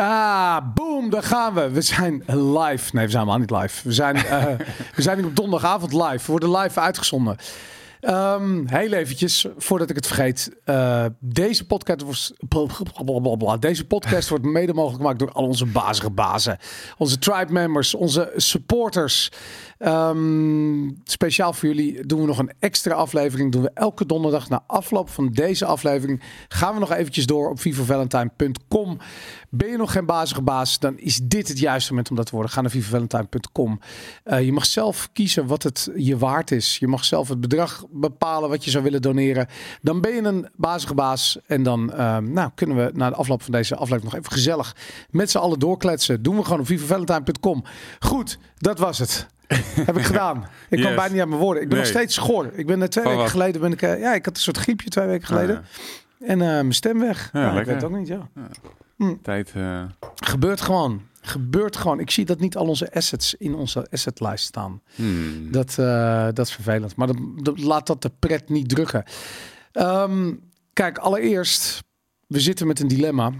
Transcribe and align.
Ja, 0.00 0.72
boom, 0.74 1.10
daar 1.10 1.22
gaan 1.22 1.54
we. 1.54 1.70
We 1.70 1.80
zijn 1.80 2.22
live. 2.26 2.90
Nee, 2.92 3.04
we 3.04 3.10
zijn 3.10 3.28
helemaal 3.28 3.38
niet 3.38 3.50
live. 3.50 3.88
We 3.88 3.92
zijn, 3.92 4.16
uh, 4.16 4.44
we 4.96 5.02
zijn 5.02 5.24
op 5.24 5.36
donderdagavond 5.36 5.92
live. 5.92 6.16
We 6.16 6.30
worden 6.30 6.50
live 6.50 6.80
uitgezonden. 6.80 7.36
Um, 8.00 8.66
heel 8.66 8.92
eventjes, 8.92 9.46
voordat 9.56 9.90
ik 9.90 9.96
het 9.96 10.06
vergeet. 10.06 10.50
Uh, 10.64 11.04
deze, 11.18 11.66
podcast 11.66 12.32
wordt, 12.48 13.60
deze 13.60 13.86
podcast 13.86 14.28
wordt 14.28 14.44
mede 14.44 14.72
mogelijk 14.74 15.00
gemaakt 15.00 15.18
door 15.18 15.32
al 15.32 15.44
onze 15.44 15.66
bazige 15.66 16.10
bazen. 16.10 16.58
Onze 16.98 17.18
tribe 17.18 17.52
members, 17.52 17.94
onze 17.94 18.32
supporters. 18.36 19.30
Um, 19.78 21.00
speciaal 21.04 21.52
voor 21.52 21.68
jullie 21.68 22.06
doen 22.06 22.20
we 22.20 22.26
nog 22.26 22.38
een 22.38 22.52
extra 22.58 22.94
aflevering. 22.94 23.52
Doen 23.52 23.62
we 23.62 23.70
elke 23.74 24.06
donderdag 24.06 24.48
na 24.48 24.62
afloop 24.66 25.08
van 25.08 25.28
deze 25.28 25.64
aflevering. 25.64 26.22
Gaan 26.48 26.74
we 26.74 26.80
nog 26.80 26.92
eventjes 26.92 27.26
door 27.26 27.50
op 27.50 27.60
vivavalentine.com. 27.60 28.98
Ben 29.52 29.68
je 29.68 29.76
nog 29.76 29.92
geen 29.92 30.06
bazige 30.06 30.42
baas, 30.42 30.78
dan 30.78 30.98
is 30.98 31.20
dit 31.22 31.48
het 31.48 31.58
juiste 31.58 31.90
moment 31.90 32.10
om 32.10 32.16
dat 32.16 32.26
te 32.26 32.32
worden. 32.32 32.50
Ga 32.50 32.60
naar 32.60 32.70
vivavalentine.com. 32.70 33.80
Uh, 34.24 34.44
je 34.44 34.52
mag 34.52 34.66
zelf 34.66 35.08
kiezen 35.12 35.46
wat 35.46 35.62
het 35.62 35.90
je 35.96 36.18
waard 36.18 36.50
is. 36.50 36.78
Je 36.78 36.86
mag 36.86 37.04
zelf 37.04 37.28
het 37.28 37.40
bedrag 37.40 37.84
bepalen 37.90 38.48
wat 38.48 38.64
je 38.64 38.70
zou 38.70 38.84
willen 38.84 39.02
doneren. 39.02 39.46
Dan 39.82 40.00
ben 40.00 40.14
je 40.14 40.22
een 40.22 40.48
bazige 40.56 40.94
baas. 40.94 41.38
En 41.46 41.62
dan 41.62 41.90
uh, 41.94 42.18
nou, 42.18 42.50
kunnen 42.54 42.76
we 42.76 42.90
na 42.94 43.08
de 43.10 43.16
afloop 43.16 43.42
van 43.42 43.52
deze 43.52 43.74
aflevering 43.74 44.12
nog 44.12 44.20
even 44.20 44.32
gezellig 44.32 44.76
met 45.10 45.30
z'n 45.30 45.38
allen 45.38 45.58
doorkletsen. 45.58 46.22
Doen 46.22 46.36
we 46.36 46.44
gewoon 46.44 46.60
op 46.60 46.66
vivavalentine.com. 46.66 47.64
Goed, 47.98 48.38
dat 48.58 48.78
was 48.78 48.98
het. 48.98 49.26
heb 49.86 49.96
ik 49.96 50.04
gedaan. 50.04 50.46
Ik 50.68 50.78
yes. 50.78 50.86
kan 50.86 50.96
bijna 50.96 51.12
niet 51.12 51.22
aan 51.22 51.28
mijn 51.28 51.40
woorden. 51.40 51.62
Ik 51.62 51.68
ben 51.68 51.78
nog 51.78 51.86
steeds 51.86 52.14
schor. 52.14 52.50
Ik 52.54 52.66
ben 52.66 52.90
twee 52.90 53.04
weken 53.04 53.30
geleden 53.30 53.60
ben 53.60 53.72
ik. 53.72 53.82
Uh, 53.82 54.00
ja, 54.00 54.14
ik 54.14 54.24
had 54.24 54.36
een 54.36 54.42
soort 54.42 54.58
griepje 54.58 54.90
twee 54.90 55.06
weken 55.06 55.26
geleden. 55.26 55.56
Ah, 55.56 55.62
ja. 56.18 56.26
En 56.26 56.38
uh, 56.38 56.46
mijn 56.46 56.72
stem 56.72 56.98
weg. 56.98 57.30
Ja, 57.32 57.40
nou, 57.40 57.58
ik 57.58 57.66
weet 57.66 57.74
het 57.74 57.84
ook 57.84 57.98
niet. 57.98 58.08
Ja. 58.08 58.28
ja. 58.34 58.48
Hm. 59.00 59.14
Tijd. 59.22 59.52
Uh... 59.56 59.84
Gebeurt 60.14 60.60
gewoon. 60.60 61.02
Gebeurt 61.20 61.76
gewoon. 61.76 62.00
Ik 62.00 62.10
zie 62.10 62.24
dat 62.24 62.40
niet 62.40 62.56
al 62.56 62.66
onze 62.66 62.92
assets 62.92 63.34
in 63.34 63.54
onze 63.54 63.86
assetlijst 63.90 64.44
staan. 64.44 64.82
Hmm. 64.94 65.52
Dat, 65.52 65.74
dat 66.34 66.46
is 66.46 66.52
vervelend. 66.52 66.96
Maar 66.96 67.06
dat, 67.06 67.16
dat, 67.36 67.58
laat 67.58 67.86
dat 67.86 68.02
de 68.02 68.10
pret 68.18 68.48
niet 68.48 68.68
drukken. 68.68 69.04
Um, 69.72 70.40
kijk, 70.72 70.98
allereerst, 70.98 71.82
we 72.26 72.40
zitten 72.40 72.66
met 72.66 72.80
een 72.80 72.88
dilemma. 72.88 73.32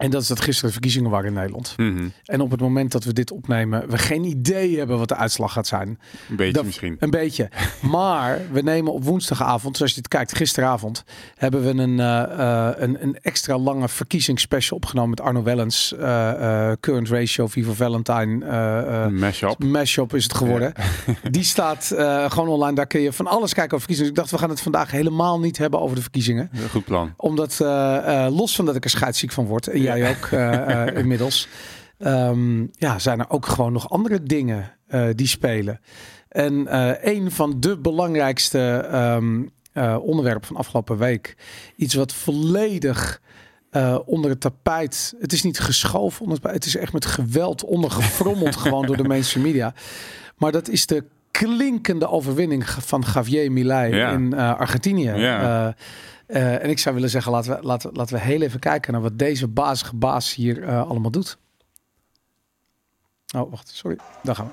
En 0.00 0.10
dat 0.10 0.22
is 0.22 0.28
dat 0.28 0.40
gisteren 0.40 0.72
verkiezingen 0.72 1.10
waren 1.10 1.26
in 1.26 1.32
Nederland. 1.32 1.74
Mm 1.76 1.96
-hmm. 1.96 2.12
En 2.24 2.40
op 2.40 2.50
het 2.50 2.60
moment 2.60 2.92
dat 2.92 3.04
we 3.04 3.12
dit 3.12 3.30
opnemen, 3.30 3.90
we 3.90 3.98
geen 3.98 4.24
idee 4.24 4.78
hebben 4.78 4.98
wat 4.98 5.08
de 5.08 5.16
uitslag 5.16 5.52
gaat 5.52 5.66
zijn. 5.66 5.88
Een 5.88 6.36
beetje 6.36 6.52
dat, 6.52 6.64
misschien. 6.64 6.96
Een 6.98 7.10
beetje. 7.10 7.48
maar 7.80 8.40
we 8.52 8.62
nemen 8.62 8.92
op 8.92 9.04
woensdagavond, 9.04 9.76
zoals 9.76 9.94
je 9.94 10.00
dit 10.00 10.10
kijkt, 10.10 10.36
gisteravond, 10.36 11.04
hebben 11.34 11.62
we 11.62 11.82
een, 11.82 11.98
uh, 11.98 12.70
een, 12.76 13.02
een, 13.02 13.18
extra 13.22 13.58
lange 13.58 13.88
verkiezingsspecial 13.88 14.76
opgenomen 14.76 15.10
met 15.10 15.20
Arno 15.20 15.42
Wellens. 15.42 15.94
Uh, 15.98 16.72
current 16.80 17.08
Ratio, 17.08 17.46
Vivo 17.46 17.72
Valentine. 17.72 19.10
mashup. 19.10 19.64
Mashup 19.64 20.14
is 20.14 20.22
het 20.22 20.34
geworden. 20.34 20.72
Die 21.30 21.44
staat 21.44 21.94
gewoon 22.28 22.48
online. 22.48 22.74
Daar 22.74 22.86
kun 22.86 23.00
je 23.00 23.12
van 23.12 23.26
alles 23.26 23.54
kijken 23.54 23.76
over 23.76 23.86
verkiezingen. 23.86 24.14
Dus 24.14 24.22
ik 24.22 24.30
dacht, 24.30 24.30
we 24.30 24.38
gaan 24.38 24.50
het 24.50 24.60
vandaag 24.60 24.90
helemaal 24.90 25.40
niet 25.40 25.58
hebben 25.58 25.80
over 25.80 25.96
de 25.96 26.02
verkiezingen. 26.02 26.50
Goed 26.70 26.84
plan. 26.84 27.12
Omdat, 27.16 27.58
los 28.30 28.54
van 28.54 28.64
dat 28.64 28.76
ik 28.76 28.84
er 28.84 28.90
scheidsziek 28.90 29.32
van 29.32 29.44
word. 29.44 29.66
En 29.66 29.89
jij 29.96 30.10
ook 30.10 30.26
uh, 30.26 30.96
inmiddels. 31.02 31.48
Um, 31.98 32.70
ja, 32.72 32.98
zijn 32.98 33.18
er 33.18 33.30
ook 33.30 33.46
gewoon 33.46 33.72
nog 33.72 33.90
andere 33.90 34.22
dingen 34.22 34.72
uh, 34.88 35.08
die 35.14 35.26
spelen. 35.26 35.80
En 36.28 36.76
een 37.08 37.30
van 37.30 37.60
de 37.60 37.78
belangrijkste 37.78 38.88
um, 38.94 39.50
onderwerpen 40.00 40.46
van 40.46 40.56
afgelopen 40.56 40.98
week. 40.98 41.36
Iets 41.76 41.94
wat 41.94 42.12
volledig 42.12 43.20
onder 44.04 44.30
het 44.30 44.40
tapijt. 44.40 45.14
Het 45.20 45.32
is 45.32 45.42
niet 45.42 45.58
geschoven 45.58 46.22
onder 46.22 46.38
het 46.42 46.52
Het 46.52 46.64
is 46.64 46.76
echt 46.76 46.92
met 46.92 47.06
geweld 47.06 47.64
ondergefrommeld 47.64 48.56
gewoon 48.66 48.86
door 48.86 48.96
de 48.96 49.08
mainstream 49.08 49.46
media. 49.46 49.74
Maar 50.36 50.52
dat 50.52 50.68
is 50.68 50.86
de 50.86 51.04
klinkende 51.30 52.08
overwinning 52.08 52.68
van 52.68 53.04
Javier 53.14 53.52
Milei 53.52 53.94
ja. 53.94 54.10
in 54.10 54.34
Argentinië. 54.34 55.10
Ja. 55.10 55.66
Uh, 55.66 55.72
en 56.30 56.70
ik 56.70 56.78
zou 56.78 56.94
willen 56.94 57.10
zeggen, 57.10 57.32
laten 57.32 57.56
we, 57.56 57.62
laten, 57.62 57.92
laten 57.92 58.14
we 58.14 58.20
heel 58.20 58.42
even 58.42 58.60
kijken 58.60 58.92
naar 58.92 59.02
wat 59.02 59.18
deze 59.18 59.48
bazige 59.48 59.96
baas 59.96 60.34
hier 60.34 60.58
uh, 60.58 60.88
allemaal 60.88 61.10
doet. 61.10 61.38
Oh, 63.36 63.50
wacht, 63.50 63.68
sorry. 63.68 63.98
Daar 64.22 64.34
gaan 64.34 64.46
we. 64.46 64.52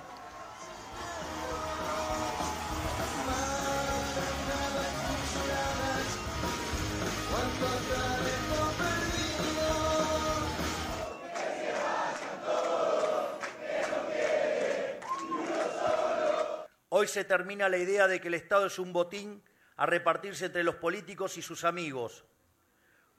Hoy 16.89 17.05
se 17.05 17.25
termina 17.25 17.69
la 17.69 17.77
idea 17.77 18.07
de 18.07 18.19
que 18.19 18.27
el 18.27 18.33
Estado 18.33 18.65
es 18.65 18.79
un 18.79 18.91
botín 18.91 19.43
a 19.77 19.85
repartirse 19.85 20.47
entre 20.47 20.63
los 20.63 20.75
políticos 20.75 21.37
y 21.37 21.41
sus 21.41 21.63
amigos. 21.63 22.25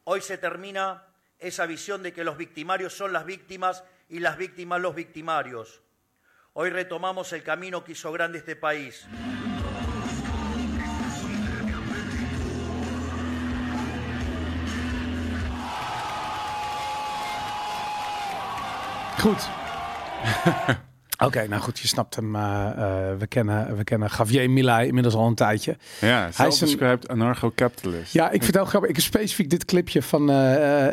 Hoy 0.05 0.21
se 0.21 0.39
termina 0.39 1.07
esa 1.39 1.67
visión 1.67 2.03
de 2.03 2.13
que 2.13 2.25
los 2.25 2.37
victimarios 2.37 2.93
son 2.93 3.13
las 3.13 3.25
víctimas 3.25 3.85
y 4.09 4.19
las 4.19 4.37
víctimas 4.37 4.81
los 4.81 4.95
victimarios. 4.95 5.81
Hoy 6.55 6.71
retomamos 6.71 7.33
el 7.33 7.45
camino 7.45 7.85
que 7.85 7.93
hizo 7.93 8.11
grande 8.11 8.39
este 8.39 8.57
país. 8.57 9.07
Oké, 21.25 21.47
nou 21.49 21.63
goed, 21.63 21.79
je 21.79 21.89
snapt 21.89 22.17
hem. 22.17 22.35
Uh, 22.35 22.41
uh, 22.43 22.85
we, 23.19 23.27
kennen, 23.27 23.77
we 23.77 23.85
kennen 23.85 24.11
Javier 24.19 24.51
Milei 24.51 24.87
inmiddels 24.87 25.15
al 25.15 25.27
een 25.27 25.35
tijdje. 25.35 25.77
Ja, 26.01 26.31
hij 26.35 26.47
is 26.47 26.61
een 26.61 26.99
anarcho-capitalist. 27.07 28.13
Ja, 28.13 28.31
ik 28.31 28.43
heel 28.43 28.65
grappig. 28.65 28.91
Ik 28.91 28.97
heb 28.97 29.05
specifiek 29.05 29.51
dit 29.51 29.65
clipje 29.65 30.03
van 30.03 30.31
uh, 30.31 30.37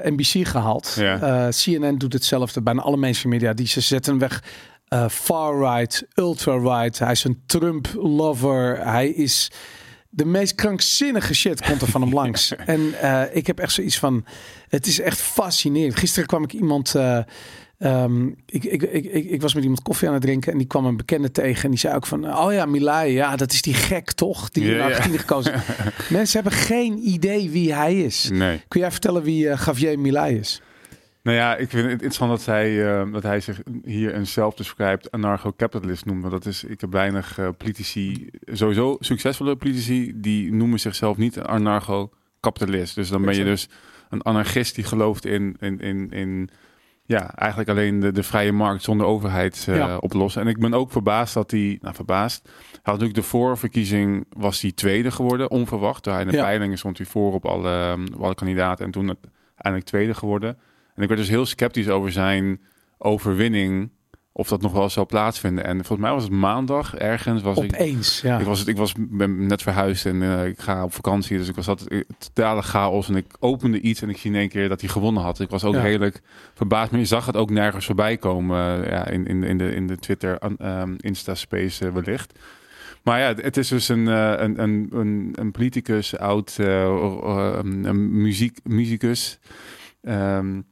NBC 0.03 0.47
gehaald. 0.47 0.95
Ja. 0.99 1.49
CNN 1.49 1.97
doet 1.97 2.13
hetzelfde. 2.13 2.61
Bijna 2.61 2.81
alle 2.81 2.97
mainstream 2.97 3.33
media 3.33 3.53
die 3.53 3.67
ze 3.67 3.81
zetten 3.81 4.17
weg. 4.17 4.43
Far-right, 5.09 6.07
ultra-right. 6.13 6.99
Hij 6.99 7.11
is 7.11 7.23
een 7.23 7.43
Trump-lover. 7.45 8.79
Hij 8.87 9.09
is... 9.09 9.51
De 10.09 10.25
meest 10.25 10.55
krankzinnige 10.55 11.33
shit 11.33 11.61
komt 11.61 11.81
er 11.81 11.87
van 11.87 12.01
hem 12.01 12.13
langs. 12.21 12.55
En 12.55 12.93
ik 13.35 13.47
heb 13.47 13.59
echt 13.59 13.73
zoiets 13.73 13.99
van... 13.99 14.25
Het 14.69 14.87
is 14.87 14.99
echt 14.99 15.21
fascinerend. 15.21 15.95
Gisteren 15.95 16.27
kwam 16.27 16.43
ik 16.43 16.53
iemand... 16.53 16.95
Um, 17.79 18.35
ik, 18.45 18.63
ik, 18.63 18.81
ik, 18.81 19.05
ik, 19.13 19.41
was 19.41 19.53
met 19.53 19.63
iemand 19.63 19.81
koffie 19.81 20.07
aan 20.07 20.13
het 20.13 20.23
drinken 20.23 20.51
en 20.51 20.57
die 20.57 20.67
kwam 20.67 20.85
een 20.85 20.97
bekende 20.97 21.31
tegen 21.31 21.63
en 21.63 21.69
die 21.69 21.79
zei 21.79 21.95
ook 21.95 22.05
van, 22.05 22.37
oh 22.37 22.53
ja, 22.53 22.65
Milai, 22.65 23.13
ja, 23.13 23.35
dat 23.35 23.51
is 23.51 23.61
die 23.61 23.73
gek 23.73 24.11
toch, 24.11 24.49
die 24.49 24.73
in 24.73 24.81
Argentinië 24.81 25.17
gekozen. 25.17 25.53
Mensen 26.09 26.41
hebben 26.41 26.59
geen 26.59 26.97
idee 27.07 27.49
wie 27.49 27.73
hij 27.73 27.95
is. 28.03 28.29
Nee. 28.29 28.61
Kun 28.67 28.79
jij 28.79 28.91
vertellen 28.91 29.23
wie 29.23 29.45
uh, 29.45 29.61
Javier 29.65 29.99
Milei 29.99 30.37
is? 30.37 30.61
Nou 31.21 31.37
ja, 31.37 31.55
ik 31.55 31.69
vind 31.69 31.83
het 31.83 31.91
interessant 31.91 32.31
dat 32.31 32.45
hij, 32.45 32.71
uh, 32.71 33.13
dat 33.13 33.23
hij 33.23 33.39
zich 33.39 33.61
hier 33.83 34.15
een 34.15 34.27
zelfdescribed 34.27 35.11
anarcho-capitalist 35.11 36.05
noemt. 36.05 36.21
Want 36.21 36.33
dat 36.33 36.45
is, 36.45 36.63
ik 36.63 36.81
heb 36.81 36.91
weinig 36.91 37.39
uh, 37.39 37.49
politici, 37.57 38.29
sowieso 38.45 38.97
succesvolle 38.99 39.55
politici, 39.55 40.11
die 40.15 40.53
noemen 40.53 40.79
zichzelf 40.79 41.17
niet 41.17 41.39
anarcho-capitalist. 41.39 42.95
Dus 42.95 43.09
dan 43.09 43.21
ben 43.21 43.35
je 43.35 43.43
dus 43.43 43.69
een 44.09 44.23
anarchist 44.23 44.75
die 44.75 44.83
gelooft 44.83 45.25
in, 45.25 45.55
in, 45.59 45.79
in, 45.79 46.11
in 46.11 46.49
ja, 47.05 47.35
eigenlijk 47.35 47.69
alleen 47.69 47.99
de, 47.99 48.11
de 48.11 48.23
vrije 48.23 48.51
markt 48.51 48.83
zonder 48.83 49.07
overheid 49.07 49.65
uh, 49.69 49.97
oplossen. 49.99 50.41
En 50.41 50.47
ik 50.47 50.59
ben 50.59 50.73
ook 50.73 50.91
verbaasd 50.91 51.33
dat 51.33 51.51
hij, 51.51 51.77
nou 51.81 51.95
verbaasd, 51.95 52.41
hij 52.43 52.53
had 52.71 52.93
natuurlijk 52.93 53.19
de 53.19 53.23
voorverkiezing, 53.23 54.25
was 54.29 54.61
hij 54.61 54.71
tweede 54.71 55.11
geworden, 55.11 55.51
onverwacht. 55.51 56.05
Hij 56.05 56.21
in 56.21 56.27
de 56.27 56.35
ja. 56.35 56.43
peilingen 56.43 56.77
stond 56.77 56.97
hij 56.97 57.07
voor 57.07 57.33
op 57.33 57.45
alle, 57.45 57.97
op 58.13 58.23
alle 58.23 58.35
kandidaten 58.35 58.85
en 58.85 58.91
toen 58.91 59.07
uiteindelijk 59.07 59.85
tweede 59.85 60.13
geworden. 60.13 60.57
En 60.95 61.01
ik 61.01 61.07
werd 61.07 61.19
dus 61.19 61.29
heel 61.29 61.45
sceptisch 61.45 61.89
over 61.89 62.11
zijn 62.11 62.61
overwinning 62.97 63.89
of 64.37 64.47
dat 64.47 64.61
nog 64.61 64.71
wel 64.71 64.89
zou 64.89 65.05
plaatsvinden. 65.05 65.65
En 65.65 65.75
volgens 65.75 65.99
mij 65.99 66.11
was 66.11 66.23
het 66.23 66.31
maandag 66.31 66.95
ergens. 66.95 67.41
Was 67.41 67.57
Opeens, 67.57 68.17
ik, 68.17 68.23
ja. 68.23 68.39
Ik 68.39 68.45
was, 68.45 68.65
ik 68.65 68.77
was 68.77 68.93
ben 68.97 69.47
net 69.47 69.61
verhuisd 69.61 70.05
en 70.05 70.21
uh, 70.21 70.45
ik 70.45 70.59
ga 70.59 70.83
op 70.83 70.93
vakantie. 70.93 71.37
Dus 71.37 71.47
ik 71.47 71.55
was 71.55 71.67
altijd 71.67 72.05
totale 72.17 72.61
chaos. 72.61 73.09
En 73.09 73.15
ik 73.15 73.25
opende 73.39 73.79
iets 73.81 74.01
en 74.01 74.09
ik 74.09 74.17
zie 74.17 74.31
in 74.31 74.37
één 74.37 74.49
keer 74.49 74.69
dat 74.69 74.81
hij 74.81 74.89
gewonnen 74.89 75.23
had. 75.23 75.39
Ik 75.39 75.49
was 75.49 75.63
ook 75.63 75.73
ja. 75.73 75.81
redelijk 75.81 76.21
verbaasd. 76.53 76.91
Maar 76.91 76.99
je 76.99 77.05
zag 77.05 77.25
het 77.25 77.37
ook 77.37 77.49
nergens 77.49 77.85
voorbij 77.85 78.17
komen. 78.17 78.79
Uh, 78.79 78.89
ja, 78.89 79.07
in, 79.07 79.25
in, 79.27 79.43
in, 79.43 79.57
de, 79.57 79.75
in 79.75 79.87
de 79.87 79.97
Twitter 79.97 80.37
um, 80.61 80.95
Insta-space 80.97 81.85
uh, 81.85 81.93
wellicht. 81.93 82.39
Maar 83.03 83.19
ja, 83.19 83.33
het 83.35 83.57
is 83.57 83.67
dus 83.67 83.89
een, 83.89 84.07
een, 84.07 84.61
een, 84.61 84.87
een, 84.91 85.33
een 85.35 85.51
politicus, 85.51 86.17
oud 86.17 86.57
een 86.57 88.21
muziek, 88.21 88.59
muzikus. 88.63 89.39
Um, 90.01 90.65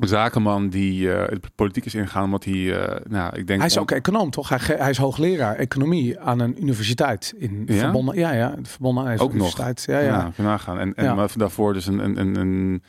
zakenman 0.00 0.68
die 0.68 1.00
uh, 1.02 1.24
de 1.28 1.40
politiek 1.54 1.84
is 1.84 1.94
ingegaan, 1.94 2.24
omdat 2.24 2.44
hij, 2.44 2.54
uh, 2.54 2.84
nou, 3.08 3.36
ik 3.36 3.46
denk... 3.46 3.58
Hij 3.58 3.68
is 3.68 3.78
ook 3.78 3.90
econoom, 3.90 4.30
toch? 4.30 4.48
Hij, 4.48 4.58
hij, 4.76 4.90
is 4.90 4.98
hoogleraar 4.98 5.56
economie 5.56 6.20
aan 6.20 6.40
een 6.40 6.62
universiteit 6.62 7.34
in 7.38 7.62
ja? 7.66 7.74
verbonden, 7.74 8.14
ja, 8.14 8.32
ja, 8.32 8.54
verbonden 8.62 9.06
aan 9.06 9.18
ook 9.18 9.32
universiteit. 9.32 9.84
Nog. 9.86 9.96
Ja, 9.96 10.02
ja. 10.02 10.32
ja 10.36 10.42
nagaan. 10.42 10.78
En, 10.78 10.94
en 10.94 11.04
ja. 11.04 11.14
maar 11.14 11.30
daarvoor 11.36 11.72
dus 11.72 11.86
een, 11.86 11.98
een, 11.98 12.20
een, 12.20 12.36
een 12.36 12.82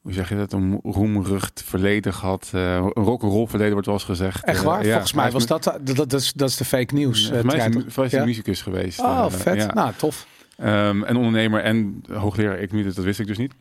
hoe 0.00 0.12
zeg 0.12 0.28
je 0.28 0.36
dat, 0.36 0.52
een 0.52 0.80
roemrucht 0.82 1.62
verleden 1.64 2.14
gehad. 2.14 2.50
Uh, 2.54 2.74
een 2.74 3.04
rock'n'roll 3.04 3.46
verleden 3.46 3.72
wordt 3.72 3.86
wel 3.86 3.96
eens 3.96 4.04
gezegd. 4.04 4.44
Echt 4.44 4.62
waar? 4.62 4.84
Volgens 4.84 5.12
mij 5.12 5.30
was 5.30 5.46
dat, 5.46 5.62
dat, 5.82 5.96
dat, 5.96 6.12
is, 6.12 6.32
dat 6.32 6.48
is 6.48 6.56
de 6.56 6.64
fake 6.64 6.94
nieuws. 6.94 7.30
Uh, 7.30 7.42
mij 7.42 7.68
is 7.86 7.94
hij 7.94 8.08
ja? 8.08 8.24
muzikus 8.24 8.62
geweest. 8.62 9.00
Oh, 9.00 9.26
vet. 9.30 9.74
Nou, 9.74 9.92
tof. 9.96 10.26
Um, 10.58 11.04
en 11.04 11.16
ondernemer 11.16 11.60
en 11.60 12.04
hoogleraar 12.12 12.56
economie, 12.56 12.92
dat 12.92 13.04
wist 13.04 13.20
ik 13.20 13.26
dus 13.26 13.38
niet. 13.38 13.52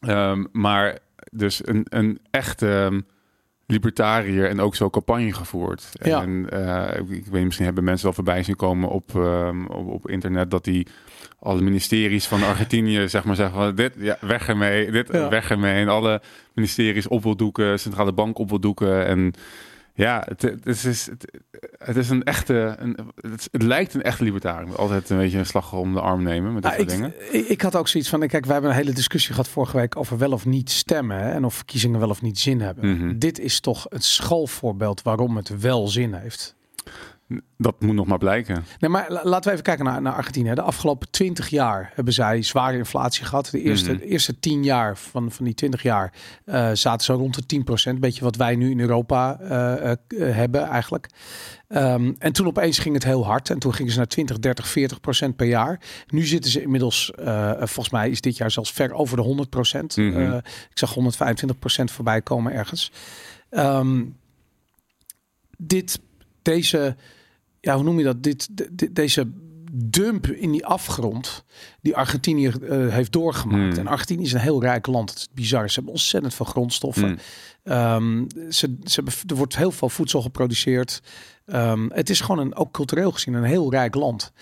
Um, 0.00 0.48
maar 0.52 0.98
dus 1.30 1.66
een, 1.66 1.86
een 1.88 2.18
echte 2.30 2.66
um, 2.66 3.06
libertariër 3.66 4.48
en 4.48 4.60
ook 4.60 4.74
zo 4.74 4.90
campagne 4.90 5.32
gevoerd. 5.32 5.88
Ja. 5.92 6.22
En 6.22 6.46
uh, 6.52 7.16
ik, 7.16 7.26
weet 7.26 7.44
misschien 7.44 7.64
hebben 7.64 7.84
mensen 7.84 8.08
al 8.08 8.14
voorbij 8.14 8.42
zien 8.42 8.56
komen 8.56 8.88
op, 8.88 9.14
op, 9.68 9.86
op, 9.86 10.08
internet 10.08 10.50
dat 10.50 10.64
die 10.64 10.86
alle 11.38 11.60
ministeries 11.60 12.26
van 12.26 12.42
Argentinië 12.42 13.08
zeg 13.08 13.24
maar 13.24 13.36
zeggen 13.36 13.54
van 13.54 13.74
dit 13.74 13.94
ja, 13.98 14.16
weg 14.20 14.48
ermee, 14.48 14.90
dit 14.90 15.08
ja. 15.12 15.28
weg 15.28 15.50
ermee 15.50 15.80
en 15.82 15.88
alle 15.88 16.22
ministeries 16.54 17.08
op 17.08 17.22
wil 17.22 17.36
doeken, 17.36 17.80
centrale 17.80 18.12
bank 18.12 18.38
op 18.38 18.48
wil 18.48 18.60
doeken 18.60 19.06
en 19.06 19.32
ja, 20.00 20.26
het, 20.28 20.42
het, 20.42 20.84
is, 20.84 21.06
het, 21.06 21.40
het, 21.78 21.96
is 21.96 22.10
een 22.10 22.22
echte. 22.22 22.74
Een, 22.78 22.96
het, 23.20 23.48
het, 23.50 23.62
lijkt 23.62 23.94
een 23.94 24.02
echte 24.02 24.24
libertariër. 24.24 24.76
Altijd 24.76 25.10
een 25.10 25.18
beetje 25.18 25.38
een 25.38 25.46
slag 25.46 25.72
om 25.72 25.92
de 25.92 26.00
arm 26.00 26.22
nemen 26.22 26.52
met 26.52 26.62
nou, 26.62 26.74
soort 26.74 26.88
dingen. 26.88 27.14
Ik, 27.30 27.48
ik, 27.48 27.60
had 27.60 27.76
ook 27.76 27.88
zoiets 27.88 28.10
van: 28.10 28.26
kijk, 28.26 28.46
we 28.46 28.52
hebben 28.52 28.70
een 28.70 28.76
hele 28.76 28.92
discussie 28.92 29.32
gehad 29.32 29.48
vorige 29.48 29.76
week 29.76 29.96
over 29.96 30.18
wel 30.18 30.32
of 30.32 30.46
niet 30.46 30.70
stemmen. 30.70 31.16
Hè, 31.16 31.30
en 31.30 31.44
of 31.44 31.54
verkiezingen 31.54 32.00
wel 32.00 32.10
of 32.10 32.22
niet 32.22 32.38
zin 32.38 32.60
hebben. 32.60 32.96
Mhm. 32.96 33.18
Dit 33.18 33.38
is 33.38 33.60
toch 33.60 33.86
een 33.88 34.02
schoolvoorbeeld 34.02 35.02
waarom 35.02 35.36
het 35.36 35.60
wel 35.60 35.88
zin 35.88 36.14
heeft. 36.14 36.58
Dat 37.56 37.80
moet 37.80 37.94
nog 37.94 38.06
maar 38.06 38.18
blijken. 38.18 38.64
Nee, 38.78 38.90
maar 38.90 39.06
laten 39.10 39.42
we 39.42 39.50
even 39.50 39.62
kijken 39.62 39.84
naar, 39.84 40.02
naar 40.02 40.12
Argentinië. 40.12 40.54
De 40.54 40.62
afgelopen 40.62 41.10
20 41.10 41.48
jaar 41.48 41.92
hebben 41.94 42.14
zij 42.14 42.42
zware 42.42 42.76
inflatie 42.76 43.24
gehad. 43.24 43.48
De 43.50 43.62
eerste, 43.62 43.90
Mhm. 43.90 43.98
de 44.00 44.06
eerste 44.06 44.38
10 44.38 44.64
jaar 44.64 44.96
van, 44.98 45.30
van 45.30 45.44
die 45.44 45.54
20 45.54 45.82
jaar 45.82 46.12
eh, 46.44 46.70
zaten 46.72 47.04
ze 47.04 47.12
rond 47.12 47.34
de 47.34 47.46
10 47.46 47.64
procent. 47.64 48.00
Beetje 48.00 48.24
wat 48.24 48.36
wij 48.36 48.56
nu 48.56 48.70
in 48.70 48.80
Europa 48.80 49.38
eh, 49.40 49.90
eh, 49.90 49.96
hebben 50.36 50.62
eigenlijk. 50.62 51.08
Ehm, 51.68 52.12
en 52.18 52.32
toen 52.32 52.46
opeens 52.46 52.78
ging 52.78 52.94
het 52.94 53.04
heel 53.04 53.24
hard. 53.24 53.50
En 53.50 53.58
toen 53.58 53.74
gingen 53.74 53.92
ze 53.92 53.98
naar 53.98 54.06
20, 54.06 54.38
30, 54.38 54.68
40 54.68 55.00
procent 55.00 55.36
per 55.36 55.46
jaar. 55.46 55.80
Nu 56.08 56.24
zitten 56.24 56.50
ze 56.50 56.62
inmiddels, 56.62 57.12
volgens 57.58 57.90
mij 57.90 58.10
is 58.10 58.20
dit 58.20 58.36
jaar 58.36 58.50
zelfs 58.50 58.72
ver 58.72 58.92
over 58.92 59.16
de 59.16 59.22
100 59.22 59.50
procent. 59.50 59.96
Mhm. 59.96 60.36
Ik 60.70 60.78
zag 60.78 60.94
125 60.94 61.58
procent 61.58 61.90
voorbij 61.90 62.22
komen 62.22 62.52
ergens. 62.52 62.92
Ehm, 63.50 64.04
dit, 65.58 66.00
deze 66.42 66.96
ja, 67.60 67.74
hoe 67.74 67.84
noem 67.84 67.98
je 67.98 68.04
dat? 68.04 68.22
Dit, 68.22 68.48
de- 68.50 68.68
de- 68.72 68.92
deze 68.92 69.30
dump 69.72 70.26
in 70.26 70.50
die 70.52 70.66
afgrond 70.66 71.44
die 71.80 71.96
Argentinië 71.96 72.46
eh, 72.48 72.88
heeft 72.88 73.12
doorgemaakt. 73.12 73.76
Hmm. 73.76 73.86
En 73.86 73.92
Argentinië 73.92 74.22
is 74.24 74.32
een 74.32 74.40
heel 74.40 74.60
rijk 74.62 74.86
land. 74.86 75.10
Het 75.10 75.18
is 75.18 75.28
bizar. 75.34 75.68
Ze 75.68 75.74
hebben 75.74 75.92
ontzettend 75.92 76.34
veel 76.34 76.46
grondstoffen. 76.46 77.04
Hmm. 77.08 77.18
Ehm, 77.62 78.24
ze, 78.50 78.76
ze 78.84 78.94
hebben, 78.94 79.14
er 79.26 79.34
wordt 79.36 79.56
heel 79.56 79.70
veel 79.70 79.88
voedsel 79.88 80.22
geproduceerd. 80.22 81.00
Ehm, 81.46 81.88
het 81.92 82.10
is 82.10 82.20
gewoon 82.20 82.38
een, 82.46 82.54
ook 82.56 82.72
cultureel 82.72 83.10
gezien 83.12 83.34
een 83.34 83.42
heel 83.44 83.70
rijk 83.70 83.94
land. 83.94 84.32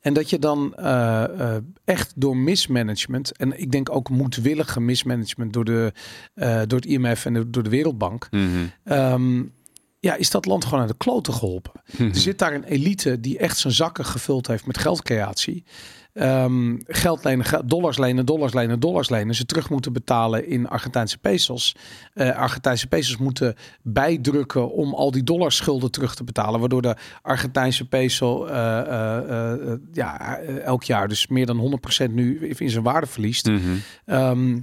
En 0.00 0.14
dat 0.14 0.30
je 0.30 0.38
dan 0.38 0.74
eh, 0.74 1.24
eh, 1.24 1.62
echt 1.84 2.12
door 2.16 2.36
mismanagement, 2.36 3.36
en 3.36 3.60
ik 3.60 3.70
denk 3.70 3.90
ook 3.90 4.08
moedwillige 4.08 4.80
mismanagement 4.80 5.52
door, 5.52 5.64
de, 5.64 5.92
door 6.66 6.78
het 6.78 6.86
IMF 6.86 7.24
en 7.24 7.32
de- 7.32 7.50
door 7.50 7.62
de 7.62 7.70
Wereldbank, 7.70 8.28
Mhm. 8.30 8.48
Ehm, 8.84 9.42
ja, 10.04 10.14
is 10.14 10.30
dat 10.30 10.46
land 10.46 10.64
gewoon 10.64 10.80
aan 10.80 10.86
de 10.86 10.96
kloten 10.96 11.34
geholpen. 11.34 11.72
Mhm. 11.92 12.08
Er 12.08 12.16
zit 12.16 12.38
daar 12.38 12.54
een 12.54 12.64
elite 12.64 13.20
die 13.20 13.38
echt 13.38 13.58
zijn 13.58 13.72
zakken 13.72 14.04
gevuld 14.04 14.46
heeft 14.46 14.66
met 14.66 14.78
geldcreatie. 14.78 15.64
Ehm, 16.12 16.76
geld 16.86 17.24
lenen, 17.24 17.66
dollars 17.66 17.98
lenen, 17.98 18.26
dollars 18.26 18.52
lenen, 18.52 18.80
dollars 18.80 19.10
lenen. 19.10 19.34
Ze 19.34 19.46
terug 19.46 19.70
moeten 19.70 19.92
betalen 19.92 20.48
in 20.48 20.68
Argentijnse 20.68 21.18
pesos. 21.18 21.76
Eh 22.12 22.36
Argentijnse 22.36 22.86
pesos 22.86 23.16
moeten 23.16 23.54
bijdrukken 23.82 24.72
om 24.72 24.94
al 24.94 25.10
die 25.10 25.22
dollarschulden 25.22 25.90
terug 25.90 26.14
te 26.14 26.24
betalen. 26.24 26.60
Waardoor 26.60 26.82
de 26.82 26.96
Argentijnse 27.22 27.88
peso 27.88 28.44
eh, 28.44 29.52
eh, 29.52 29.78
ja, 29.92 30.38
elk 30.64 30.84
jaar 30.84 31.08
dus 31.08 31.26
meer 31.26 31.46
dan 31.46 31.58
100% 31.58 32.14
nu 32.14 32.48
in 32.48 32.70
zijn 32.70 32.84
waarde 32.84 33.06
verliest. 33.06 33.46
Mhm. 33.46 33.60
Ehm, 34.04 34.58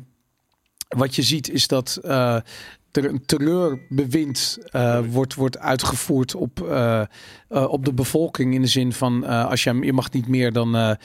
wat 0.97 1.15
je 1.15 1.21
ziet 1.21 1.49
is 1.49 1.67
dat 1.67 1.99
eh, 2.03 2.37
er 2.91 3.05
een 3.05 3.25
terreurbewind 3.25 4.57
eh, 4.71 4.99
wordt, 5.09 5.35
wordt 5.35 5.57
uitgevoerd 5.57 6.35
op, 6.35 6.67
eh, 6.67 7.01
eh, 7.01 7.07
op 7.71 7.85
de 7.85 7.93
bevolking. 7.93 8.53
In 8.53 8.61
de 8.61 8.67
zin 8.67 8.93
van 8.93 9.23
als 9.23 9.63
je, 9.63 9.79
je 9.81 9.93
mag 9.93 10.11
niet 10.11 10.27
meer 10.27 10.51
dan, 10.51 10.97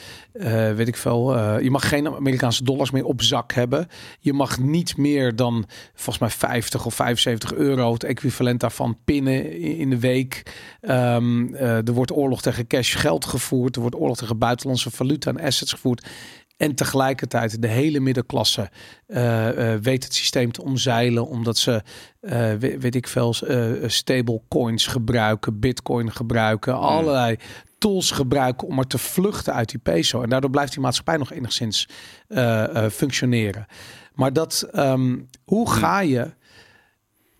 weet 0.75 0.87
ik 0.87 0.97
veel, 0.97 1.39
je 1.59 1.71
mag 1.71 1.89
geen 1.89 2.07
Amerikaanse 2.07 2.63
dollars 2.63 2.91
meer 2.91 3.05
op 3.05 3.21
zak 3.21 3.53
hebben. 3.53 3.87
Je 4.19 4.33
mag 4.33 4.59
niet 4.59 4.97
meer 4.97 5.35
dan 5.35 5.65
volgens 5.93 6.17
mij 6.17 6.29
50 6.29 6.85
of 6.85 6.95
75 6.95 7.53
euro, 7.53 7.93
het 7.93 8.03
equivalent 8.03 8.59
daarvan, 8.59 8.97
pinnen 9.05 9.59
in, 9.59 9.89
de 9.89 9.99
week. 9.99 10.43
Ehm, 10.81 11.53
eh, 11.53 11.87
er 11.87 11.93
wordt 11.93 12.11
oorlog 12.11 12.41
tegen 12.41 12.67
cash 12.67 12.97
geld 12.97 13.25
gevoerd. 13.25 13.75
Er 13.75 13.81
wordt 13.81 13.95
oorlog 13.95 14.17
tegen 14.17 14.37
buitenlandse 14.37 14.91
valuta 14.91 15.29
en 15.29 15.39
assets 15.39 15.71
gevoerd. 15.71 16.07
En 16.57 16.75
tegelijkertijd 16.75 17.61
de 17.61 17.67
hele 17.67 17.99
middenklasse 17.99 18.69
eh, 19.07 19.73
eh, 19.73 19.81
weet 19.81 20.03
het 20.03 20.13
systeem 20.13 20.51
te 20.51 20.63
omzeilen. 20.63 21.27
Omdat 21.27 21.57
ze, 21.57 21.83
eh, 22.19 22.53
weet, 22.53 22.81
weet 22.81 22.95
ik 22.95 23.07
veel, 23.07 23.35
eh 23.47 23.71
stable 23.85 24.41
coins 24.47 24.87
gebruiken, 24.87 25.59
bitcoin 25.59 26.11
gebruiken. 26.11 26.77
Allerlei 26.77 27.37
tools 27.77 28.11
gebruiken 28.11 28.67
om 28.67 28.79
er 28.79 28.87
te 28.87 28.97
vluchten 28.97 29.53
uit 29.53 29.69
die 29.69 29.79
peso. 29.79 30.21
En 30.21 30.29
daardoor 30.29 30.49
blijft 30.49 30.71
die 30.71 30.81
maatschappij 30.81 31.17
nog 31.17 31.31
enigszins 31.31 31.89
functioneren. 32.91 33.65
Maar 34.13 34.33
dat, 34.33 34.67
ehm, 34.71 35.17
hoe 35.43 35.71
ga 35.71 35.99
je... 35.99 36.35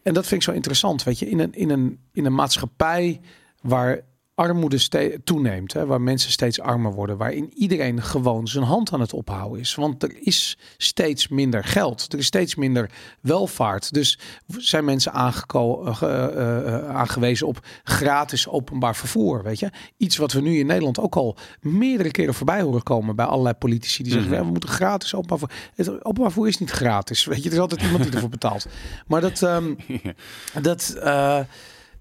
En 0.03 0.13
dat 0.13 0.27
vind 0.27 0.41
ik 0.41 0.47
zo 0.47 0.55
interessant, 0.55 1.03
weet 1.03 1.19
je. 1.19 1.29
In 1.29 1.39
een, 1.39 1.53
in 1.53 1.69
een, 1.69 1.99
in 2.13 2.25
een 2.25 2.35
maatschappij 2.35 3.21
waar 3.61 4.01
armoede 4.37 5.19
toeneemt, 5.23 5.73
hè, 5.73 5.85
waar 5.85 6.01
mensen 6.01 6.31
steeds 6.31 6.59
armer 6.59 6.93
worden, 6.93 7.17
waarin 7.17 7.51
iedereen 7.55 8.01
gewoon 8.03 8.47
zijn 8.47 8.63
hand 8.63 8.93
aan 8.93 8.99
het 8.99 9.13
ophouden 9.13 9.59
is. 9.59 9.75
Want 9.75 10.03
er 10.03 10.15
is 10.19 10.57
steeds 10.77 11.27
minder 11.27 11.63
geld, 11.63 12.13
er 12.13 12.19
is 12.19 12.25
steeds 12.25 12.55
minder 12.55 12.89
welvaart. 13.21 13.93
Dus 13.93 14.19
zijn 14.57 14.85
mensen 14.85 15.13
aangeko- 15.13 15.85
eh, 15.85 16.01
eh, 16.01 16.75
eh, 16.75 16.89
aangewezen 16.95 17.47
op 17.47 17.59
gratis 17.83 18.47
openbaar 18.47 18.95
vervoer, 18.95 19.43
weet 19.43 19.59
je? 19.59 19.69
Iets 19.97 20.17
wat 20.17 20.31
we 20.31 20.41
nu 20.41 20.57
in 20.59 20.65
Nederland 20.65 20.99
ook 20.99 21.15
al 21.15 21.37
meerdere 21.61 22.11
keren 22.11 22.33
voorbij 22.33 22.61
horen 22.61 22.83
komen 22.83 23.15
bij 23.15 23.25
allerlei 23.25 23.55
politici 23.55 24.03
die 24.03 24.11
zeggen, 24.11 24.31
Mhm. 24.31 24.41
we 24.43 24.49
moeten 24.51 24.69
gratis 24.69 25.15
openbaar 25.15 25.37
vervoer. 25.39 25.57
Het 25.75 25.89
openbaar 25.89 26.31
vervoer 26.31 26.47
is 26.47 26.57
niet 26.59 26.71
gratis, 26.71 27.25
weet 27.25 27.43
je? 27.43 27.49
Er 27.49 27.55
is 27.55 27.61
altijd 27.61 27.81
iemand 27.81 28.03
die 28.03 28.11
ervoor 28.13 28.29
betaalt. 28.29 28.67
Maar 29.07 29.21
dat, 29.21 29.41
ehm, 29.41 29.73
dat, 30.61 30.89
eh, 31.01 31.39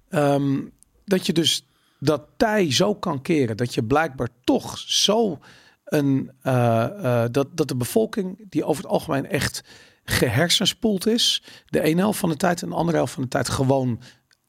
ehm, 0.09 0.59
dat 1.05 1.25
je 1.25 1.33
dus 1.33 1.66
dat 1.99 2.27
tij 2.37 2.71
zo 2.71 2.95
kan 2.95 3.21
keren 3.21 3.57
dat 3.57 3.73
je 3.73 3.83
blijkbaar 3.83 4.29
toch 4.43 4.77
zo 4.77 5.39
een 5.85 6.31
eh, 6.41 6.83
eh, 6.83 7.29
dat, 7.31 7.47
dat 7.57 7.67
de 7.67 7.75
bevolking 7.75 8.45
die 8.49 8.63
over 8.63 8.83
het 8.83 8.91
algemeen 8.91 9.25
echt 9.29 9.63
gehersenspoeld 10.03 11.07
is, 11.07 11.43
de 11.65 11.81
ene 11.81 12.01
helft 12.01 12.19
van 12.19 12.29
de 12.29 12.35
tijd 12.37 12.61
en 12.61 12.69
de 12.69 12.75
andere 12.75 12.97
helft 12.97 13.13
van 13.13 13.23
de 13.23 13.29
tijd 13.29 13.49
gewoon 13.49 13.99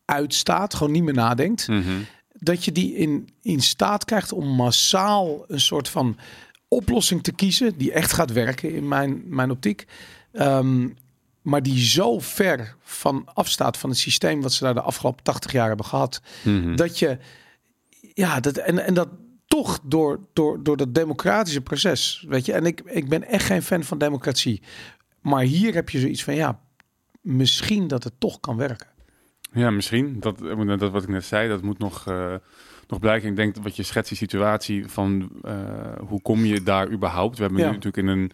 uitstaat, 0.05 0.75
gewoon 0.75 0.93
niet 0.93 1.03
meer 1.03 1.15
nadenkt, 1.15 1.69
Mhm. 1.69 1.93
dat 2.29 2.65
je 2.65 2.73
die 2.73 2.95
in, 2.95 3.29
in 3.43 3.61
staat 3.61 4.05
krijgt 4.05 4.33
om 4.33 4.49
massaal 4.49 5.45
een 5.49 5.61
soort 5.61 5.89
van 5.89 6.19
oplossing 6.69 7.23
te 7.23 7.33
kiezen 7.33 7.79
die 7.79 7.93
echt 7.93 8.13
gaat 8.13 8.33
werken 8.33 8.73
in 8.75 8.89
mijn, 8.89 9.23
mijn 9.25 9.51
optiek. 9.51 9.87
Ehm, 10.33 10.89
maar 11.49 11.63
die 11.63 11.79
zo 11.79 12.19
ver 12.19 12.77
van 12.81 13.29
afstaat 13.35 13.77
van 13.77 13.91
het 13.91 13.99
systeem 13.99 14.41
wat 14.43 14.53
ze 14.53 14.65
daar 14.65 14.75
de 14.75 14.81
afgelopen 14.81 15.25
80 15.25 15.53
jaar 15.53 15.69
hebben 15.69 15.87
gehad. 15.87 16.21
Mhm. 16.45 16.77
Dat 16.77 16.99
je, 16.99 17.19
ja, 18.15 18.41
dat, 18.41 18.57
en, 18.57 18.79
en 18.79 18.95
dat 18.95 19.09
toch 19.47 19.81
door, 19.83 20.21
door, 20.33 20.63
door 20.63 20.77
dat 20.77 20.95
democratische 20.95 21.61
proces, 21.61 22.25
weet 22.29 22.47
je. 22.47 22.53
En 22.53 22.67
ik, 22.67 22.81
ik 22.85 23.09
ben 23.09 23.25
echt 23.25 23.45
geen 23.47 23.63
fan 23.63 23.83
van 23.83 23.99
democratie. 23.99 24.63
Maar 25.21 25.43
hier 25.43 25.75
heb 25.75 25.89
je 25.91 25.99
zoiets 26.01 26.25
van, 26.25 26.35
ja, 26.35 26.61
misschien 27.21 27.89
dat 27.89 28.05
het 28.05 28.15
toch 28.19 28.41
kan 28.41 28.57
werken. 28.57 28.89
Ja, 29.53 29.71
misschien. 29.71 30.21
Dat, 30.21 30.43
eh, 30.43 30.79
dat 30.79 30.91
wat 30.91 31.03
ik 31.03 31.09
net 31.09 31.25
zei, 31.25 31.49
dat 31.49 31.63
moet 31.63 31.79
nog, 31.79 32.07
eh, 32.07 32.35
nog 32.89 32.99
blijken. 32.99 33.29
Ik 33.29 33.37
denk 33.37 33.55
dat 33.55 33.65
wat 33.65 33.77
je 33.77 33.83
schetst, 33.83 34.09
die 34.09 34.19
situatie 34.19 34.87
van 34.89 35.31
eh, 35.43 35.93
hoe 36.07 36.23
kom 36.23 36.45
je 36.45 36.63
daar 36.63 36.91
überhaupt? 36.91 37.37
We 37.37 37.43
hebben 37.43 37.61
Ja. 37.61 37.67
nu 37.71 37.73
natuurlijk 37.75 38.09
in 38.09 38.09
een... 38.09 38.33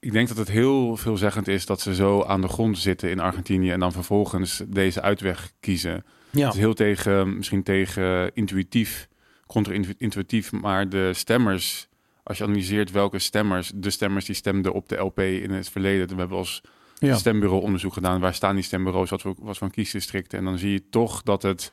ik 0.00 0.12
denk 0.12 0.28
dat 0.28 0.36
het 0.36 0.48
heel 0.48 0.96
veelzeggend 0.96 1.48
is 1.48 1.66
dat 1.66 1.80
ze 1.80 1.94
zo 1.94 2.22
aan 2.22 2.40
de 2.40 2.48
grond 2.48 2.78
zitten 2.78 3.10
in 3.10 3.20
Argentinië 3.20 3.70
en 3.70 3.80
dan 3.80 3.92
vervolgens 3.92 4.62
deze 4.66 5.00
uitweg 5.00 5.52
kiezen. 5.60 6.04
Ja, 6.30 6.44
Het 6.44 6.54
is 6.54 6.60
heel 6.60 6.74
tegen, 6.74 7.36
misschien 7.36 7.62
tegen 7.62 8.34
intuïtief, 8.34 9.08
contra-intuïtief, 9.46 10.52
maar 10.52 10.88
de 10.88 11.10
stemmers, 11.14 11.88
als 12.22 12.38
je 12.38 12.44
analyseert 12.44 12.90
welke 12.90 13.18
stemmers, 13.18 13.72
de 13.74 13.90
stemmers 13.90 14.24
die 14.24 14.34
stemden 14.34 14.72
op 14.72 14.88
de 14.88 14.96
LP 14.96 15.20
in 15.20 15.50
het 15.50 15.68
verleden, 15.68 16.08
we 16.08 16.14
hebben 16.14 16.38
als 16.38 16.60
ja. 16.98 17.16
stembureau 17.16 17.62
onderzoek 17.62 17.92
gedaan, 17.92 18.20
waar 18.20 18.34
staan 18.34 18.54
die 18.54 18.64
stembureaus, 18.64 19.10
wat 19.10 19.22
voor, 19.22 19.34
wat 19.38 19.58
voor 19.58 19.70
kiesdistricten, 19.70 20.38
en 20.38 20.44
dan 20.44 20.58
zie 20.58 20.72
je 20.72 20.88
toch 20.90 21.22
dat 21.22 21.42
het 21.42 21.72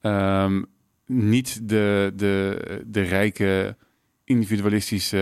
ehm, 0.00 0.62
niet 1.06 1.68
de, 1.68 2.12
de, 2.14 2.82
de 2.86 3.02
rijke 3.02 3.76
individualistische 4.24 5.16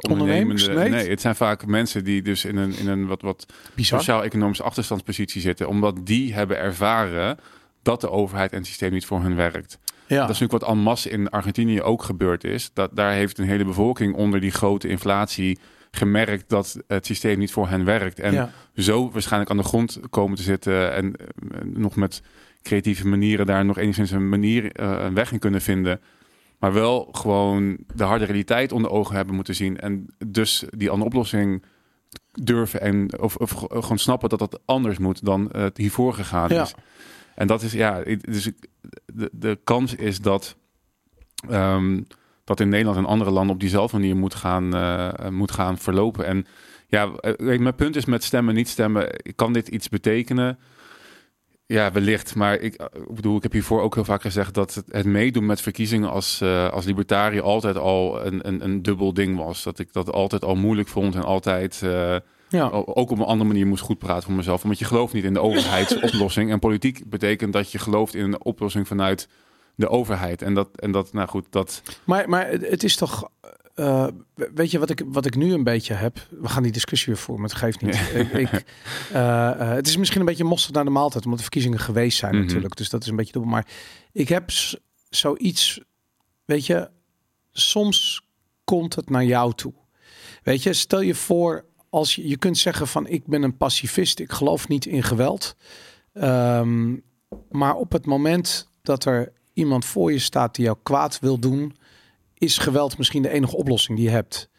uh, 0.00 0.12
ondernemers. 0.12 0.66
Nee. 0.68 1.08
het 1.08 1.20
zijn 1.20 1.34
vaak 1.34 1.66
mensen 1.66 2.04
die 2.04 2.22
dus 2.22 2.44
in 2.44 2.56
een, 2.56 2.78
in 2.78 2.88
een 2.88 3.06
wat, 3.06 3.22
wat 3.22 3.46
sociaal-economische 3.76 4.62
achterstandspositie 4.62 5.40
zitten, 5.40 5.68
omdat 5.68 6.06
die 6.06 6.34
hebben 6.34 6.58
ervaren 6.58 7.38
dat 7.82 8.00
de 8.00 8.10
overheid 8.10 8.52
en 8.52 8.58
het 8.58 8.66
systeem 8.66 8.92
niet 8.92 9.06
voor 9.06 9.20
hun 9.20 9.34
werkt. 9.34 9.78
Ja. 10.06 10.20
Dat 10.20 10.30
is 10.30 10.38
natuurlijk 10.38 10.64
wat 10.64 10.76
en 10.76 10.78
masse 10.78 11.10
in 11.10 11.30
Argentinië 11.30 11.82
ook 11.82 12.02
gebeurd 12.02 12.44
is. 12.44 12.70
Dat, 12.72 12.90
daar 12.96 13.12
heeft 13.12 13.38
een 13.38 13.46
hele 13.46 13.64
bevolking 13.64 14.14
onder 14.14 14.40
die 14.40 14.50
grote 14.50 14.88
inflatie 14.88 15.58
gemerkt 15.90 16.48
dat 16.48 16.78
het 16.86 17.06
systeem 17.06 17.38
niet 17.38 17.52
voor 17.52 17.68
hen 17.68 17.84
werkt. 17.84 18.20
En 18.20 18.50
zo 18.76 19.10
waarschijnlijk 19.10 19.50
aan 19.50 19.56
de 19.56 19.62
grond 19.62 20.00
komen 20.10 20.36
te 20.36 20.42
zitten 20.42 20.92
en 20.92 21.16
eh, 21.16 21.26
nog 21.64 21.96
met 21.96 22.22
creatieve 22.62 23.06
manieren 23.06 23.46
daar 23.46 23.64
nog 23.64 23.78
enigszins 23.78 24.10
een 24.10 24.28
manier, 24.28 24.80
uh, 24.80 24.96
een 25.00 25.14
weg 25.14 25.32
in 25.32 25.38
kunnen 25.38 25.60
vinden. 25.60 26.00
Maar 26.58 26.72
wel 26.72 27.08
gewoon 27.12 27.78
de 27.94 28.04
harde 28.04 28.24
realiteit 28.24 28.72
onder 28.72 28.90
ogen 28.90 29.16
hebben 29.16 29.34
moeten 29.34 29.54
zien. 29.54 29.78
En 29.78 30.06
dus 30.26 30.64
die 30.70 30.90
andere 30.90 31.08
oplossing 31.10 31.64
durven 32.32 32.80
en 32.80 33.20
of, 33.20 33.36
of 33.36 33.50
gewoon 33.68 33.98
snappen 33.98 34.28
dat 34.28 34.38
dat 34.38 34.60
anders 34.64 34.98
moet 34.98 35.24
dan 35.24 35.48
het 35.52 35.76
hiervoor 35.76 36.14
gegaan 36.14 36.50
is. 36.50 36.74
En 37.34 37.46
dat 37.46 37.62
is 37.62 37.72
ja, 37.72 38.02
dus 38.20 38.50
de, 39.06 39.30
de 39.32 39.58
kans 39.64 39.94
is 39.94 40.20
dat, 40.20 40.56
um, 41.50 42.06
dat 42.44 42.60
in 42.60 42.68
Nederland 42.68 42.96
en 42.96 43.04
andere 43.04 43.30
landen 43.30 43.54
op 43.54 43.60
diezelfde 43.60 43.98
manier 43.98 44.16
moet 44.16 44.34
gaan, 44.34 44.74
uh, 44.76 45.28
moet 45.30 45.50
gaan 45.50 45.78
verlopen. 45.78 46.26
En 46.26 46.46
ja, 46.86 47.10
mijn 47.36 47.74
punt 47.74 47.96
is 47.96 48.04
met 48.04 48.24
stemmen, 48.24 48.54
niet 48.54 48.68
stemmen, 48.68 49.08
kan 49.36 49.52
dit 49.52 49.68
iets 49.68 49.88
betekenen? 49.88 50.58
Ja, 51.68 51.92
wellicht. 51.92 52.34
Maar 52.34 52.54
ik, 52.54 52.74
ik, 52.74 53.14
bedoel, 53.14 53.36
ik 53.36 53.42
heb 53.42 53.52
hiervoor 53.52 53.82
ook 53.82 53.94
heel 53.94 54.04
vaak 54.04 54.20
gezegd 54.20 54.54
dat 54.54 54.74
het, 54.74 54.84
het 54.90 55.06
meedoen 55.06 55.46
met 55.46 55.60
verkiezingen 55.60 56.10
als, 56.10 56.40
uh, 56.42 56.68
als 56.68 56.84
libertariër 56.84 57.42
altijd 57.42 57.76
al 57.76 58.26
een, 58.26 58.48
een, 58.48 58.64
een 58.64 58.82
dubbel 58.82 59.14
ding 59.14 59.36
was. 59.36 59.62
Dat 59.62 59.78
ik 59.78 59.92
dat 59.92 60.12
altijd 60.12 60.44
al 60.44 60.54
moeilijk 60.54 60.88
vond 60.88 61.14
en 61.14 61.22
altijd. 61.22 61.80
Uh, 61.84 62.16
ja. 62.48 62.68
Ook 62.70 63.10
op 63.10 63.18
een 63.18 63.24
andere 63.24 63.48
manier 63.48 63.66
moest 63.66 63.82
goed 63.82 63.98
praten 63.98 64.22
voor 64.22 64.34
mezelf. 64.34 64.62
Want 64.62 64.78
je 64.78 64.84
gelooft 64.84 65.12
niet 65.12 65.24
in 65.24 65.32
de 65.32 65.40
overheidsoplossing. 65.40 66.50
En 66.50 66.58
politiek 66.58 67.02
betekent 67.06 67.52
dat 67.52 67.72
je 67.72 67.78
gelooft 67.78 68.14
in 68.14 68.24
een 68.24 68.44
oplossing 68.44 68.86
vanuit 68.86 69.28
de 69.74 69.88
overheid. 69.88 70.42
En 70.42 70.54
dat, 70.54 70.68
en 70.74 70.92
dat 70.92 71.12
nou 71.12 71.28
goed, 71.28 71.46
dat. 71.50 71.82
Maar, 72.04 72.28
maar 72.28 72.48
het 72.48 72.82
is 72.82 72.96
toch. 72.96 73.30
Uh, 73.78 74.06
weet 74.34 74.70
je 74.70 74.78
wat 74.78 74.90
ik, 74.90 75.02
wat 75.06 75.26
ik 75.26 75.36
nu 75.36 75.52
een 75.52 75.64
beetje 75.64 75.94
heb? 75.94 76.26
We 76.30 76.48
gaan 76.48 76.62
die 76.62 76.72
discussie 76.72 77.12
weer 77.12 77.22
voeren, 77.22 77.44
maar 77.44 77.50
het 77.50 77.60
geeft 77.60 77.82
niet. 77.82 77.94
ik, 78.14 78.32
ik, 78.32 78.64
uh, 79.12 79.18
uh, 79.18 79.70
het 79.70 79.86
is 79.86 79.96
misschien 79.96 80.20
een 80.20 80.26
beetje 80.26 80.44
mosterd 80.44 80.74
naar 80.74 80.84
de 80.84 80.90
maaltijd, 80.90 81.22
omdat 81.24 81.38
de 81.38 81.44
verkiezingen 81.44 81.78
geweest 81.78 82.18
zijn 82.18 82.32
mm 82.32 82.38
-hmm. 82.38 82.46
natuurlijk. 82.46 82.76
Dus 82.76 82.88
dat 82.88 83.02
is 83.02 83.08
een 83.08 83.16
beetje 83.16 83.32
dubbel. 83.32 83.50
Maar 83.50 83.66
ik 84.12 84.28
heb 84.28 84.50
zoiets, 85.10 85.80
weet 86.44 86.66
je, 86.66 86.90
soms 87.52 88.26
komt 88.64 88.94
het 88.94 89.10
naar 89.10 89.24
jou 89.24 89.54
toe. 89.54 89.72
Weet 90.42 90.62
je, 90.62 90.72
stel 90.72 91.00
je 91.00 91.14
voor 91.14 91.64
als 91.90 92.14
je, 92.14 92.28
je 92.28 92.36
kunt 92.36 92.58
zeggen 92.58 92.88
van 92.88 93.06
ik 93.06 93.26
ben 93.26 93.42
een 93.42 93.56
pacifist, 93.56 94.18
ik 94.18 94.32
geloof 94.32 94.68
niet 94.68 94.86
in 94.86 95.02
geweld. 95.02 95.56
Um, 96.12 97.02
maar 97.50 97.74
op 97.74 97.92
het 97.92 98.06
moment 98.06 98.70
dat 98.82 99.04
er 99.04 99.32
iemand 99.52 99.84
voor 99.84 100.12
je 100.12 100.18
staat 100.18 100.54
die 100.54 100.64
jou 100.64 100.76
kwaad 100.82 101.18
wil 101.20 101.38
doen, 101.38 101.76
is 102.38 102.58
geweld 102.58 102.98
misschien 102.98 103.22
de 103.22 103.28
enige 103.28 103.56
oplossing 103.56 103.98
die 103.98 104.06
je 104.06 104.12
hebt. 104.12 104.50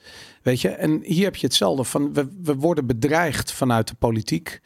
Weet 0.42 0.62
je, 0.62 0.70
en 0.70 1.02
hier 1.04 1.24
heb 1.24 1.36
je 1.36 1.48
hetzelfde 1.48 1.84
van 1.84 2.14
we, 2.14 2.28
we 2.42 2.56
worden 2.56 2.86
bedreigd 2.86 3.52
vanuit 3.52 3.88
de 3.88 3.96
politiek. 4.00 4.60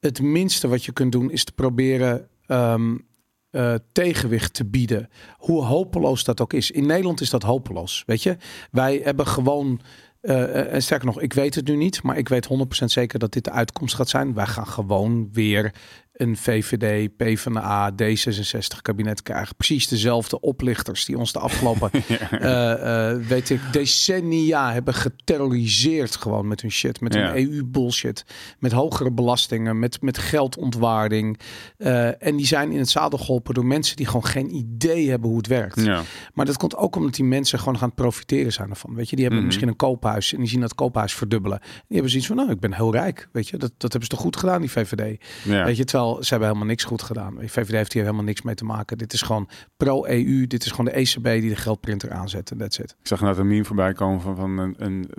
Het 0.00 0.22
minste 0.22 0.68
wat 0.68 0.84
je 0.84 0.92
kunt 0.92 1.12
doen 1.12 1.30
is 1.30 1.44
te 1.44 1.52
proberen 1.52 2.28
um, 2.46 3.06
uh, 3.50 3.74
tegenwicht 3.92 4.54
te 4.54 4.64
bieden. 4.64 5.08
Hoe 5.36 5.64
hopeloos 5.64 6.24
dat 6.24 6.40
ook 6.40 6.52
is. 6.52 6.70
In 6.70 6.86
Nederland 6.86 7.20
is 7.20 7.30
dat 7.30 7.42
hopeloos. 7.42 8.02
Weet 8.06 8.22
je, 8.22 8.36
wij 8.70 9.00
hebben 9.04 9.26
gewoon 9.26 9.80
uh, 10.22 10.72
en 10.72 10.82
sterker 10.82 11.06
nog, 11.06 11.20
ik 11.20 11.32
weet 11.32 11.54
het 11.54 11.66
nu 11.66 11.76
niet, 11.76 12.02
maar 12.02 12.18
ik 12.18 12.28
weet 12.28 12.48
100% 12.48 12.84
zeker 12.84 13.18
dat 13.18 13.32
dit 13.32 13.44
de 13.44 13.50
uitkomst 13.50 13.94
gaat 13.94 14.08
zijn. 14.08 14.34
Wij 14.34 14.46
gaan 14.46 14.66
gewoon 14.66 15.28
weer 15.32 15.74
een 16.16 16.36
VVD, 16.36 17.16
PvdA, 17.16 17.92
D66 18.02 18.82
kabinet 18.82 19.22
krijgen. 19.22 19.56
Precies 19.56 19.88
dezelfde 19.88 20.40
oplichters 20.40 21.04
die 21.04 21.18
ons 21.18 21.32
de 21.32 21.38
afgelopen, 21.38 21.90
ja. 22.08 22.30
uh, 23.16 23.26
weet 23.26 23.50
ik, 23.50 23.60
decennia 23.72 24.72
hebben 24.72 24.94
geterroriseerd 24.94 26.16
gewoon 26.16 26.48
met 26.48 26.60
hun 26.60 26.70
shit. 26.70 27.00
Met 27.00 27.14
hun 27.14 27.36
EU-bullshit. 27.36 28.24
Met 28.58 28.72
hogere 28.72 29.12
belastingen, 29.12 29.78
met, 29.78 30.02
met 30.02 30.18
geldontwaarding. 30.18 31.40
Uh, 31.78 32.22
en 32.22 32.36
die 32.36 32.46
zijn 32.46 32.72
in 32.72 32.78
het 32.78 32.88
zadel 32.88 33.18
geholpen 33.18 33.54
door 33.54 33.66
mensen 33.66 33.96
die 33.96 34.06
gewoon 34.06 34.26
geen 34.26 34.54
idee 34.54 35.10
hebben 35.10 35.28
hoe 35.28 35.38
het 35.38 35.46
werkt. 35.46 35.80
Ja. 35.80 36.02
Maar 36.34 36.46
dat 36.46 36.56
komt 36.56 36.76
ook 36.76 36.96
omdat 36.96 37.14
die 37.14 37.24
mensen 37.24 37.58
gewoon 37.58 37.78
gaan 37.78 37.94
profiteren 37.94 38.52
zijn 38.52 38.70
ervan. 38.70 38.94
Weet 38.94 39.10
je, 39.10 39.16
die 39.16 39.24
hebben 39.24 39.42
mm 39.42 39.48
-hmm. 39.48 39.58
misschien 39.58 39.68
een 39.68 39.76
koophuis 39.76 40.32
en 40.32 40.38
die 40.38 40.48
zien 40.48 40.60
dat 40.60 40.74
koophuis 40.74 41.14
verdubbelen. 41.14 41.58
Die 41.60 41.84
hebben 41.88 42.10
zoiets 42.10 42.28
van, 42.28 42.36
nou, 42.36 42.50
ik 42.50 42.60
ben 42.60 42.72
heel 42.72 42.92
rijk. 42.92 43.28
Weet 43.32 43.48
je, 43.48 43.56
dat, 43.56 43.72
dat 43.76 43.92
hebben 43.92 44.02
ze 44.02 44.08
toch 44.08 44.20
goed 44.20 44.36
gedaan, 44.36 44.60
die 44.60 44.70
VVD. 44.70 45.24
Weet 45.44 45.76
je, 45.76 45.84
terwijl 45.84 46.05
ze 46.14 46.28
hebben 46.28 46.48
helemaal 46.48 46.68
niks 46.68 46.84
goed 46.84 47.02
gedaan. 47.02 47.34
De 47.34 47.48
VVD 47.48 47.70
heeft 47.70 47.92
hier 47.92 48.02
helemaal 48.02 48.24
niks 48.24 48.42
mee 48.42 48.54
te 48.54 48.64
maken. 48.64 48.98
Dit 48.98 49.12
is 49.12 49.22
gewoon 49.22 49.48
pro-EU. 49.76 50.46
Dit 50.46 50.64
is 50.64 50.70
gewoon 50.70 50.84
de 50.84 50.90
ECB 50.90 51.24
die 51.24 51.48
de 51.48 51.56
geldprinter 51.56 52.12
aanzet. 52.12 52.50
En 52.50 52.58
that's 52.58 52.78
it. 52.78 52.96
Ik 53.00 53.06
zag 53.06 53.20
net 53.20 53.38
een 53.38 53.46
meme 53.46 53.64
voorbij 53.64 53.92
komen 53.92 54.20
van, 54.20 54.36
van 54.36 54.58
een, 54.58 54.74
een 54.78 55.10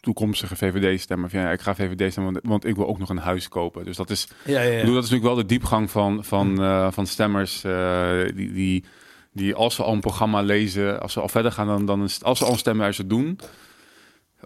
toekomstige 0.00 0.56
VVD-stemmer. 0.56 1.28
Ja, 1.32 1.50
ik 1.50 1.60
ga 1.60 1.74
VVD 1.74 2.10
stemmen, 2.10 2.32
want, 2.32 2.46
want, 2.46 2.64
ik 2.64 2.76
wil 2.76 2.86
ook 2.86 2.98
nog 2.98 3.08
een 3.08 3.18
huis 3.18 3.48
kopen. 3.48 3.84
Dus 3.84 3.96
dat 3.96 4.10
is, 4.10 4.28
ja, 4.44 4.60
ja, 4.60 4.70
ja. 4.70 4.80
Bedoel, 4.80 4.94
dat 4.94 5.04
is 5.04 5.10
natuurlijk 5.10 5.34
wel 5.34 5.46
de 5.46 5.54
diepgang 5.54 5.90
van, 5.90 6.24
van, 6.24 6.62
uh, 6.62 6.90
van 6.90 7.06
stemmers 7.06 7.64
uh, 7.64 8.10
die, 8.34 8.52
die, 8.52 8.84
die 9.32 9.54
als 9.54 9.74
ze 9.74 9.82
al 9.82 9.92
een 9.92 10.00
programma 10.00 10.40
lezen, 10.40 11.00
als 11.00 11.12
ze 11.12 11.20
al 11.20 11.28
verder 11.28 11.52
gaan 11.52 11.66
dan, 11.66 11.86
dan 11.86 12.00
als 12.20 12.38
ze 12.38 12.44
al 12.44 12.58
een 12.64 12.94
ze 12.94 13.06
doen 13.06 13.38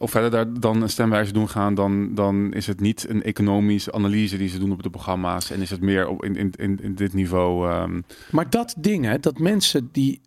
of 0.01 0.11
verder 0.11 0.31
daar 0.31 0.61
dan 0.61 0.83
een 0.83 0.89
stemwijze 0.89 1.33
doen 1.33 1.49
gaan, 1.49 1.75
dan, 1.75 2.15
dan 2.15 2.53
is 2.53 2.67
het 2.67 2.81
niet 2.81 3.09
een 3.09 3.23
economische 3.23 3.93
analyse 3.93 4.37
die 4.37 4.49
ze 4.49 4.59
doen 4.59 4.73
op 4.73 4.83
de 4.83 4.91
programma's. 4.91 5.51
En 5.51 5.61
is 5.61 5.71
het 5.71 5.81
meer 5.81 6.09
op, 6.09 6.25
in, 6.25 6.37
in, 6.37 6.79
in, 6.83 6.95
dit 6.95 7.13
niveau. 7.13 7.73
Um... 7.73 8.05
Maar 8.31 8.51
dat 8.51 8.75
ding, 8.79 9.05
hè, 9.05 9.19
dat 9.19 9.39
mensen 9.39 9.89
die 9.93 10.21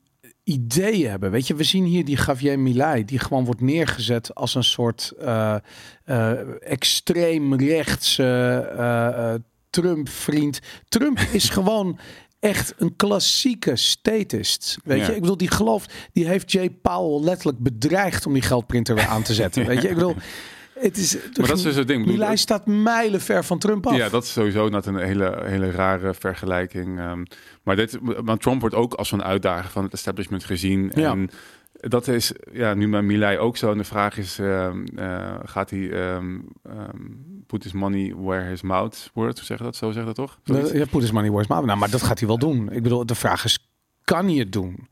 ideeën 0.43 1.09
hebben. 1.09 1.31
Weet 1.31 1.47
je, 1.47 1.55
we 1.55 1.63
zien 1.63 1.85
hier 1.85 2.05
die 2.05 2.17
Javier 2.25 2.59
Milei, 2.59 3.05
die 3.05 3.19
gewoon 3.19 3.45
wordt 3.45 3.61
neergezet 3.61 4.35
als 4.35 4.55
een 4.55 4.63
soort 4.63 5.13
uh, 5.21 5.55
uh, 6.05 6.31
extreem 6.71 7.55
rechtse 7.55 8.69
uh, 8.77 9.33
Trump-vriend. 9.69 10.59
Trump 10.89 11.19
is 11.19 11.49
gewoon 11.57 11.99
echt 12.43 12.73
een 12.77 12.95
klassieke 12.95 13.75
statist. 13.75 14.77
Weet 14.83 15.05
je, 15.05 15.15
ik 15.15 15.21
bedoel, 15.21 15.37
die 15.37 15.51
gelooft, 15.51 15.93
die 16.13 16.27
heeft 16.27 16.51
Jay 16.51 16.69
Powell 16.69 17.23
letterlijk 17.23 17.59
bedreigd 17.59 18.25
om 18.25 18.33
die 18.33 18.41
geldprinter 18.41 18.95
weer 18.95 19.07
aan 19.07 19.23
te 19.23 19.33
zetten. 19.33 19.65
Weet 19.67 19.81
je, 19.81 19.89
ik 19.89 19.93
bedoel. 19.93 20.15
Het 20.79 20.97
is, 20.97 21.15
maar 21.15 21.47
dat 21.47 21.57
is 21.57 21.63
dus 21.63 21.75
het 21.75 21.87
ding. 21.87 22.05
Die 22.05 22.17
lijst 22.17 22.43
staat 22.43 22.65
mijlenver 22.65 23.43
van 23.43 23.59
Trump 23.59 23.87
af. 23.87 23.95
Ja, 23.95 24.09
dat 24.09 24.23
is 24.23 24.31
sowieso 24.31 24.69
net 24.69 24.85
een 24.85 24.97
hele, 24.97 25.41
hele 25.45 25.71
rare 25.71 26.13
vergelijking. 26.13 26.99
Um, 26.99 27.25
maar, 27.63 27.75
dit, 27.75 27.99
maar 28.23 28.37
Trump 28.37 28.59
wordt 28.59 28.75
ook 28.75 28.93
als 28.93 29.11
een 29.11 29.23
uitdager 29.23 29.69
van 29.69 29.83
het 29.83 29.93
establishment 29.93 30.43
gezien. 30.43 30.91
Ja. 30.95 31.11
En 31.11 31.29
dat 31.87 32.07
is 32.07 32.33
ja, 32.51 32.73
nu 32.73 32.87
met 32.87 33.03
Milei 33.03 33.37
ook 33.37 33.57
zo. 33.57 33.71
En 33.71 33.77
de 33.77 33.83
vraag 33.83 34.17
is, 34.17 34.39
uh, 34.39 34.69
uh, 34.95 35.35
gaat 35.43 35.69
hij 35.69 35.79
um, 35.79 36.47
um, 36.67 37.43
put 37.47 37.63
his 37.63 37.73
money 37.73 38.13
where 38.17 38.49
his 38.49 38.61
mouth 38.61 39.09
wordt? 39.13 39.37
Hoe 39.37 39.45
zeg 39.45 39.57
dat? 39.57 39.75
Zo 39.75 39.91
zeg 39.91 40.05
dat 40.05 40.15
toch? 40.15 40.39
Ja, 40.43 40.85
put 40.85 41.01
his 41.01 41.11
money 41.11 41.29
where 41.29 41.37
his 41.37 41.47
mouth. 41.47 41.65
Nou, 41.65 41.79
maar 41.79 41.89
dat 41.89 42.03
gaat 42.03 42.19
hij 42.19 42.27
wel 42.27 42.37
doen. 42.37 42.71
Ik 42.71 42.83
bedoel, 42.83 43.05
de 43.05 43.15
vraag 43.15 43.43
is, 43.43 43.72
kan 44.03 44.29
het 44.29 44.51
doen? 44.51 44.87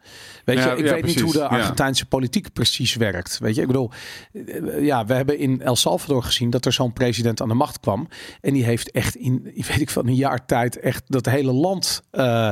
Weet 0.46 0.58
ja, 0.58 0.72
je, 0.72 0.78
ik 0.78 0.86
ja, 0.86 0.92
weet 0.92 1.02
precies. 1.02 1.22
niet 1.22 1.34
hoe 1.34 1.42
de 1.42 1.48
Argentijnse 1.48 2.02
ja. 2.04 2.10
politiek 2.10 2.54
precies 2.54 2.96
werkt. 2.96 3.38
Weet 3.40 3.56
je, 3.56 3.62
ik 3.62 3.68
bedoel, 3.68 3.92
eh, 4.34 4.86
ja, 4.86 5.06
we 5.06 5.14
hebben 5.14 5.38
in 5.38 5.62
El 5.62 5.76
Salvador 5.76 6.24
gezien 6.24 6.50
dat 6.50 6.66
er 6.66 6.74
zo'n 6.74 6.94
president 6.94 7.42
aan 7.42 7.48
de 7.48 7.54
macht 7.54 7.80
kwam. 7.80 8.08
En 8.42 8.54
die 8.54 8.64
heeft 8.64 8.92
echt 8.92 9.16
in, 9.16 9.42
weet 9.68 9.82
ik 9.82 9.90
van 9.90 10.08
een 10.08 10.16
jaar 10.16 10.46
tijd 10.46 10.80
echt 10.80 11.04
dat 11.08 11.26
hele 11.26 11.52
land 11.52 12.02
uh, 12.12 12.24
uh, 12.24 12.52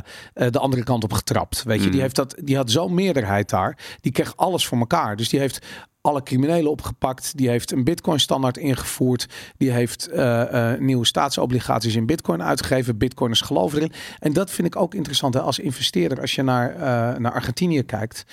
de 0.49 0.59
andere 0.59 0.83
kant 0.83 1.03
op 1.03 1.13
getrapt. 1.13 1.63
Weet 1.63 1.79
je, 1.79 1.85
mm. 1.85 1.91
die, 1.91 2.01
heeft 2.01 2.15
dat, 2.15 2.35
die 2.43 2.55
had 2.55 2.71
zo'n 2.71 2.93
meerderheid 2.93 3.49
daar. 3.49 3.77
Die 4.01 4.11
kreeg 4.11 4.35
alles 4.35 4.67
voor 4.67 4.77
elkaar. 4.77 5.15
Dus 5.15 5.29
die 5.29 5.39
heeft 5.39 5.65
alle 6.09 6.23
criminelen 6.23 6.71
opgepakt. 6.71 7.37
Die 7.37 7.49
heeft 7.49 7.71
een 7.71 7.83
bitcoin 7.83 8.19
standaard 8.19 8.57
ingevoerd. 8.57 9.25
Die 9.57 9.71
heeft 9.71 10.09
uh, 10.09 10.15
uh, 10.53 10.73
nieuwe 10.79 11.05
staatsobligaties 11.05 11.95
in 11.95 12.05
bitcoin 12.05 12.43
uitgegeven. 12.43 12.97
Bitcoiners 12.97 13.41
geloven 13.41 13.77
erin. 13.77 13.93
En 14.19 14.33
dat 14.33 14.51
vind 14.51 14.67
ik 14.67 14.75
ook 14.75 14.93
interessant 14.93 15.33
hè, 15.33 15.41
als 15.41 15.59
investeerder. 15.59 16.21
Als 16.21 16.35
je 16.35 16.41
naar, 16.41 16.73
uh, 16.73 16.81
naar 17.17 17.31
Argentinië 17.31 17.83
kijkt. 17.83 18.25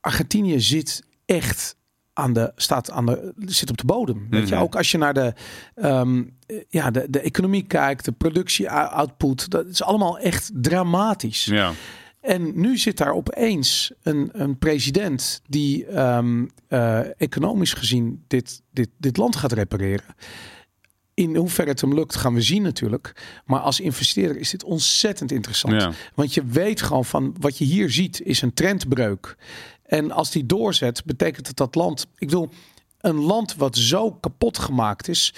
Argentinië 0.00 0.60
zit 0.60 1.02
echt 1.26 1.76
aan 2.12 2.32
de, 2.32 2.52
staat 2.56 2.90
aan 2.90 3.06
de, 3.06 3.32
zit 3.36 3.70
op 3.70 3.76
de 3.76 3.84
bodem. 3.84 4.16
Mm 4.16 4.22
-hmm. 4.22 4.30
Weet 4.30 4.48
je, 4.48 4.54
mhm. 4.54 4.64
ook 4.64 4.76
als 4.76 4.90
je 4.90 4.98
naar 4.98 5.14
de, 5.14 5.32
um, 5.74 6.36
ja, 6.68 6.90
de, 6.90 7.06
de 7.10 7.20
economie 7.20 7.62
kijkt, 7.62 8.04
de 8.04 8.12
productie-output, 8.12 9.50
dat 9.50 9.66
is 9.66 9.82
allemaal 9.82 10.18
echt 10.18 10.50
dramatisch. 10.54 11.44
Ja. 11.44 11.72
En 12.20 12.60
nu 12.60 12.78
zit 12.78 12.96
daar 12.96 13.14
opeens 13.14 13.92
een, 14.02 14.28
een 14.32 14.58
president 14.58 15.40
die 15.46 16.00
um, 16.00 16.50
uh, 16.68 17.20
economisch 17.20 17.72
gezien 17.72 18.24
dit, 18.26 18.62
dit, 18.70 18.88
dit 18.96 19.16
land 19.16 19.36
gaat 19.36 19.52
repareren. 19.52 20.14
In 21.14 21.36
hoeverre 21.36 21.70
het 21.70 21.80
hem 21.80 21.94
lukt, 21.94 22.16
gaan 22.16 22.34
we 22.34 22.42
zien 22.42 22.62
natuurlijk. 22.62 23.40
Maar 23.44 23.60
als 23.60 23.80
investeerder 23.80 24.36
is 24.36 24.50
dit 24.50 24.64
ontzettend 24.64 25.32
interessant. 25.32 25.82
Ja. 25.82 25.92
Want 26.14 26.34
je 26.34 26.44
weet 26.44 26.82
gewoon 26.82 27.04
van 27.04 27.36
wat 27.40 27.58
je 27.58 27.64
hier 27.64 27.90
ziet, 27.90 28.20
is 28.20 28.42
een 28.42 28.54
trendbreuk. 28.54 29.36
En 29.82 30.10
als 30.10 30.30
die 30.30 30.46
doorzet, 30.46 31.04
betekent 31.04 31.46
het 31.46 31.56
dat 31.56 31.74
land. 31.74 32.06
Ik 32.16 32.26
bedoel, 32.26 32.48
een 33.00 33.20
land 33.20 33.54
wat 33.54 33.76
zo 33.76 34.12
kapot 34.12 34.58
gemaakt 34.58 35.08
is, 35.08 35.34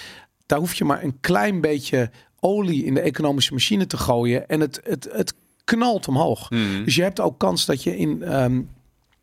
daar 0.46 0.58
hoef 0.58 0.74
je 0.74 0.84
maar 0.84 1.02
een 1.02 1.20
klein 1.20 1.60
beetje 1.60 2.10
olie 2.40 2.84
in 2.84 2.94
de 2.94 3.00
economische 3.00 3.52
machine 3.52 3.86
te 3.86 3.96
gooien. 3.96 4.48
En 4.48 4.60
het, 4.60 4.80
het, 4.84 5.08
het 5.12 5.34
knalt 5.64 6.08
omhoog. 6.08 6.50
Mhm. 6.50 6.84
Dus 6.84 6.94
je 6.94 7.02
hebt 7.02 7.20
ook 7.20 7.38
kans 7.38 7.64
dat 7.64 7.82
je 7.82 7.96
in 7.96 8.22
ehm, 8.22 8.60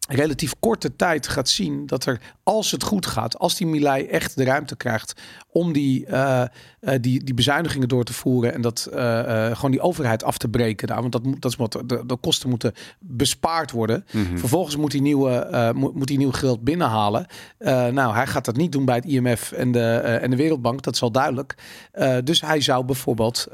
relatief 0.07 0.53
korte 0.59 0.95
tijd 0.95 1.27
gaat 1.27 1.49
zien 1.49 1.85
dat 1.85 2.05
er, 2.05 2.21
als 2.43 2.71
het 2.71 2.83
goed 2.83 3.05
gaat, 3.05 3.39
als 3.39 3.55
die 3.55 3.67
Milei 3.67 4.05
echt 4.05 4.35
de 4.35 4.43
ruimte 4.43 4.75
krijgt 4.75 5.21
om 5.51 5.73
die, 5.73 6.05
eh, 6.05 6.41
eh, 6.41 6.47
die, 7.01 7.23
die 7.23 7.33
bezuinigingen 7.33 7.87
door 7.87 8.03
te 8.03 8.13
voeren 8.13 8.53
en 8.53 8.61
dat 8.61 8.85
eh, 8.93 9.45
gewoon 9.55 9.71
die 9.71 9.81
overheid 9.81 10.23
af 10.23 10.37
te 10.37 10.47
breken. 10.47 10.87
Nou, 10.87 11.01
want 11.01 11.11
dat, 11.11 11.23
moet, 11.23 11.41
dat 11.41 11.51
is 11.51 11.57
wat 11.57 11.71
de, 11.71 12.03
de 12.05 12.15
kosten 12.15 12.49
moeten 12.49 12.73
bespaard 12.99 13.71
worden. 13.71 14.05
Mhm. 14.11 14.37
Vervolgens 14.37 14.75
moet 14.75 14.91
hij 14.91 15.01
nieuwe, 15.01 15.71
moet, 15.75 15.95
moet 15.95 16.09
hij 16.09 16.17
nieuw 16.17 16.31
geld 16.31 16.63
binnenhalen. 16.63 17.25
Nou, 17.91 18.13
hij 18.13 18.27
gaat 18.27 18.45
dat 18.45 18.55
niet 18.55 18.71
doen 18.71 18.85
bij 18.85 18.95
het 18.95 19.05
IMF 19.05 19.51
en 19.51 19.71
de, 19.71 19.89
en 19.95 20.29
de 20.29 20.35
Wereldbank, 20.35 20.81
dat 20.83 20.93
is 20.93 21.01
al 21.01 21.11
duidelijk. 21.11 21.55
Dus 22.23 22.41
hij 22.41 22.61
zou 22.61 22.85
bijvoorbeeld 22.85 23.47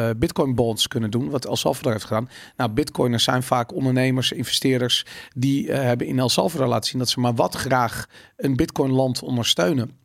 eh, 0.00 0.10
bitcoin 0.16 0.54
bonds 0.54 0.88
kunnen 0.88 1.10
doen, 1.10 1.30
wat 1.30 1.44
El 1.44 1.56
Salvador 1.56 1.92
heeft 1.92 2.04
gedaan. 2.04 2.28
Nou, 2.56 2.70
bitcoiners 2.70 3.24
zijn 3.24 3.42
vaak 3.42 3.74
ondernemers, 3.74 4.32
investeerders, 4.32 5.06
die 5.40 5.72
eh, 5.72 5.82
hebben 5.82 6.06
in 6.06 6.18
El 6.18 6.28
Salvador 6.28 6.66
laten 6.66 6.90
zien 6.90 6.98
dat 6.98 7.08
ze 7.08 7.20
maar 7.20 7.34
wat 7.34 7.54
graag 7.54 8.06
een 8.36 8.56
bitcoin 8.56 8.90
land 8.90 9.22
ondersteunen. 9.22 9.98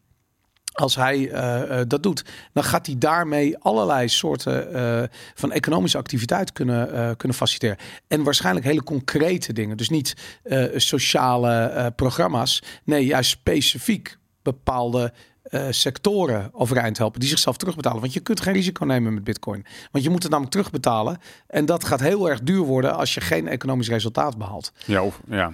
Als 0.72 0.96
hij 0.96 1.30
eh, 1.30 1.80
eh, 1.80 1.88
dat 1.88 2.04
doet, 2.04 2.26
dan 2.54 2.64
gaat 2.64 2.86
hij 2.86 2.96
daarmee 2.98 3.58
allerlei 3.58 4.08
soorten 4.08 5.10
van 5.34 5.52
economische 5.52 5.98
activiteit 5.98 6.52
kunnen, 6.52 7.18
kunnen 7.18 7.38
faciliteren. 7.38 7.78
En 8.08 8.24
waarschijnlijk 8.24 8.66
hele 8.66 8.84
concrete 8.84 9.54
dingen. 9.54 9.78
Dus 9.78 9.90
niet 9.90 10.40
sociale 10.76 11.94
programma's. 11.96 12.64
Nee, 12.84 13.06
juist 13.06 13.30
specifiek 13.30 14.18
bepaalde 14.42 15.14
eh, 15.46 15.68
sectoren 15.70 16.50
overeind 16.54 16.98
helpen 16.98 17.20
die 17.20 17.30
zichzelf 17.30 17.58
terugbetalen. 17.58 18.02
Want 18.02 18.14
je 18.14 18.20
kunt 18.20 18.42
geen 18.42 18.54
risico 18.54 18.86
nemen 18.86 19.14
met 19.14 19.24
Bitcoin. 19.24 19.66
Want 19.92 20.04
je 20.04 20.10
moet 20.10 20.22
het 20.22 20.32
namelijk 20.32 20.56
terugbetalen. 20.56 21.18
En 21.48 21.66
dat 21.66 21.84
gaat 21.86 22.00
heel 22.00 22.30
erg 22.30 22.42
duur 22.42 22.62
worden 22.62 22.96
als 22.96 23.14
je 23.14 23.22
geen 23.22 23.48
economisch 23.48 23.90
resultaat 23.90 24.38
behaalt. 24.38 24.72
Ja, 24.86 25.04
of, 25.04 25.20
ja. 25.30 25.54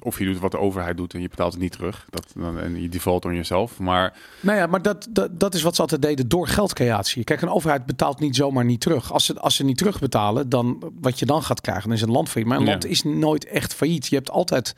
of 0.00 0.18
je 0.18 0.24
doet 0.24 0.38
wat 0.38 0.50
de 0.50 0.58
overheid 0.58 0.96
doet 0.96 1.14
en 1.14 1.20
je 1.20 1.28
betaalt 1.28 1.52
het 1.52 1.62
niet 1.62 1.72
terug. 1.72 2.06
Dat, 2.10 2.26
dan, 2.34 2.58
en 2.58 2.82
je 2.82 2.88
default 2.88 3.24
on 3.24 3.34
jezelf. 3.34 3.78
Maar 3.78 4.18
Nou 4.40 4.58
ja, 4.58 4.66
maar 4.66 4.82
dat, 4.82 5.06
dat, 5.10 5.40
dat 5.40 5.54
is 5.54 5.62
wat 5.62 5.74
ze 5.74 5.80
altijd 5.80 6.02
deden 6.02 6.28
door 6.28 6.48
geldcreatie. 6.48 7.24
Kijk, 7.24 7.42
een 7.42 7.48
overheid 7.48 7.86
betaalt 7.86 8.20
niet 8.20 8.36
zomaar 8.36 8.64
niet 8.64 8.80
terug. 8.80 9.12
Als 9.12 9.24
ze, 9.24 9.40
als 9.40 9.56
ze 9.56 9.64
niet 9.64 9.78
terugbetalen, 9.78 10.48
dan 10.48 10.92
wat 11.00 11.18
je 11.18 11.26
dan 11.26 11.42
gaat 11.42 11.60
krijgen, 11.60 11.84
dan 11.88 11.96
is 11.96 12.02
een 12.02 12.10
land 12.10 12.28
failliet. 12.28 12.48
Maar 12.50 12.58
een 12.60 12.64
Ja. 12.66 12.70
land 12.70 12.84
is 12.86 13.02
nooit 13.02 13.44
echt 13.46 13.74
failliet. 13.74 14.06
Je 14.06 14.16
hebt 14.16 14.30
altijd, 14.30 14.74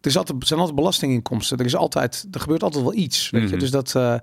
er 0.00 0.06
is 0.06 0.16
altijd, 0.16 0.40
er 0.40 0.46
zijn 0.46 0.58
altijd 0.60 0.78
belastinginkomsten. 0.78 1.58
Er 1.58 1.64
is 1.64 1.76
altijd, 1.76 2.26
er 2.30 2.40
gebeurt 2.40 2.62
altijd 2.62 2.82
wel 2.84 2.94
iets. 2.94 3.30
Weet 3.30 3.42
je? 3.42 3.48
Mhm. 3.48 3.58
Dus 3.58 3.70
dat. 3.70 3.94
eh, 3.94 4.14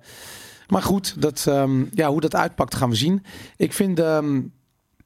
maar 0.68 0.82
goed, 0.82 1.22
dat, 1.22 1.46
ehm, 1.48 1.84
ja, 1.94 2.10
hoe 2.10 2.22
dat 2.22 2.36
uitpakt 2.36 2.76
gaan 2.76 2.90
we 2.90 2.96
zien. 2.96 3.24
Ik 3.58 3.74
vind. 3.74 4.00
ehm, 4.00 4.42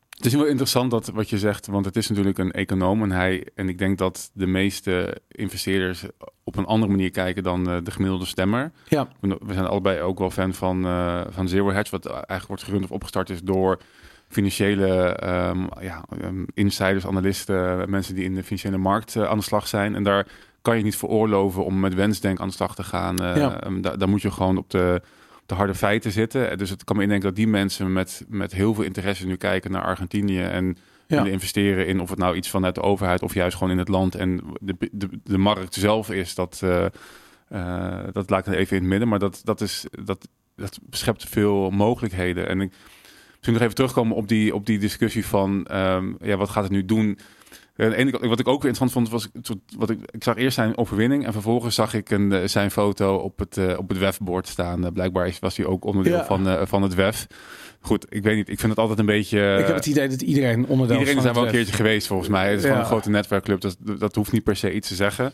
Het 0.10 0.26
is 0.26 0.34
wel 0.34 0.46
interessant 0.46 0.92
dat 0.92 1.08
wat 1.08 1.30
je 1.30 1.38
zegt, 1.38 1.68
want 1.68 1.86
het 1.86 1.96
is 1.96 2.08
natuurlijk 2.10 2.38
een 2.38 2.52
econoom 2.52 3.04
en 3.04 3.12
hij 3.12 3.48
en 3.56 3.70
ik 3.70 3.78
denk 3.78 3.98
dat 3.98 4.30
de 4.34 4.48
meeste 4.48 5.18
investeerders 5.28 6.06
op 6.44 6.56
een 6.56 6.66
andere 6.66 6.92
manier 6.92 7.12
kijken 7.12 7.44
dan 7.44 7.70
eh, 7.70 7.78
de 7.84 7.92
gemiddelde 7.92 8.26
stemmer. 8.26 8.72
ja, 8.88 9.08
We 9.20 9.54
zijn 9.54 9.66
allebei 9.66 10.02
ook 10.02 10.20
wel 10.20 10.30
fan 10.30 10.54
van, 10.54 10.86
eh, 10.86 11.22
van 11.30 11.48
Zero 11.48 11.72
Hedge, 11.72 11.92
wat 11.92 12.06
eigenlijk 12.06 12.48
wordt 12.48 12.64
gerund 12.64 12.84
of 12.84 12.92
opgestart 12.92 13.30
is 13.30 13.42
door 13.42 13.80
financiële 14.28 14.88
ehm, 15.16 15.66
ja, 15.80 16.04
ehm, 16.22 16.44
insiders, 16.54 17.06
analisten, 17.06 17.90
mensen 17.90 18.16
die 18.16 18.24
in 18.24 18.36
de 18.36 18.44
financiële 18.44 18.78
markt 18.78 19.16
aan 19.18 19.38
de 19.38 19.44
slag 19.44 19.68
zijn. 19.68 19.96
En 19.96 20.04
daar 20.04 20.28
kan 20.62 20.78
je 20.78 20.84
niet 20.84 20.96
veroorloven 20.96 21.66
om 21.66 21.80
met 21.80 21.94
wensdenk 21.94 22.40
aan 22.40 22.48
de 22.48 22.54
slag 22.54 22.76
te 22.76 22.84
gaan. 22.84 23.20
Eh, 23.20 23.36
Ja. 23.36 23.62
ehm, 23.62 23.82
daar, 23.82 23.98
daar 23.98 24.10
moet 24.10 24.22
je 24.22 24.32
gewoon 24.32 24.58
op 24.58 24.70
de, 24.70 25.02
op 25.42 25.48
de 25.48 25.56
harde 25.56 25.76
feiten 25.76 26.12
zitten. 26.12 26.58
Dus 26.58 26.70
het 26.70 26.84
kan 26.84 26.96
me 26.96 27.02
indenken 27.02 27.28
dat 27.28 27.36
die 27.36 27.48
mensen 27.48 27.94
met, 27.94 28.26
met 28.28 28.52
heel 28.52 28.74
veel 28.74 28.84
interesse 28.84 29.28
nu 29.28 29.36
kijken 29.36 29.72
naar 29.72 29.84
Argentinië 29.84 30.42
en 30.42 30.66
Ja. 31.08 31.18
willen 31.18 31.32
investeren 31.32 31.88
in 31.88 32.00
of 32.02 32.10
het 32.10 32.20
nou 32.20 32.36
iets 32.36 32.50
vanuit 32.50 32.76
de 32.76 32.82
overheid 32.82 33.22
of 33.22 33.34
juist 33.34 33.58
gewoon 33.58 33.72
in 33.74 33.78
het 33.80 33.88
land 33.88 34.16
en 34.16 34.42
de, 34.60 34.76
de, 34.92 35.10
de 35.24 35.38
markt 35.38 35.74
zelf 35.74 36.10
is. 36.12 36.36
Dat, 36.36 36.60
eh, 36.64 36.86
eh, 37.50 38.04
dat 38.12 38.30
laat 38.30 38.48
ik 38.48 38.54
even 38.54 38.76
in 38.76 38.82
het 38.82 38.92
midden, 38.92 39.08
maar 39.08 39.20
dat, 39.20 39.42
dat, 39.44 39.62
is, 39.62 39.86
dat, 40.04 40.28
dat 40.56 40.80
schept 40.90 41.30
veel 41.30 41.70
mogelijkheden. 41.70 42.48
En 42.48 42.62
ik 42.62 42.72
misschien 43.32 43.54
nog 43.54 43.62
even 43.62 43.76
terugkomen 43.76 44.16
op 44.16 44.28
die, 44.28 44.56
op 44.56 44.66
die 44.66 44.80
discussie 44.80 45.26
van 45.26 45.66
ehm, 45.66 46.14
ja, 46.22 46.38
wat 46.38 46.50
gaat 46.50 46.64
het 46.64 46.72
nu 46.72 46.86
doen? 46.86 47.18
En 47.76 47.90
de 47.90 47.96
ene 47.96 48.28
wat 48.28 48.40
ik 48.40 48.48
ook 48.48 48.66
interessant 48.66 48.92
vond, 48.92 49.10
was 49.10 49.30
wat 49.78 49.90
ik, 49.90 50.00
ik 50.12 50.24
zag 50.24 50.36
eerst 50.38 50.56
zijn 50.56 50.78
overwinning 50.78 51.26
en 51.26 51.34
vervolgens 51.34 51.76
zag 51.76 51.94
ik 51.94 52.10
een, 52.10 52.32
eh, 52.32 52.48
zijn 52.48 52.72
foto 52.72 53.16
op 53.16 53.40
het, 53.40 53.58
eh, 53.58 53.78
op 53.78 53.90
het 53.90 53.98
wefbord 53.98 54.48
staan. 54.48 54.86
Eh, 54.86 54.92
blijkbaar 54.92 55.38
was 55.40 55.58
hij 55.58 55.66
ook 55.66 55.86
onderdeel 55.86 56.18
Ja. 56.18 56.26
van, 56.26 56.48
eh, 56.48 56.62
van 56.66 56.82
het 56.82 56.96
wef. 56.96 57.28
Goed, 57.82 58.06
ik 58.10 58.24
weet 58.24 58.36
niet. 58.36 58.50
Ik 58.50 58.60
vind 58.60 58.72
het 58.72 58.80
altijd 58.80 59.00
een 59.00 59.06
beetje. 59.06 59.58
ik 59.60 59.66
heb 59.66 59.76
het 59.76 59.86
idee 59.86 60.08
dat 60.08 60.22
iedereen 60.22 60.66
onderdeel 60.68 60.98
Iedereen 61.00 61.24
daar 61.24 61.34
wel 61.34 61.42
een 61.44 61.48
web. 61.50 61.58
keertje 61.58 61.76
geweest 61.76 62.08
volgens 62.08 62.30
mij. 62.30 62.50
Het 62.50 62.58
is 62.58 62.62
Ja. 62.64 62.68
gewoon 62.68 62.82
een 62.84 62.90
grote 62.90 63.10
netwerkclub. 63.10 63.62
Dat, 63.62 63.78
dat 64.00 64.16
hoeft 64.16 64.32
niet 64.32 64.44
per 64.44 64.56
se 64.56 64.74
iets 64.74 64.88
te 64.88 64.96
zeggen. 64.96 65.32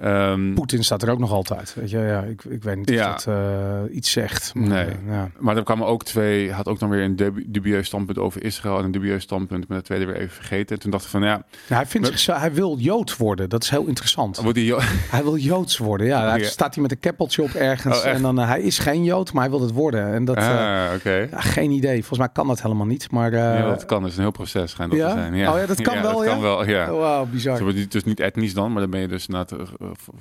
Ehm, 0.00 0.54
Poetin 0.54 0.84
staat 0.84 1.02
er 1.02 1.10
ook 1.10 1.18
nog 1.18 1.32
altijd. 1.32 1.74
Weet 1.74 1.90
je, 1.90 1.98
ja, 1.98 2.20
ik, 2.22 2.44
ik 2.44 2.62
weet 2.62 2.76
niet 2.76 2.88
Ja. 2.90 3.14
of 3.14 3.22
dat 3.22 3.34
eh, 3.34 3.96
iets 3.96 4.10
zegt. 4.10 4.54
Maar, 4.54 4.68
Nee. 4.68 4.84
eh, 4.84 4.94
ja. 5.08 5.30
Maar 5.38 5.56
er 5.56 5.62
kwamen 5.64 5.86
ook 5.86 6.04
twee, 6.04 6.52
had 6.52 6.68
ook 6.68 6.78
dan 6.78 6.88
weer 6.88 7.02
een 7.02 7.16
dub- 7.16 7.42
dubieus 7.46 7.86
standpunt 7.86 8.18
over 8.18 8.44
Israël 8.44 8.78
en 8.78 8.84
een 8.84 8.90
dubieus 8.90 9.22
standpunt. 9.22 9.66
Ben 9.66 9.76
het 9.76 9.86
tweede 9.86 10.04
weer 10.04 10.16
even 10.16 10.34
vergeten. 10.34 10.76
En 10.76 10.82
toen 10.82 10.90
dacht 10.90 11.04
ik 11.04 11.10
van 11.10 11.22
ja, 11.22 11.26
Nou, 11.36 11.44
hij, 11.68 11.86
vindt 11.86 12.08
Maar- 12.08 12.18
zich, 12.18 12.38
hij 12.38 12.52
wil 12.52 12.76
Jood 12.78 13.16
worden. 13.16 13.48
Dat 13.48 13.62
is 13.62 13.70
heel 13.70 13.86
interessant. 13.86 14.36
wordt 14.36 14.54
die, 14.58 14.74
Hij 15.10 15.22
wil 15.22 15.36
Joods 15.36 15.78
worden. 15.78 16.06
Ja, 16.06 16.28
hij 16.30 16.38
Ja. 16.40 16.46
staat 16.46 16.74
hij 16.74 16.82
met 16.82 16.92
een 16.92 17.00
keppeltje 17.00 17.42
op 17.42 17.50
ergens. 17.50 17.98
Oh, 17.98 18.06
en 18.06 18.22
dan 18.22 18.38
hij 18.38 18.60
is 18.60 18.78
geen 18.78 19.04
Jood, 19.04 19.32
maar 19.32 19.42
hij 19.42 19.50
wil 19.50 19.60
het 19.60 19.72
worden. 19.72 20.12
En 20.14 20.24
dat, 20.24 20.36
eh, 20.36 20.48
ah, 20.88 20.94
oké. 20.94 21.28
ja, 21.30 21.40
geen 21.40 21.70
idee. 21.70 21.96
Volgens 21.98 22.18
mij 22.18 22.28
kan 22.32 22.46
dat 22.46 22.62
helemaal 22.62 22.86
niet. 22.86 23.10
Maar 23.10 23.32
eh, 23.32 23.62
dat 23.68 23.84
kan. 23.84 24.00
Dat 24.00 24.10
is 24.10 24.16
een 24.16 24.22
heel 24.22 24.30
proces 24.30 24.70
schijnt 24.70 24.92
dat 24.92 25.00
te 25.00 25.10
zijn. 25.16 25.34
Ja. 25.34 25.52
Oh 25.52 25.58
ja, 25.58 25.66
dat 25.66 25.80
kan 25.82 26.02
wel, 26.02 26.12
dat 26.16 26.24
ja? 26.24 26.30
kan 26.32 26.40
wel, 26.40 26.66
ja. 26.68 26.90
wauw, 26.90 27.26
bizar. 27.26 27.62
Niet- 27.74 27.92
dus 27.92 28.04
niet 28.04 28.20
etnisch 28.20 28.54
dan, 28.54 28.72
maar 28.72 28.80
dan 28.80 28.90
ben 28.90 29.00
je 29.00 29.08
dus 29.08 29.26
na 29.26 29.44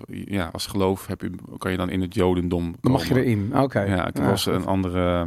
ja, 0.08 0.50
als 0.52 0.66
geloof 0.68 1.08
heb 1.08 1.22
je, 1.22 1.32
kan 1.58 1.72
je 1.72 1.78
dan 1.78 1.90
in 1.90 2.02
het 2.02 2.14
Jodendom. 2.14 2.76
Mag 2.82 3.08
je 3.08 3.16
erin. 3.24 3.52
Oké. 3.58 3.82
Ja, 3.82 4.08
ik 4.08 4.18
Ja, 4.18 4.30
was 4.30 4.44
goed. 4.44 4.54
een 4.54 4.66
andere 4.66 5.22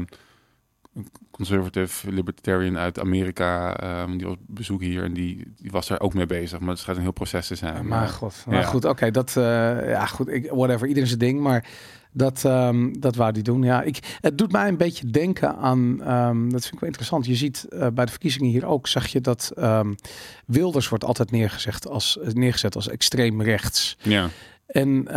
eh, 0.94 1.02
conservative 1.30 2.10
libertarian 2.12 2.78
uit 2.78 3.00
Amerika, 3.00 3.76
ehm, 3.80 4.16
die 4.16 4.26
was 4.26 4.34
op 4.34 4.40
bezoek 4.46 4.80
hier 4.80 5.02
en 5.04 5.12
die, 5.12 5.52
die 5.56 5.70
was 5.70 5.86
daar 5.88 6.00
ook 6.00 6.14
mee 6.14 6.26
bezig. 6.26 6.58
Maar 6.60 6.68
het 6.68 6.78
schijnt 6.78 6.96
een 6.98 7.04
heel 7.04 7.12
proces 7.12 7.46
te 7.46 7.54
zijn. 7.54 7.74
Maar- 7.74 7.84
maar 7.84 8.08
god. 8.08 8.44
Ja. 8.50 8.62
goed, 8.62 8.84
oké. 8.84 9.10
dat, 9.10 9.36
eh, 9.36 9.42
ja 9.88 10.06
goed. 10.06 10.28
Ik, 10.28 10.50
whatever. 10.50 10.86
Iedereen 10.88 11.08
zijn 11.08 11.20
ding. 11.20 11.40
Maar 11.40 11.64
dat, 12.18 12.44
ehm, 12.44 12.92
dat 12.98 13.16
wou 13.16 13.32
die 13.32 13.42
doen. 13.42 13.62
Ja, 13.62 13.82
ik, 13.82 14.18
het 14.20 14.38
doet 14.38 14.52
mij 14.52 14.68
een 14.68 14.76
beetje 14.76 15.10
denken 15.10 15.56
aan, 15.56 16.02
ehm, 16.02 16.48
dat 16.48 16.62
vind 16.62 16.74
ik 16.74 16.80
wel 16.80 16.88
interessant. 16.88 17.26
Je 17.26 17.34
ziet 17.34 17.66
eh, 17.68 17.86
bij 17.94 18.04
de 18.04 18.10
verkiezingen 18.10 18.50
hier 18.50 18.66
ook, 18.66 18.86
zag 18.86 19.06
je 19.06 19.20
dat 19.20 19.52
ehm, 19.56 19.94
Wilders 20.46 20.88
wordt 20.88 21.04
altijd 21.04 21.30
neergezet 21.30 21.88
als, 21.88 22.18
neergezet 22.22 22.74
als 22.74 22.88
extreem 22.88 23.42
rechts. 23.42 23.96
ja. 24.02 24.28
En 24.66 25.08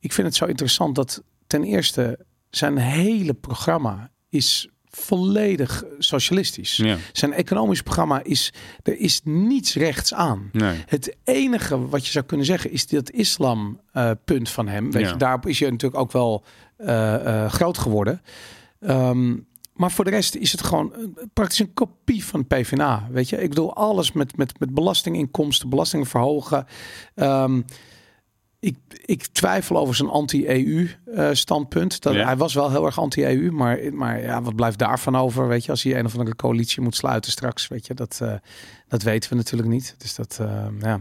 ik 0.00 0.12
vind 0.12 0.26
het 0.26 0.36
zo 0.36 0.44
interessant 0.44 0.94
dat 0.94 1.22
ten 1.46 1.64
eerste 1.64 2.18
zijn 2.50 2.76
hele 2.78 3.34
programma 3.34 4.10
is 4.28 4.68
volledig 4.98 5.84
socialistisch. 5.98 6.76
ja, 6.76 6.96
Zijn 7.12 7.32
economisch 7.32 7.82
programma 7.82 8.22
is, 8.22 8.52
er 8.82 8.98
is 8.98 9.20
niets 9.24 9.74
rechts 9.74 10.14
aan. 10.14 10.48
nee. 10.52 10.82
Het 10.86 11.16
enige 11.24 11.88
wat 11.88 12.06
je 12.06 12.12
zou 12.12 12.24
kunnen 12.24 12.46
zeggen 12.46 12.70
is 12.72 12.86
dat 12.86 13.10
islam 13.10 13.80
eh, 13.92 14.10
punt 14.24 14.48
van 14.50 14.68
hem. 14.68 14.90
Weet 14.90 15.02
Ja. 15.02 15.08
je, 15.08 15.16
daarop 15.16 15.46
is 15.46 15.58
je 15.58 15.64
natuurlijk 15.70 16.00
ook 16.00 16.12
wel 16.12 16.44
eh, 16.76 17.44
eh, 17.44 17.50
groot 17.52 17.78
geworden. 17.78 18.22
Ehm, 18.80 19.36
maar 19.74 19.90
voor 19.90 20.04
de 20.04 20.10
rest 20.10 20.34
is 20.34 20.52
het 20.52 20.62
gewoon 20.62 20.92
praktisch 21.32 21.58
een 21.58 21.74
kopie 21.74 22.24
van 22.24 22.46
PvdA. 22.46 23.08
Weet 23.10 23.28
je, 23.28 23.42
ik 23.42 23.48
bedoel 23.48 23.74
alles 23.74 24.12
met, 24.12 24.36
met, 24.36 24.58
met 24.58 24.74
belastinginkomsten, 24.74 25.68
belastingen 25.68 26.06
verhogen. 26.06 26.66
Ehm, 27.14 27.60
ik, 28.60 28.76
ik 29.04 29.26
twijfel 29.26 29.76
over 29.76 29.94
zijn 29.94 30.08
anti-EU 30.08 30.90
eh, 31.14 31.28
standpunt. 31.32 32.02
Dat, 32.02 32.14
Ja. 32.14 32.24
Hij 32.24 32.36
was 32.36 32.54
wel 32.54 32.70
heel 32.70 32.86
erg 32.86 32.98
anti-EU, 32.98 33.50
maar, 33.50 33.78
maar 33.92 34.20
ja, 34.22 34.42
wat 34.42 34.56
blijft 34.56 34.78
daarvan 34.78 35.16
over? 35.16 35.48
Weet 35.48 35.64
je, 35.64 35.70
als 35.70 35.82
hij 35.82 35.98
een 35.98 36.04
of 36.04 36.12
andere 36.12 36.36
coalitie 36.36 36.82
moet 36.82 36.96
sluiten 36.96 37.30
straks, 37.30 37.68
weet 37.68 37.86
je, 37.86 37.94
dat, 37.94 38.18
eh, 38.22 38.32
dat 38.88 39.02
weten 39.02 39.30
we 39.30 39.36
natuurlijk 39.36 39.68
niet. 39.68 39.94
Dus 39.98 40.14
dat, 40.14 40.38
eh, 40.40 40.66
ja. 40.80 41.00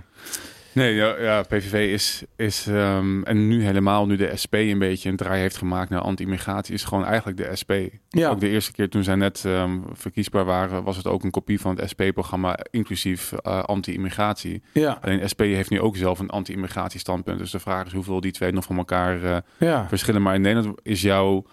Nee, 0.72 0.94
ja, 0.94 1.20
ja 1.20 1.42
PVV 1.42 1.94
is, 1.94 2.24
is 2.36 2.68
ehm, 2.68 3.24
en 3.24 3.48
nu 3.48 3.64
helemaal, 3.64 4.06
nu 4.06 4.16
de 4.16 4.32
SP 4.44 4.54
een 4.54 4.80
beetje 4.80 5.10
een 5.10 5.16
draai 5.16 5.42
heeft 5.42 5.58
gemaakt 5.58 5.90
naar 5.90 6.02
anti-immigratie, 6.02 6.74
is 6.74 6.84
gewoon 6.84 7.06
eigenlijk 7.06 7.38
de 7.38 7.56
SP. 7.62 7.72
Ja. 8.10 8.30
Ook 8.30 8.40
de 8.40 8.50
eerste 8.50 8.72
keer 8.72 8.90
toen 8.90 9.04
zij 9.04 9.16
net 9.16 9.46
ehm, 9.46 9.80
verkiesbaar 9.94 10.46
waren, 10.46 10.84
was 10.84 10.98
het 10.98 11.08
ook 11.08 11.24
een 11.24 11.32
kopie 11.32 11.60
van 11.60 11.76
het 11.76 11.90
SP-programma, 11.90 12.58
inclusief 12.72 13.32
eh, 13.32 13.64
anti-immigratie. 13.64 14.64
Ja, 14.72 14.98
Alleen 15.02 15.30
SP 15.32 15.40
heeft 15.40 15.70
nu 15.70 15.82
ook 15.82 15.98
zelf 15.98 16.20
een 16.20 16.30
anti-immigratie 16.30 17.00
standpunt. 17.00 17.40
Dus 17.40 17.52
de 17.52 17.60
vraag 17.60 17.86
is 17.86 17.94
hoeveel 17.94 18.22
die 18.22 18.32
twee 18.32 18.52
nog 18.52 18.64
van 18.64 18.78
elkaar 18.78 19.24
eh, 19.24 19.38
ja. 19.58 19.88
verschillen. 19.88 20.22
Maar 20.22 20.36
in 20.36 20.42
Nederland 20.42 20.80
is 20.84 21.02
jouw, 21.02 21.46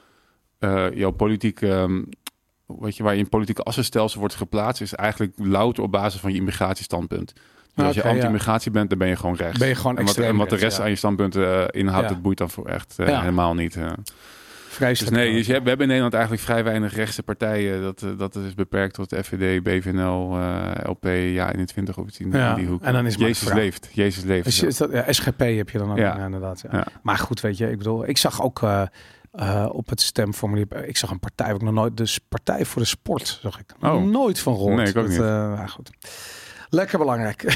eh, 0.58 0.86
jouw 0.94 1.10
politieke, 1.10 1.68
ehm, 1.68 2.02
weet 2.66 2.96
je, 2.96 3.02
waar 3.02 3.14
je 3.14 3.20
in 3.20 3.28
politieke 3.28 3.62
assenstelsel 3.62 4.20
wordt 4.20 4.34
geplaatst, 4.34 4.82
is 4.82 4.94
eigenlijk 4.94 5.32
louter 5.36 5.82
op 5.82 5.90
basis 5.90 6.20
van 6.20 6.32
je 6.32 6.38
immigratiestandpunt. 6.38 7.32
Dus 7.74 7.84
als 7.86 7.94
je 7.94 8.02
ja. 8.02 8.08
anti-immigratie 8.08 8.70
bent, 8.70 8.88
dan 8.88 8.98
ben 8.98 9.08
je 9.08 9.16
gewoon 9.16 9.34
rechts. 9.36 9.58
Ben 9.58 9.68
je 9.68 9.74
gewoon 9.74 9.98
en 9.98 10.04
wat, 10.04 10.16
en 10.16 10.36
wat 10.36 10.50
de 10.50 10.56
rest 10.56 10.80
aan 10.80 10.88
je 10.90 10.96
standpunten 10.96 11.72
eh, 11.72 11.80
inhoudt, 11.80 12.08
dat 12.08 12.22
boeit 12.22 12.38
dan 12.38 12.50
voor 12.50 12.66
echt 12.66 12.94
eh, 12.98 13.18
helemaal 13.20 13.54
niet. 13.54 13.76
eh. 13.76 13.86
Dus 13.86 14.82
Vreselijk. 14.82 15.16
nee, 15.16 15.32
dus 15.32 15.46
je 15.46 15.52
we 15.52 15.58
hebben 15.68 15.78
in 15.80 15.86
Nederland 15.86 16.12
eigenlijk 16.14 16.42
vrij 16.42 16.64
weinig 16.64 16.94
rechtse 16.94 17.22
partijen. 17.22 17.82
Dat, 17.82 18.04
dat 18.18 18.34
is 18.36 18.54
beperkt 18.54 18.94
tot 18.94 19.14
FVD, 19.22 19.62
BVNL, 19.62 20.36
LP, 20.82 21.04
ja 21.04 21.52
21 21.52 21.96
of 21.98 22.06
iets 22.06 22.18
in, 22.20 22.30
Ja, 22.32 22.54
die 22.54 22.66
hoek. 22.66 22.82
en 22.82 22.92
dan 22.92 23.06
is 23.06 23.16
maar 23.16 23.28
Jezus 23.28 23.52
leeft. 23.52 23.88
Jezus 23.92 24.24
leeft. 24.24 24.46
Is, 24.46 24.62
is 24.62 24.76
dat, 24.76 24.92
ja, 24.92 25.12
SGP 25.12 25.38
heb 25.38 25.70
je 25.70 25.78
dan 25.78 25.90
ook, 25.90 25.96
Ja. 25.98 26.16
inderdaad. 26.24 26.64
Maar 27.02 27.18
goed, 27.18 27.40
weet 27.40 27.56
je, 27.58 27.70
ik 27.70 27.78
bedoel, 27.78 28.08
ik 28.08 28.18
zag 28.18 28.42
ook 28.42 28.62
op 29.68 29.88
het 29.88 30.00
stemformulier, 30.00 30.66
ik 30.86 30.96
zag 30.96 31.10
een 31.10 31.18
partij, 31.20 31.46
waar 31.46 31.54
ik 31.56 31.62
nog 31.62 31.74
nooit, 31.74 31.96
dus 31.96 32.18
Partij 32.28 32.64
voor 32.64 32.82
de 32.82 32.88
Sport, 32.88 33.38
zag 33.42 33.58
ik. 33.58 33.74
Oh. 33.80 34.02
Nooit 34.02 34.38
van 34.38 34.54
gehoord. 34.54 34.76
Nee, 34.76 34.86
ik 34.86 34.96
ook 34.96 35.02
Dat, 35.02 35.10
niet. 35.12 35.18
ja, 35.20 35.66
goed. 35.66 35.90
Lekker 36.74 36.98
belangrijk. 36.98 37.42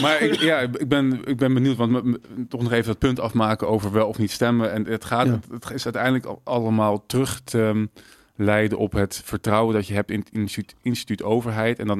Maar 0.00 0.20
ik, 0.20 0.34
ja, 0.34 0.58
ik 0.58 0.88
ben, 0.88 1.20
ik 1.24 1.36
ben 1.36 1.54
benieuwd, 1.54 1.76
want 1.76 2.04
m- 2.04 2.14
toch 2.48 2.62
nog 2.62 2.72
even 2.72 2.86
dat 2.86 2.98
punt 2.98 3.20
afmaken 3.20 3.68
over 3.68 3.92
wel 3.92 4.08
of 4.08 4.18
niet 4.18 4.30
stemmen. 4.30 4.72
En 4.72 4.86
het, 4.86 5.04
gaat, 5.04 5.26
Ja. 5.26 5.32
het, 5.32 5.46
het 5.50 5.70
is 5.70 5.84
uiteindelijk 5.84 6.24
al- 6.24 6.40
allemaal 6.44 7.06
terug 7.06 7.40
te 7.44 7.58
um, 7.58 7.90
leiden 8.36 8.78
op 8.78 8.92
het 8.92 9.20
vertrouwen 9.24 9.74
dat 9.74 9.86
je 9.86 9.94
hebt 9.94 10.10
in 10.10 10.18
het 10.18 10.28
instituut, 10.32 10.74
instituut 10.82 11.22
overheid. 11.22 11.78
En 11.78 11.86
dan 11.86 11.96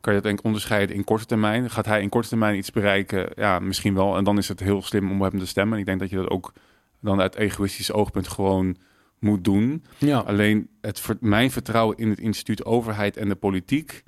kan 0.00 0.12
je 0.12 0.18
dat 0.20 0.22
denk 0.22 0.38
ik 0.38 0.44
onderscheiden 0.44 0.96
in 0.96 1.04
korte 1.04 1.24
termijn. 1.26 1.70
Gaat 1.70 1.86
hij 1.86 2.02
in 2.02 2.08
korte 2.08 2.28
termijn 2.28 2.56
iets 2.56 2.70
bereiken? 2.70 3.28
Ja, 3.36 3.58
misschien 3.58 3.94
wel. 3.94 4.16
En 4.16 4.24
dan 4.24 4.38
is 4.38 4.48
het 4.48 4.60
heel 4.60 4.82
slim 4.82 5.10
om 5.10 5.22
hem 5.22 5.38
te 5.38 5.46
stemmen. 5.46 5.74
En 5.74 5.80
ik 5.80 5.86
denk 5.86 6.00
dat 6.00 6.10
je 6.10 6.16
dat 6.16 6.30
ook 6.30 6.52
dan 7.00 7.20
uit 7.20 7.34
egoïstisch 7.36 7.92
oogpunt 7.92 8.28
gewoon 8.28 8.76
moet 9.18 9.44
doen. 9.44 9.84
ja. 9.98 10.18
Alleen 10.18 10.68
het, 10.80 11.02
mijn 11.20 11.50
vertrouwen 11.50 11.96
in 11.96 12.08
het 12.10 12.18
instituut 12.18 12.64
overheid 12.64 13.16
en 13.16 13.28
de 13.28 13.34
politiek 13.34 14.02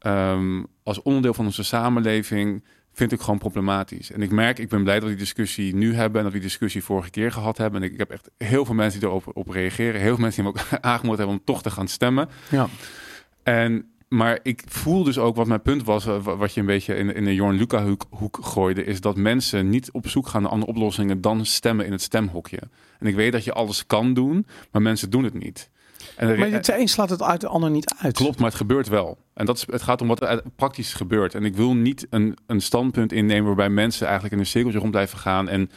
ehm, 0.00 0.62
als 0.82 1.02
onderdeel 1.02 1.34
van 1.34 1.44
onze 1.44 1.62
samenleving 1.64 2.64
vind 2.92 3.12
ik 3.12 3.20
gewoon 3.20 3.38
problematisch. 3.38 4.12
En 4.12 4.22
ik 4.22 4.30
merk, 4.30 4.58
ik 4.58 4.68
ben 4.68 4.82
blij 4.82 4.94
dat 4.94 5.02
we 5.04 5.08
die 5.10 5.18
discussie 5.18 5.74
nu 5.74 5.94
hebben 5.94 6.16
en 6.18 6.22
dat 6.24 6.32
we 6.32 6.38
die 6.38 6.48
discussie 6.48 6.84
vorige 6.84 7.10
keer 7.10 7.32
gehad 7.32 7.56
hebben. 7.58 7.80
En 7.80 7.86
ik, 7.86 7.92
ik 7.92 7.98
heb 7.98 8.10
echt 8.10 8.30
heel 8.38 8.64
veel 8.64 8.74
mensen 8.74 9.00
die 9.00 9.08
erop 9.08 9.30
op 9.36 9.48
reageren. 9.48 10.00
Heel 10.00 10.14
veel 10.14 10.22
mensen 10.24 10.42
die 10.44 10.52
me 10.52 10.58
ook 10.58 10.66
aangemoedigd 10.80 11.18
hebben 11.18 11.36
om 11.38 11.44
toch 11.44 11.62
te 11.62 11.70
gaan 11.70 11.88
stemmen. 11.88 12.28
ja. 12.50 12.68
En, 13.42 13.84
maar 14.08 14.38
ik 14.42 14.62
voel 14.66 15.04
dus 15.04 15.18
ook 15.18 15.36
wat 15.36 15.46
mijn 15.46 15.62
punt 15.62 15.84
was, 15.84 16.06
eh, 16.06 16.22
wa- 16.22 16.36
wat 16.36 16.54
je 16.54 16.60
een 16.60 16.66
beetje 16.66 16.94
in, 16.94 17.14
in 17.14 17.24
de 17.24 17.34
Jorn 17.34 17.56
Luca 17.56 17.84
hoek, 17.84 18.06
hoek 18.10 18.38
gooide, 18.42 18.84
is 18.84 19.00
dat 19.00 19.16
mensen 19.16 19.68
niet 19.70 19.90
op 19.92 20.08
zoek 20.08 20.28
gaan 20.28 20.42
naar 20.42 20.50
andere 20.50 20.70
oplossingen 20.70 21.20
dan 21.20 21.46
stemmen 21.46 21.86
in 21.86 21.92
het 21.92 22.02
stemhokje. 22.02 22.58
En 22.98 23.06
ik 23.06 23.14
weet 23.14 23.32
dat 23.32 23.44
je 23.44 23.52
alles 23.52 23.86
kan 23.86 24.14
doen, 24.14 24.46
maar 24.72 24.82
mensen 24.82 25.10
doen 25.10 25.24
het 25.24 25.34
niet. 25.34 25.70
En 26.16 26.28
er- 26.28 26.38
Maar 26.38 26.50
het 26.50 26.68
een 26.68 26.88
slaat 26.88 27.10
het 27.10 27.22
uit, 27.22 27.40
de 27.40 27.46
ander 27.46 27.70
niet 27.70 27.94
uit. 28.02 28.14
Klopt, 28.16 28.38
maar 28.38 28.48
het 28.48 28.56
gebeurt 28.56 28.88
wel. 28.88 29.18
En 29.34 29.46
dat 29.46 29.56
is, 29.56 29.66
het 29.70 29.82
gaat 29.82 30.00
om 30.00 30.08
wat 30.08 30.22
er 30.22 30.42
praktisch 30.56 30.94
gebeurt. 30.94 31.34
En 31.34 31.44
ik 31.44 31.56
wil 31.56 31.74
niet 31.74 32.06
een, 32.10 32.36
een 32.46 32.60
standpunt 32.60 33.12
innemen 33.12 33.46
waarbij 33.46 33.68
mensen 33.70 34.04
eigenlijk 34.04 34.34
in 34.34 34.40
een 34.40 34.46
cirkeltje 34.46 34.78
rond 34.78 34.90
blijven 34.90 35.18
gaan 35.18 35.48
en 35.48 35.70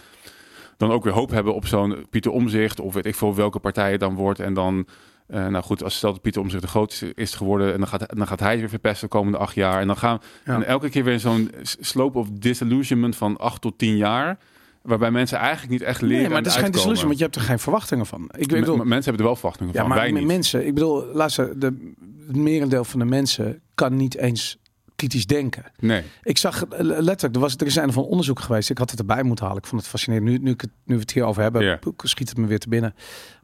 dan 0.77 0.91
ook 0.91 1.03
weer 1.03 1.13
hoop 1.13 1.29
hebben 1.29 1.53
op 1.55 1.67
zo'n 1.67 2.05
Pieter 2.09 2.31
Omzicht 2.31 2.79
of 2.79 2.93
weet 2.93 3.05
ik 3.05 3.15
veel 3.15 3.35
welke 3.35 3.59
partij 3.59 3.91
het 3.91 3.99
dan 3.99 4.15
wordt. 4.15 4.39
En 4.39 4.53
dan, 4.53 4.87
eh, 5.27 5.47
nou 5.47 5.63
goed, 5.63 5.83
als 5.83 5.95
stelt 5.95 6.13
dat 6.13 6.21
Pieter 6.21 6.41
Omzicht 6.41 6.61
de 6.61 6.67
grootste 6.67 7.11
is 7.13 7.33
geworden 7.35 7.73
en 7.73 7.79
dan 7.79 7.87
gaat, 7.87 8.15
dan 8.17 8.27
gaat 8.27 8.39
hij 8.39 8.51
het 8.51 8.59
weer 8.59 8.69
verpesten 8.69 9.09
de 9.09 9.15
komende 9.15 9.37
acht 9.37 9.55
jaar. 9.55 9.81
En 9.81 9.87
dan 9.87 9.97
gaan 9.97 10.19
Ja. 10.45 10.53
en 10.55 10.65
elke 10.65 10.89
keer 10.89 11.03
weer 11.03 11.19
zo'n 11.19 11.51
slope 11.61 12.17
of 12.17 12.27
disillusionment 12.31 13.15
van 13.15 13.37
acht 13.37 13.61
tot 13.61 13.77
tien 13.77 13.97
jaar. 13.97 14.37
Waarbij 14.83 15.11
mensen 15.11 15.37
eigenlijk 15.37 15.71
niet 15.71 15.81
echt 15.81 16.01
leren. 16.01 16.17
Nee, 16.17 16.27
maar 16.29 16.37
het 16.37 16.47
is 16.47 16.55
geen 16.55 16.71
desillusie, 16.71 17.05
want 17.05 17.17
je 17.17 17.23
hebt 17.23 17.35
er 17.35 17.41
geen 17.41 17.59
verwachtingen 17.59 18.05
van. 18.05 18.29
Ik 18.37 18.47
bedoel, 18.47 18.75
mensen 18.75 19.03
hebben 19.03 19.17
er 19.17 19.23
wel 19.23 19.35
verwachtingen 19.35 19.73
ja, 19.73 19.79
van, 19.79 19.89
maar 19.89 19.97
wij 19.97 20.11
niet. 20.11 20.25
mensen, 20.25 20.67
ik 20.67 20.73
bedoel, 20.73 21.05
luister, 21.05 21.59
de, 21.59 21.93
het 22.27 22.35
merendeel 22.35 22.83
van 22.83 22.99
de 22.99 23.05
mensen 23.05 23.61
kan 23.75 23.95
niet 23.95 24.15
eens 24.17 24.57
kritisch 24.95 25.25
denken. 25.25 25.63
Nee. 25.79 26.03
Ik 26.23 26.37
zag 26.37 26.65
eh, 26.65 26.79
letterlijk, 26.79 27.35
er, 27.35 27.41
was, 27.41 27.55
er 27.55 27.65
is 27.65 27.75
een 27.75 27.93
van 27.93 28.03
onderzoek 28.03 28.39
geweest. 28.39 28.69
Ik 28.69 28.77
had 28.77 28.89
het 28.89 28.99
erbij 28.99 29.23
moeten 29.23 29.45
halen. 29.45 29.61
Ik 29.61 29.67
vond 29.67 29.81
het 29.81 29.89
fascinerend. 29.89 30.29
Nu, 30.29 30.37
nu, 30.37 30.55
nu 30.85 30.95
we 30.95 31.01
het 31.01 31.11
hier 31.11 31.23
over 31.23 31.41
hebben, 31.41 31.79
schiet 31.97 32.29
het 32.29 32.37
me 32.37 32.47
weer 32.47 32.59
te 32.59 32.69
binnen. 32.69 32.95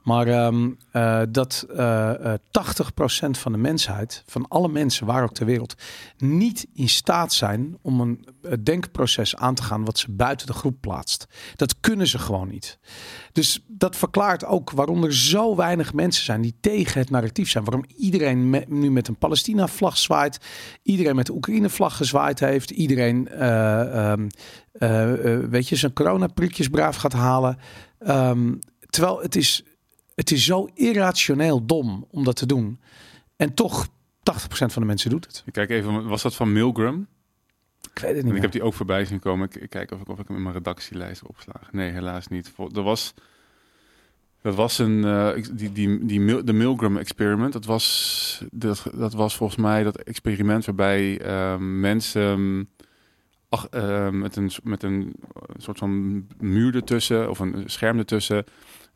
Maar 0.03 0.27
ehm, 0.27 0.69
eh, 0.91 1.21
dat 1.29 1.65
eh, 1.75 2.33
eh, 2.33 2.39
80% 2.51 3.37
van 3.37 3.51
de 3.51 3.57
mensheid, 3.57 4.23
van 4.25 4.47
alle 4.47 4.69
mensen 4.69 5.05
waar 5.05 5.23
ook 5.23 5.33
ter 5.33 5.45
wereld, 5.45 5.75
niet 6.17 6.67
in 6.73 6.89
staat 6.89 7.33
zijn 7.33 7.77
om 7.81 8.01
een 8.01 8.27
eh, 8.41 8.53
denkproces 8.63 9.35
aan 9.35 9.55
te 9.55 9.63
gaan 9.63 9.85
wat 9.85 9.97
ze 9.97 10.11
buiten 10.11 10.47
de 10.47 10.53
groep 10.53 10.77
plaatst. 10.81 11.27
Dat 11.55 11.79
kunnen 11.79 12.07
ze 12.07 12.19
gewoon 12.19 12.47
niet. 12.47 12.79
Dus 13.31 13.63
dat 13.67 13.95
verklaart 13.95 14.45
ook 14.45 14.71
waarom 14.71 15.03
er 15.03 15.15
zo 15.15 15.55
weinig 15.55 15.93
mensen 15.93 16.23
zijn 16.23 16.41
die 16.41 16.55
tegen 16.61 16.99
het 16.99 17.09
narratief 17.09 17.49
zijn. 17.49 17.63
Waarom 17.63 17.85
iedereen 17.97 18.65
nu 18.67 18.91
met 18.91 19.07
een 19.07 19.17
Palestina-vlag 19.17 19.97
zwaait. 19.97 20.39
Iedereen 20.83 21.15
met 21.15 21.25
de 21.25 21.33
Oekraïne-vlag 21.33 21.97
gezwaaid 21.97 22.39
heeft. 22.39 22.69
Iedereen, 22.69 23.27
eh, 23.27 24.11
ehm, 24.11 24.27
eh, 24.71 25.33
eh, 25.33 25.49
weet 25.49 25.67
je, 25.67 25.75
zijn 25.75 25.93
coronaprikjes 25.93 26.67
braaf 26.67 26.95
gaat 26.95 27.13
halen. 27.13 27.57
Ehm, 27.99 28.53
terwijl 28.89 29.21
het 29.21 29.35
is, 29.35 29.63
het 30.19 30.31
is 30.31 30.45
zo 30.45 30.69
irrationeel 30.73 31.65
dom 31.65 32.05
om 32.11 32.23
dat 32.23 32.35
te 32.35 32.45
doen. 32.45 32.79
En 33.35 33.53
toch, 33.53 33.87
80% 33.87 33.91
van 34.49 34.69
de 34.81 34.85
mensen 34.85 35.09
doet 35.09 35.25
het. 35.25 35.43
Ik 35.45 35.53
kijk 35.53 35.69
even, 35.69 36.07
was 36.07 36.21
dat 36.21 36.35
van 36.35 36.53
Milgram? 36.53 37.07
Ik 37.93 37.99
weet 37.99 38.15
het 38.15 38.23
niet 38.23 38.29
En 38.31 38.35
ik 38.35 38.41
heb 38.41 38.51
die 38.51 38.61
ook 38.63 38.73
voorbij 38.73 39.05
zien 39.05 39.19
komen. 39.19 39.47
Ik, 39.47 39.55
ik 39.55 39.69
kijk 39.69 39.91
of 39.91 40.01
ik, 40.01 40.07
of 40.07 40.19
ik 40.19 40.27
hem 40.27 40.37
in 40.37 40.41
mijn 40.43 40.55
redactielijst 40.55 41.23
opgeslagen. 41.23 41.67
Nee, 41.71 41.91
helaas 41.91 42.27
niet. 42.27 42.51
Er 42.75 42.81
was, 42.81 43.13
dat 44.41 44.55
was 44.55 44.77
een, 44.77 45.03
ik- 45.35 45.57
die, 45.57 45.71
die, 45.71 46.05
die, 46.05 46.43
de 46.43 46.53
Milgram 46.53 46.97
experiment. 46.97 47.53
Dat 47.53 47.65
was, 47.65 48.43
dat, 48.51 48.85
dat 48.95 49.13
was 49.13 49.35
volgens 49.35 49.59
mij 49.59 49.83
dat 49.83 49.97
experiment 49.97 50.65
waarbij 50.65 51.19
ehm, 51.21 51.79
mensen 51.79 52.69
ach, 53.49 53.67
eh, 53.67 54.09
met, 54.09 54.35
een, 54.35 54.51
met 54.63 54.83
een 54.83 55.15
soort 55.57 55.77
van 55.77 56.25
muur 56.39 56.75
ertussen 56.75 57.29
of 57.29 57.39
een 57.39 57.63
scherm 57.65 57.97
ertussen 57.97 58.45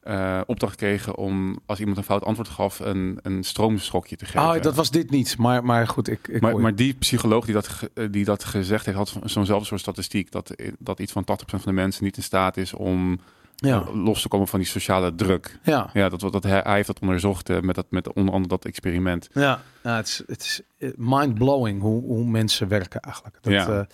eh, 0.03 0.41
opdracht 0.45 0.75
kregen 0.75 1.15
om 1.15 1.59
als 1.65 1.79
iemand 1.79 1.97
een 1.97 2.03
fout 2.03 2.23
antwoord 2.23 2.49
gaf 2.49 2.79
een, 2.79 3.19
een 3.21 3.43
stroomschokje 3.43 4.15
te 4.15 4.25
geven. 4.25 4.41
Oh, 4.41 4.61
dat 4.61 4.75
was 4.75 4.91
dit 4.91 5.09
niet. 5.09 5.37
Maar, 5.37 5.65
maar 5.65 5.87
goed, 5.87 6.09
ik, 6.09 6.27
ik 6.27 6.41
Maar, 6.41 6.57
maar 6.57 6.75
die 6.75 6.93
psycholoog 6.93 7.45
die 7.45 7.53
dat, 7.53 7.89
eh, 7.93 8.07
die 8.11 8.25
dat 8.25 8.43
gezegd 8.43 8.85
heeft, 8.85 8.97
had 8.97 9.15
zo'nzelfde 9.23 9.65
soort 9.65 9.79
statistiek. 9.79 10.31
Dat, 10.31 10.49
eh, 10.49 10.71
dat 10.79 10.99
iets 10.99 11.11
van 11.11 11.23
80% 11.23 11.61
van 11.61 11.75
de 11.75 11.81
mensen 11.81 12.03
niet 12.03 12.17
in 12.17 12.23
staat 12.23 12.57
is 12.57 12.73
om 12.73 13.19
ja. 13.55 13.83
los 13.93 14.21
te 14.21 14.27
komen 14.27 14.47
van 14.47 14.59
die 14.59 14.67
sociale 14.67 15.15
druk. 15.15 15.59
Ja. 15.63 15.89
Ja, 15.93 16.09
dat, 16.09 16.19
dat, 16.19 16.43
hij, 16.43 16.61
hij 16.63 16.75
heeft 16.75 16.87
dat 16.87 16.99
onderzocht 16.99 17.61
met, 17.61 17.75
dat, 17.75 17.85
met 17.89 18.13
onder 18.13 18.33
andere 18.33 18.55
dat 18.55 18.65
experiment. 18.65 19.29
Ja, 19.33 19.61
ja 19.83 19.95
het 19.95 20.07
is, 20.07 20.23
het 20.27 20.41
is 20.41 20.61
mind-blowing 20.95 21.81
hoe, 21.81 22.01
hoe 22.01 22.25
mensen 22.25 22.67
werken 22.67 22.99
eigenlijk. 22.99 23.37
Dat, 23.41 23.53
Ja. 23.53 23.87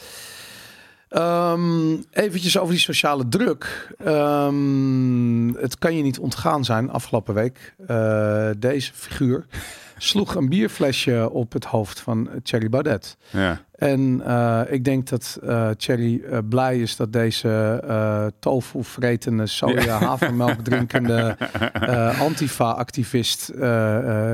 Ehm, 1.09 1.95
eventjes 2.11 2.57
over 2.57 2.73
die 2.73 2.83
sociale 2.83 3.27
druk. 3.27 3.93
Ehm, 3.97 5.53
het 5.53 5.77
kan 5.77 5.95
je 5.95 6.03
niet 6.03 6.19
ontgaan 6.19 6.65
zijn. 6.65 6.89
Afgelopen 6.89 7.33
week, 7.33 7.75
eh, 7.87 8.49
deze 8.57 8.93
figuur 8.93 9.45
sloeg 9.97 10.35
een 10.35 10.49
bierflesje 10.49 11.29
op 11.31 11.53
het 11.53 11.65
hoofd 11.65 11.99
van 11.99 12.29
Thierry 12.43 12.69
Baudet. 12.69 13.17
Ja, 13.29 13.61
En 13.79 14.21
eh, 14.25 14.61
ik 14.69 14.83
denk 14.83 15.09
dat 15.09 15.39
eh 15.43 15.69
Thierry 15.69 16.21
eh, 16.23 16.37
blij 16.49 16.79
is 16.79 16.95
dat 16.95 17.13
deze 17.13 17.81
eh 17.87 18.25
tofu 18.39 18.83
vretende, 18.83 19.47
soja, 19.47 19.99
havermelk 19.99 20.59
drinkende 20.61 21.37
Antifa-activist 22.27 23.51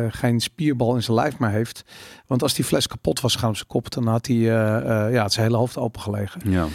geen 0.09 0.39
spierbal 0.39 0.95
in 0.95 1.03
zijn 1.03 1.17
lijf 1.17 1.39
meer 1.39 1.49
heeft. 1.49 1.83
Want 2.27 2.41
als 2.41 2.53
die 2.53 2.65
fles 2.65 2.87
kapot 2.87 3.21
was 3.21 3.33
gegaan 3.33 3.49
op 3.49 3.55
zijn 3.55 3.67
kop, 3.67 3.91
dan 3.91 4.07
had 4.07 4.27
hij 4.27 4.35
ja, 4.35 5.23
het 5.23 5.33
zijn 5.33 5.45
hele 5.45 5.57
hoofd 5.57 5.77
opengelegen. 5.77 6.51
ja. 6.51 6.67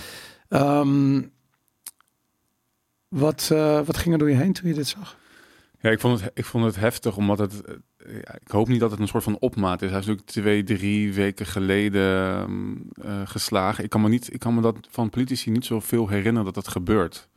Ehm, 0.48 1.22
wat, 3.08 3.48
wat 3.84 3.96
ging 3.96 4.12
er 4.12 4.18
door 4.18 4.30
je 4.30 4.36
heen 4.36 4.52
toen 4.52 4.68
je 4.68 4.74
dit 4.74 4.88
zag? 4.88 5.16
Ja 5.80 5.90
ik, 5.90 6.00
vond 6.00 6.20
het, 6.20 6.30
ik 6.34 6.44
vond 6.44 6.64
het 6.64 6.76
heftig, 6.76 7.16
omdat 7.16 7.38
het... 7.38 7.62
ik 8.40 8.50
hoop 8.50 8.68
niet 8.68 8.80
dat 8.80 8.90
het 8.90 9.00
een 9.00 9.08
soort 9.08 9.22
van 9.24 9.38
opmaat 9.38 9.82
is. 9.82 9.90
Hij 9.90 9.98
is 9.98 10.06
natuurlijk 10.06 10.32
twee, 10.32 10.62
drie 10.64 11.14
weken 11.14 11.46
geleden 11.46 12.02
eh, 13.02 13.20
geslagen. 13.24 13.84
Ik 13.84 13.90
kan, 13.90 14.00
me 14.00 14.08
niet, 14.08 14.32
ik 14.32 14.38
kan 14.40 14.54
me 14.54 14.60
dat 14.60 14.76
van 14.90 15.10
politici 15.10 15.50
niet 15.50 15.64
zoveel 15.64 16.08
herinneren 16.08 16.44
dat 16.44 16.54
dat 16.54 16.68
gebeurt. 16.68 17.28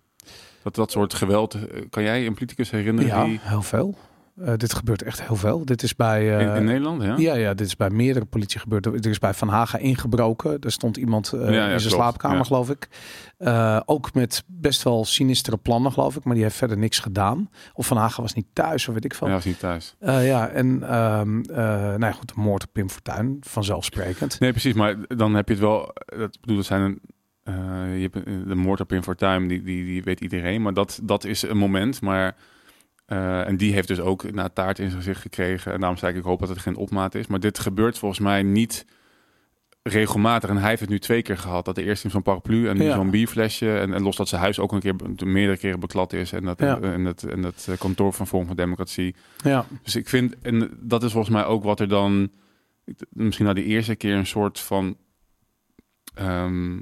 Dat 0.64 0.76
dat 0.76 0.92
soort 0.92 1.14
geweld... 1.14 1.54
eh, 1.54 1.82
Kan 1.90 2.04
jij 2.04 2.26
een 2.26 2.34
politicus 2.34 2.72
herinneren 2.72 3.10
Ja, 3.10 3.26
die... 3.26 3.40
heel 3.42 3.62
veel. 3.62 3.98
Eh, 4.36 4.54
dit 4.58 4.74
gebeurt 4.74 5.02
echt 5.02 5.28
heel 5.28 5.36
veel. 5.36 5.66
Dit 5.66 5.84
is 5.84 5.96
bij... 5.96 6.42
In, 6.42 6.50
eh, 6.50 6.56
in 6.56 6.64
Nederland, 6.64 7.04
ja? 7.04 7.16
Ja, 7.18 7.36
ja, 7.36 7.54
dit 7.54 7.68
is 7.68 7.76
bij 7.76 7.90
meerdere 7.90 8.26
politie 8.26 8.60
gebeurd. 8.60 8.86
Er 8.86 9.08
is 9.08 9.20
bij 9.20 9.34
Van 9.34 9.48
Haga 9.48 9.78
ingebroken. 9.78 10.60
Er 10.60 10.72
stond 10.72 10.98
iemand 10.98 11.34
eh, 11.34 11.40
ja, 11.40 11.48
in 11.48 11.52
zijn 11.54 11.68
klopt. 11.70 11.82
slaapkamer, 11.82 12.46
geloof 12.46 12.70
ik. 12.70 12.88
Ook 13.86 14.14
met 14.14 14.44
best 14.48 14.84
wel 14.84 15.06
sinistere 15.06 15.58
plannen, 15.58 15.92
geloof 15.92 16.16
ik. 16.16 16.24
Maar 16.24 16.34
die 16.34 16.44
heeft 16.44 16.56
verder 16.56 16.78
niks 16.78 17.00
gedaan. 17.00 17.50
Of 17.74 17.88
Van 17.88 17.98
Haga 17.98 18.22
was 18.22 18.34
niet 18.34 18.48
thuis, 18.54 18.88
of 18.88 18.94
weet 18.94 19.06
ik 19.06 19.14
veel. 19.14 19.28
Ja, 19.28 19.34
was 19.34 19.46
niet 19.46 19.60
thuis. 19.60 19.96
ja 20.00 20.50
en 20.50 20.84
ehm 20.84 21.42
eh, 21.42 22.00
nou 22.00 22.06
ja, 22.06 22.12
goed, 22.12 22.28
de 22.28 22.42
moord 22.42 22.64
op 22.64 22.70
Pim 22.72 22.90
Fortuyn, 22.90 23.38
vanzelfsprekend. 23.42 24.40
Nee, 24.40 24.52
precies. 24.52 24.74
Maar 24.74 24.96
dan 25.08 25.34
heb 25.34 25.48
je 25.48 25.54
het 25.54 25.64
wel. 25.64 25.92
Dat 26.06 26.38
bedoel, 26.42 26.56
dat 26.56 26.66
zijn 26.66 26.82
een. 26.82 28.00
je 28.00 28.10
hebt 28.12 28.26
de 28.48 28.56
moord 28.56 28.80
op 28.80 28.92
in 28.92 29.04
Fortuyn, 29.04 29.48
die, 29.48 29.64
die, 29.64 29.86
die 29.86 30.04
weet 30.04 30.22
iedereen. 30.22 30.62
Maar 30.62 30.74
dat, 30.74 31.00
dat 31.04 31.24
is 31.24 31.42
een 31.42 31.58
moment. 31.58 32.02
Maar. 32.02 32.36
Eh, 33.06 33.48
en 33.48 33.58
die 33.58 33.74
heeft 33.74 33.88
dus 33.88 34.00
ook 34.00 34.32
na 34.32 34.50
taart 34.50 34.80
in 34.80 34.86
zijn 34.90 35.02
gezicht 35.02 35.22
gekregen. 35.22 35.74
En 35.74 35.80
daarom 35.80 35.98
zei 35.98 36.12
ik, 36.12 36.18
ik 36.18 36.24
hoop 36.24 36.40
dat 36.40 36.50
het 36.50 36.58
geen 36.60 36.76
opmaat 36.76 37.16
is. 37.16 37.28
Maar 37.28 37.40
dit 37.40 37.60
gebeurt 37.60 37.98
volgens 37.98 38.20
mij 38.22 38.44
niet 38.44 38.86
regelmatig, 39.84 40.50
en 40.50 40.58
hij 40.58 40.70
heeft 40.70 40.82
het 40.82 40.90
nu 40.90 41.00
twee 41.00 41.22
keer 41.22 41.38
gehad, 41.38 41.66
dat 41.66 41.76
de 41.76 41.84
eerste 41.84 42.06
in 42.06 42.12
zo'n 42.12 42.22
paraplu 42.22 42.68
en 42.70 42.78
nu 42.78 42.84
Ja. 42.84 42.94
zo'n 42.96 43.10
bierflesje. 43.10 43.78
En, 43.78 43.94
en 43.94 44.04
los 44.04 44.16
dat 44.16 44.28
zijn 44.28 44.42
huis 44.42 44.60
ook 44.60 44.72
een 44.72 44.80
keer 44.80 44.96
meerdere 45.26 45.58
keren 45.58 45.80
beklad 45.80 46.14
is. 46.14 46.32
En 46.32 46.44
dat, 46.44 46.60
Ja. 46.60 46.80
en 46.82 47.04
dat, 47.04 47.24
en 47.24 47.42
dat 47.42 47.68
eh, 47.70 47.78
kantoor 47.78 48.14
van 48.14 48.28
Vorm 48.28 48.46
van 48.48 48.56
Democratie. 48.56 49.16
Ja. 49.44 49.66
Dus 49.84 49.96
ik 49.96 50.10
vind, 50.10 50.36
en 50.42 50.72
dat 50.80 51.04
is 51.04 51.12
volgens 51.12 51.34
mij 51.34 51.46
ook 51.46 51.64
wat 51.64 51.80
er 51.80 51.88
dan, 51.88 52.32
misschien 53.10 53.46
na 53.46 53.54
die 53.54 53.64
eerste 53.66 53.96
keer 53.96 54.16
een 54.16 54.26
soort 54.26 54.60
van 54.60 54.98
ehm, 56.16 56.80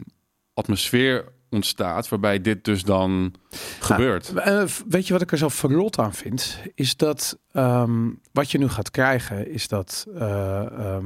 atmosfeer 0.53 1.25
ontstaat, 1.51 2.09
waarbij 2.09 2.41
dit 2.41 2.63
dus 2.63 2.83
dan 2.83 3.33
gebeurt. 3.79 4.33
Eh, 4.33 4.63
weet 4.87 5.07
je 5.07 5.13
wat 5.13 5.21
ik 5.21 5.31
er 5.31 5.37
zo 5.37 5.49
verrot 5.49 5.99
aan 5.99 6.13
vind? 6.13 6.57
Is 6.75 6.95
dat 6.97 7.39
ehm, 7.51 8.09
wat 8.31 8.51
je 8.51 8.57
nu 8.57 8.67
gaat 8.69 8.91
krijgen, 8.91 9.51
is 9.51 9.67
dat 9.67 10.05
eh, 10.15 10.61
eh, 10.95 11.03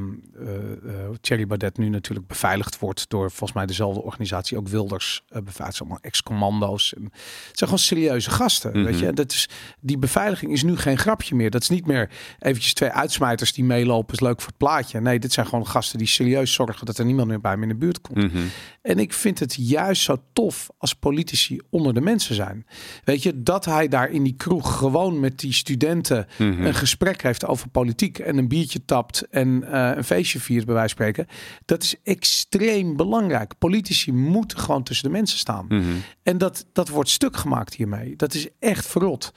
Thierry 1.22 1.48
Baudet 1.48 1.78
nu 1.78 1.90
natuurlijk 1.90 2.28
beveiligd 2.28 2.80
wordt 2.80 3.10
door 3.10 3.30
volgens 3.30 3.54
mij 3.54 3.66
dezelfde 3.66 4.02
organisatie, 4.02 4.58
ook 4.58 4.68
Wilders 4.68 5.24
uh, 5.36 5.42
beveiligd, 5.42 5.80
allemaal 5.80 6.00
ex-commando's. 6.02 6.94
En 6.94 7.04
Het 7.04 7.12
zijn 7.58 7.70
gewoon 7.70 7.80
serieuze 7.80 8.30
gasten, 8.30 8.72
Mhm. 8.72 8.84
weet 8.84 9.00
je. 9.00 9.14
Dat 9.14 9.32
is, 9.32 9.50
die 9.80 9.98
beveiliging 9.98 10.52
is 10.52 10.64
nu 10.64 10.78
geen 10.78 10.98
grapje 10.98 11.36
meer. 11.36 11.50
Dat 11.50 11.62
is 11.62 11.70
niet 11.70 11.86
meer 11.86 12.10
eventjes 12.40 12.74
twee 12.74 12.90
uitsmijters 12.90 13.54
die 13.54 13.64
meelopen, 13.64 14.14
is 14.14 14.20
leuk 14.20 14.40
voor 14.40 14.48
het 14.48 14.58
plaatje. 14.58 15.02
Nee, 15.02 15.20
dit 15.20 15.34
zijn 15.34 15.46
gewoon 15.48 15.68
gasten 15.68 15.98
die 15.98 16.08
serieus 16.08 16.54
zorgen 16.54 16.86
dat 16.86 16.98
er 16.98 17.06
niemand 17.06 17.28
meer 17.28 17.42
bij 17.42 17.52
hem 17.52 17.62
in 17.62 17.70
de 17.70 17.76
buurt 17.76 18.02
komt. 18.02 18.18
Mhm. 18.34 18.44
En 18.82 19.00
ik 19.00 19.14
vind 19.14 19.40
het 19.40 19.56
juist 19.60 20.02
zo 20.02 20.18
tof 20.36 20.70
als 20.78 20.94
politici 20.94 21.60
onder 21.70 21.94
de 21.94 22.02
mensen 22.02 22.36
zijn. 22.36 22.66
Weet 23.04 23.24
je, 23.24 23.44
dat 23.44 23.66
hij 23.66 23.88
daar 23.88 24.10
in 24.10 24.24
die 24.24 24.36
kroeg 24.36 24.78
gewoon 24.78 25.20
met 25.20 25.40
die 25.40 25.54
studenten 25.54 26.28
Mhm. 26.38 26.66
een 26.66 26.74
gesprek 26.74 27.22
heeft 27.22 27.46
over 27.46 27.70
politiek 27.70 28.20
en 28.20 28.38
een 28.38 28.48
biertje 28.48 28.86
tapt 28.86 29.28
en 29.30 29.64
eh, 29.72 29.96
een 29.96 30.04
feestje 30.04 30.40
viert, 30.40 30.66
bij 30.66 30.74
wijze 30.76 30.96
van 30.96 31.06
spreken. 31.06 31.28
Dat 31.66 31.84
is 31.84 31.96
extreem 32.04 32.96
belangrijk. 32.96 33.58
Politici 33.58 34.12
moeten 34.12 34.60
gewoon 34.60 34.84
tussen 34.84 35.06
de 35.06 35.12
mensen 35.12 35.38
staan. 35.38 35.66
Mhm. 35.70 35.84
En 36.24 36.38
dat, 36.38 36.66
dat 36.74 36.90
wordt 36.90 37.10
stuk 37.10 37.38
gemaakt 37.38 37.74
hiermee. 37.74 38.16
Dat 38.16 38.34
is 38.34 38.48
echt 38.60 38.86
verrot. 38.88 39.34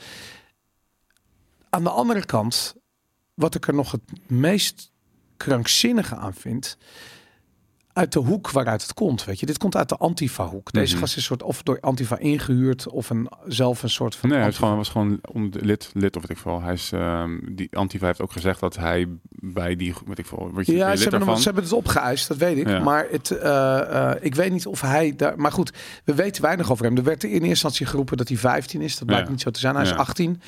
Aan 1.70 1.84
de 1.84 1.90
andere 1.90 2.24
kant, 2.24 2.74
wat 3.34 3.54
ik 3.54 3.66
er 3.66 3.74
nog 3.74 3.90
het 3.92 4.02
meest 4.26 4.90
krankzinnige 5.36 6.16
aan 6.16 6.34
vind. 6.34 6.78
Uit 7.98 8.12
de 8.12 8.18
hoek 8.18 8.50
waaruit 8.50 8.82
het 8.82 8.94
komt. 8.94 9.24
Weet 9.24 9.40
je, 9.40 9.46
dit 9.46 9.58
komt 9.58 9.76
uit 9.76 9.88
de 9.88 9.96
Antifa-hoek. 9.96 10.72
Deze 10.72 10.92
Mhm. 10.92 11.00
gast 11.02 11.16
is 11.16 11.24
soort 11.24 11.42
of 11.42 11.62
door 11.62 11.78
Antifa 11.80 12.18
ingehuurd 12.18 12.88
of 12.88 13.10
een, 13.10 13.28
zelf 13.46 13.82
een 13.82 13.90
soort 13.90 14.16
van. 14.16 14.28
Nee, 14.28 14.38
Antifa- 14.42 14.58
gewoon, 14.58 14.76
was 14.76 14.88
gewoon 14.88 15.18
om 15.32 15.50
lid, 15.60 15.90
lid 15.94 16.16
of 16.16 16.22
wat 16.22 16.30
ik 16.30 16.38
veel. 16.38 16.62
Hij 16.62 16.72
is, 16.72 16.92
ehm, 16.92 17.38
die 17.52 17.68
Antifa 17.76 18.06
heeft 18.06 18.20
ook 18.20 18.32
gezegd 18.32 18.60
dat 18.60 18.76
hij 18.76 19.06
bij 19.30 19.76
die, 19.76 19.94
wat 20.06 20.18
ik 20.18 20.26
veel, 20.26 20.50
word 20.52 20.66
je 20.66 20.72
Ja, 20.72 20.96
ze 20.96 21.02
hebben, 21.08 21.28
hem, 21.28 21.36
ze 21.36 21.44
hebben 21.44 21.62
het 21.62 21.72
opgeëist, 21.72 22.28
dat 22.28 22.36
weet 22.36 22.56
ik. 22.58 22.68
Ja. 22.68 22.78
Maar 22.78 23.06
het, 23.10 23.30
eh, 23.30 24.10
eh, 24.10 24.16
ik 24.20 24.34
weet 24.34 24.52
niet 24.52 24.66
of 24.66 24.80
hij 24.80 25.16
daar. 25.16 25.38
Maar 25.38 25.52
goed, 25.52 25.72
we 26.04 26.14
weten 26.14 26.42
weinig 26.42 26.70
over 26.70 26.84
hem. 26.84 26.96
Er 26.96 27.02
werd 27.02 27.24
in 27.24 27.30
eerste 27.30 27.46
instantie 27.48 27.86
geroepen 27.86 28.16
dat 28.16 28.28
hij 28.28 28.36
15 28.36 28.80
is. 28.80 28.96
Dat 28.98 29.06
blijkt 29.06 29.26
Ja. 29.26 29.30
niet 29.32 29.40
zo 29.40 29.50
te 29.50 29.60
zijn. 29.60 29.74
Hij 29.74 29.84
is 29.84 29.90
Ja. 29.90 29.96
18. 29.96 30.40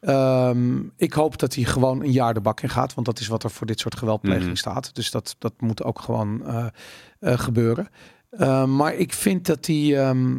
Ehm, 0.00 0.78
ik 0.96 1.12
hoop 1.12 1.38
dat 1.38 1.54
hij 1.54 1.64
gewoon 1.64 2.02
een 2.02 2.12
jaar 2.12 2.34
de 2.34 2.40
bak 2.40 2.60
in 2.60 2.68
gaat. 2.68 2.94
Want 2.94 3.06
dat 3.06 3.18
is 3.20 3.26
wat 3.26 3.44
er 3.44 3.50
voor 3.50 3.66
dit 3.66 3.80
soort 3.80 3.96
geweldpleging 3.96 4.44
Mhm. 4.44 4.54
staat. 4.54 4.94
Dus 4.94 5.10
dat, 5.10 5.36
dat 5.38 5.52
moet 5.60 5.84
ook 5.84 6.00
gewoon 6.00 6.46
eh, 6.46 6.66
eh, 7.18 7.38
gebeuren. 7.38 7.88
Eh, 8.30 8.64
maar 8.64 8.94
ik 8.94 9.12
vind 9.12 9.46
dat 9.46 9.64
die, 9.64 9.96
ehm, 9.96 10.36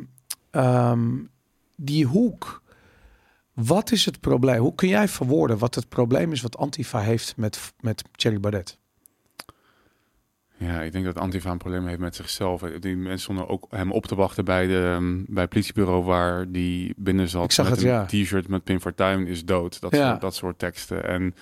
ehm, 0.52 1.10
die 1.76 2.06
hoek. 2.06 2.62
Wat 3.54 3.92
is 3.92 4.06
het 4.06 4.20
probleem? 4.20 4.60
Hoe 4.62 4.76
kun 4.76 4.88
jij 4.88 5.08
verwoorden 5.08 5.58
wat 5.58 5.76
het 5.76 5.90
probleem 5.90 6.32
is 6.32 6.42
wat 6.42 6.58
Antifa 6.58 7.00
heeft 7.00 7.38
met, 7.38 7.74
met 7.80 8.04
Thierry 8.12 8.40
Baudet? 8.40 8.80
Ja, 10.64 10.82
ik 10.82 10.92
denk 10.92 11.06
dat 11.06 11.18
Antifa 11.18 11.52
een 11.52 11.58
probleem 11.58 11.88
heeft 11.88 12.00
met 12.00 12.16
zichzelf. 12.16 12.62
Die 12.62 12.96
mensen 12.96 13.20
stonden 13.20 13.48
ook 13.48 13.68
hem 13.70 13.92
op 13.92 14.06
te 14.06 14.16
wachten 14.16 14.46
bij, 14.46 14.68
de, 14.68 14.92
ehm, 14.96 15.24
bij 15.28 15.42
het 15.42 15.50
politiebureau 15.52 16.04
waar 16.04 16.52
die 16.52 16.94
binnen 16.98 17.30
zat. 17.30 17.44
Ik 17.44 17.52
zag 17.52 17.70
met 17.70 17.76
het, 17.76 17.86
een 17.86 17.92
ja. 17.92 18.06
t-shirt 18.06 18.48
met 18.48 18.64
Pim 18.64 18.80
Fortuyn 18.80 19.28
is 19.28 19.46
dood. 19.46 19.82
Dat, 19.82 19.92
Ja. 19.92 20.10
soort, 20.10 20.22
dat 20.22 20.36
soort 20.36 20.60
teksten. 20.60 21.08
En 21.08 21.36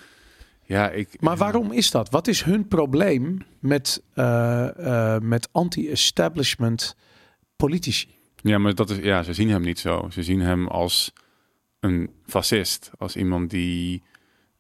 ja, 0.64 0.90
ik... 0.90 1.22
Maar 1.22 1.38
waarom 1.38 1.72
is 1.72 1.92
dat? 1.92 2.10
Wat 2.10 2.28
is 2.28 2.44
hun 2.44 2.68
probleem 2.68 3.38
met, 3.60 4.02
eh, 4.14 5.16
eh, 5.16 5.22
met 5.22 5.50
anti-establishment 5.52 6.96
politici? 7.56 8.08
Ja, 8.42 8.58
maar 8.58 8.76
dat 8.76 8.90
is, 8.90 8.98
ja, 8.98 9.24
ze 9.24 9.34
zien 9.34 9.50
hem 9.50 9.62
niet 9.62 9.80
zo. 9.80 10.08
Ze 10.12 10.24
zien 10.24 10.42
hem 10.42 10.68
als 10.68 11.14
een 11.80 12.10
fascist. 12.26 12.92
Als 12.98 13.16
iemand 13.16 13.50
die 13.50 14.04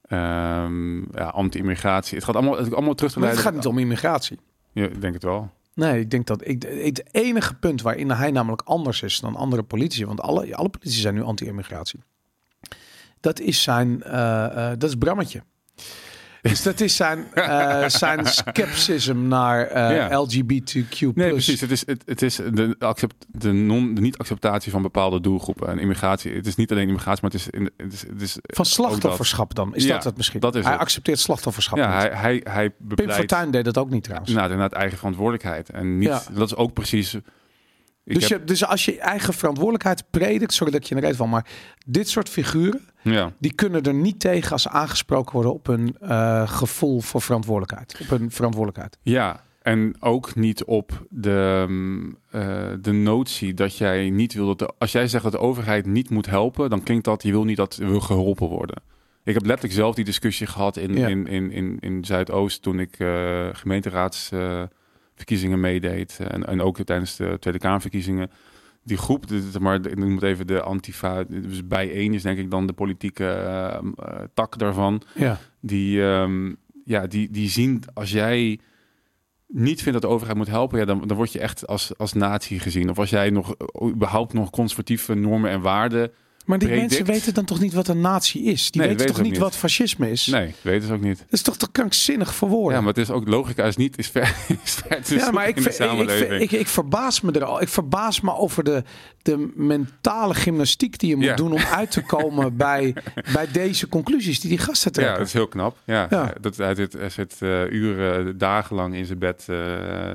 ehm, 0.01 0.97
ja, 0.97 1.27
anti-immigratie... 1.27 2.15
Het 2.15 2.25
gaat 2.25 2.35
allemaal, 2.35 2.57
het 2.57 2.73
allemaal 2.73 2.95
terug 2.95 3.11
te 3.11 3.19
Maar 3.19 3.29
het 3.29 3.37
gaat 3.37 3.53
niet 3.53 3.65
om 3.65 3.77
immigratie. 3.77 4.39
Ja, 4.71 4.85
ik 4.85 5.01
denk 5.01 5.13
het 5.13 5.23
wel. 5.23 5.49
Nee, 5.73 5.99
ik 5.99 6.11
denk 6.11 6.27
dat 6.27 6.47
ik, 6.47 6.63
het 6.63 7.03
enige 7.11 7.55
punt 7.55 7.81
waarin 7.81 8.11
hij 8.11 8.31
namelijk 8.31 8.61
anders 8.61 9.01
is 9.01 9.19
dan 9.19 9.35
andere 9.35 9.63
politici, 9.63 10.05
want 10.05 10.21
alle, 10.21 10.55
alle 10.55 10.69
politici 10.69 10.99
zijn 10.99 11.13
nu 11.13 11.21
anti-immigratie. 11.21 11.99
Dat 13.19 13.39
is 13.39 13.63
zijn, 13.63 14.03
eh, 14.03 14.71
eh, 14.71 14.79
dat 14.79 14.89
is 14.89 14.95
Brammetje. 14.95 15.43
Dus 16.41 16.63
dat 16.63 16.79
is 16.79 16.95
zijn, 16.95 17.25
eh, 17.33 17.87
zijn 17.87 18.25
skepticism 18.25 19.27
naar 19.27 19.65
eh, 19.67 19.95
Ja. 19.95 20.17
LGBTQ+. 20.21 20.99
Nee, 21.15 21.29
precies. 21.31 21.61
Het 21.61 21.71
is, 21.71 21.85
het, 21.85 22.03
het 22.05 22.21
is 22.21 22.35
de, 22.35 22.75
accept, 22.79 23.15
de, 23.27 23.51
non, 23.51 23.93
de 23.93 24.01
niet-acceptatie 24.01 24.71
van 24.71 24.81
bepaalde 24.81 25.21
doelgroepen. 25.21 25.67
En 25.67 25.79
immigratie, 25.79 26.33
het 26.33 26.47
is 26.47 26.55
niet 26.55 26.71
alleen 26.71 26.87
immigratie, 26.87 27.21
maar 27.21 27.31
het 27.31 27.39
is... 27.39 27.49
In, 27.49 27.69
het 27.77 27.93
is, 27.93 28.01
het 28.07 28.21
is 28.21 28.37
Van 28.41 28.65
slachtofferschap 28.65 29.55
dan. 29.55 29.75
Is 29.75 29.83
Ja, 29.83 29.93
dat 29.93 30.03
het 30.03 30.17
misschien? 30.17 30.39
dat 30.39 30.55
is 30.55 30.63
hij 30.63 30.71
het. 30.71 30.81
accepteert 30.81 31.19
slachtofferschap 31.19 31.77
Ja, 31.77 32.03
niet. 32.03 32.11
hij, 32.11 32.17
hij, 32.21 32.41
hij 32.43 32.69
Pim 32.69 32.87
bepleit... 32.87 33.13
Fortuyn 33.13 33.51
deed 33.51 33.65
dat 33.65 33.77
ook 33.77 33.89
niet 33.89 34.03
trouwens. 34.03 34.31
Nou, 34.31 34.43
inderdaad 34.43 34.73
eigen 34.73 34.97
verantwoordelijkheid. 34.97 35.69
En 35.69 35.97
niet, 35.97 36.07
Ja. 36.07 36.21
dat 36.33 36.47
is 36.47 36.55
ook 36.55 36.73
precies... 36.73 37.17
Dus, 38.13 38.29
heb, 38.29 38.39
je, 38.39 38.45
dus 38.45 38.65
als 38.65 38.85
je 38.85 38.99
eigen 38.99 39.33
verantwoordelijkheid 39.33 40.03
predikt, 40.09 40.53
sorry 40.53 40.71
dat 40.71 40.81
ik 40.81 40.87
je 40.87 40.95
er 40.95 41.01
reed 41.01 41.15
van, 41.15 41.29
maar 41.29 41.45
dit 41.85 42.09
soort 42.09 42.29
figuren, 42.29 42.81
ja. 43.01 43.33
die 43.39 43.53
kunnen 43.53 43.83
er 43.83 43.93
niet 43.93 44.19
tegen 44.19 44.51
als 44.51 44.61
ze 44.61 44.69
aangesproken 44.69 45.33
worden 45.33 45.53
op 45.53 45.67
hun 45.67 45.95
eh, 45.99 46.49
gevoel 46.49 47.01
voor 47.01 47.21
verantwoordelijkheid. 47.21 47.97
Op 48.01 48.17
hun 48.17 48.31
verantwoordelijkheid. 48.31 48.97
ja, 49.01 49.43
en 49.61 49.95
ook 49.99 50.35
niet 50.35 50.63
op 50.63 51.05
de, 51.09 51.65
mm, 51.67 52.17
eh, 52.31 52.67
de 52.81 52.91
notie 52.91 53.53
dat 53.53 53.77
jij 53.77 54.09
niet 54.09 54.33
wil 54.33 54.45
dat... 54.45 54.59
De, 54.59 54.73
als 54.77 54.91
jij 54.91 55.07
zegt 55.07 55.23
dat 55.23 55.31
de 55.31 55.39
overheid 55.39 55.85
niet 55.85 56.09
moet 56.09 56.25
helpen, 56.25 56.69
dan 56.69 56.83
klinkt 56.83 57.05
dat... 57.05 57.23
Je 57.23 57.31
wil 57.31 57.43
niet 57.43 57.57
dat 57.57 57.75
wil 57.75 57.99
geholpen 57.99 58.47
worden. 58.47 58.81
Ik 59.23 59.33
heb 59.33 59.45
letterlijk 59.45 59.75
zelf 59.79 59.95
die 59.95 60.05
discussie 60.05 60.47
gehad 60.47 60.77
in, 60.77 60.93
Ja. 60.93 61.07
in, 61.07 61.27
in, 61.27 61.51
in, 61.51 61.77
in 61.79 62.05
Zuidoost... 62.05 62.61
toen 62.61 62.79
ik 62.79 62.99
eh 62.99 63.49
gemeenteraadsverkiezingen 65.19 65.59
meedeed. 65.59 66.19
En, 66.31 66.45
en 66.45 66.61
ook 66.61 66.77
tijdens 66.77 67.15
de 67.15 67.37
Tweede 67.39 67.59
Kamerverkiezingen. 67.59 68.31
Die 68.83 68.97
groep, 68.97 69.25
maar 69.59 69.75
ik 69.75 69.97
noem 69.97 70.13
het 70.15 70.23
even 70.23 70.47
de 70.47 70.61
Antifa... 70.61 71.23
Dus 71.23 71.67
bijeen 71.67 72.13
is 72.13 72.21
denk 72.21 72.37
ik 72.37 72.51
dan 72.51 72.67
de 72.67 72.73
politieke 72.73 73.25
eh, 73.25 73.75
eh, 73.75 74.23
tak 74.33 74.57
daarvan. 74.57 75.01
Ja. 75.15 75.37
die, 75.59 76.03
ehm, 76.03 76.53
ja, 76.85 77.07
die, 77.07 77.29
die 77.31 77.49
zien 77.49 77.83
als 77.93 78.11
jij 78.11 78.59
niet 79.47 79.81
vindt 79.81 79.93
dat 79.93 80.09
de 80.09 80.15
overheid 80.15 80.37
moet 80.37 80.47
helpen, 80.47 80.79
ja, 80.79 80.85
dan, 80.85 81.07
dan 81.07 81.17
word 81.17 81.31
je 81.31 81.39
echt 81.39 81.67
als, 81.67 81.97
als 81.97 82.13
nazi 82.13 82.59
gezien. 82.59 82.89
Of 82.89 82.99
als 82.99 83.09
jij 83.09 83.29
nog 83.29 83.55
eh, 83.55 83.87
überhaupt 83.87 84.33
nog 84.33 84.49
conservatieve 84.49 85.13
normen 85.13 85.51
en 85.51 85.61
waarden. 85.61 86.11
Maar 86.49 86.59
die 86.59 86.67
Predict. 86.67 86.89
mensen 86.89 87.13
weten 87.13 87.33
dan 87.33 87.45
toch 87.45 87.59
niet 87.59 87.73
wat 87.73 87.87
een 87.87 88.01
natie 88.01 88.43
is? 88.43 88.71
Die 88.71 88.81
Nee, 88.81 88.89
weten 88.89 89.05
toch 89.05 89.21
niet 89.21 89.37
wat 89.37 89.55
fascisme 89.55 90.11
is? 90.11 90.25
Nee, 90.25 90.53
weten 90.61 90.87
ze 90.87 90.93
ook 90.93 91.01
niet. 91.01 91.17
Dat 91.17 91.27
is 91.29 91.41
toch 91.41 91.57
te 91.57 91.71
krankzinnig 91.71 92.35
voor 92.35 92.49
woorden? 92.49 92.73
Ja, 92.73 92.79
maar 92.79 92.93
het 92.93 92.97
is 92.97 93.09
ook 93.09 93.27
logica 93.27 93.63
is 93.63 93.75
niet 93.75 93.97
is 93.97 94.07
ver, 94.07 94.35
is 94.63 94.73
ver 94.73 95.03
te 95.03 95.15
Ja, 95.15 95.31
maar 95.31 95.47
ik, 95.47 95.55
in 95.57 95.63
de 95.63 95.69
ik, 95.69 96.31
ik, 96.31 96.51
ik, 96.51 96.59
ik 96.59 96.67
verbaas 96.67 97.21
me 97.21 97.31
er 97.31 97.43
al. 97.43 97.61
Ik 97.61 97.67
verbaas 97.69 98.21
me 98.21 98.33
over 98.35 98.63
de, 98.63 98.83
de 99.21 99.51
mentale 99.55 100.33
gymnastiek 100.33 100.99
die 100.99 101.09
je 101.09 101.15
moet 101.15 101.25
Ja. 101.25 101.35
doen 101.35 101.51
om 101.51 101.61
uit 101.71 101.91
te 101.91 102.01
komen 102.01 102.55
bij, 102.65 102.93
bij 103.33 103.47
deze 103.51 103.87
conclusies 103.87 104.39
die 104.39 104.49
die 104.49 104.59
gasten 104.59 104.91
ja, 104.91 104.95
trekken. 104.97 105.17
dat 105.17 105.27
is 105.27 105.33
heel 105.33 105.47
knap. 105.47 105.77
Ja, 105.85 106.07
Ja. 106.09 106.33
Dat, 106.41 106.57
hij 106.57 106.75
zit, 106.75 106.93
hij 106.93 107.09
zit 107.09 107.35
eh, 107.39 107.71
uren, 107.71 108.37
dagenlang 108.37 108.95
in 108.95 109.05
zijn 109.05 109.19
bed 109.19 109.43
eh, 109.47 109.55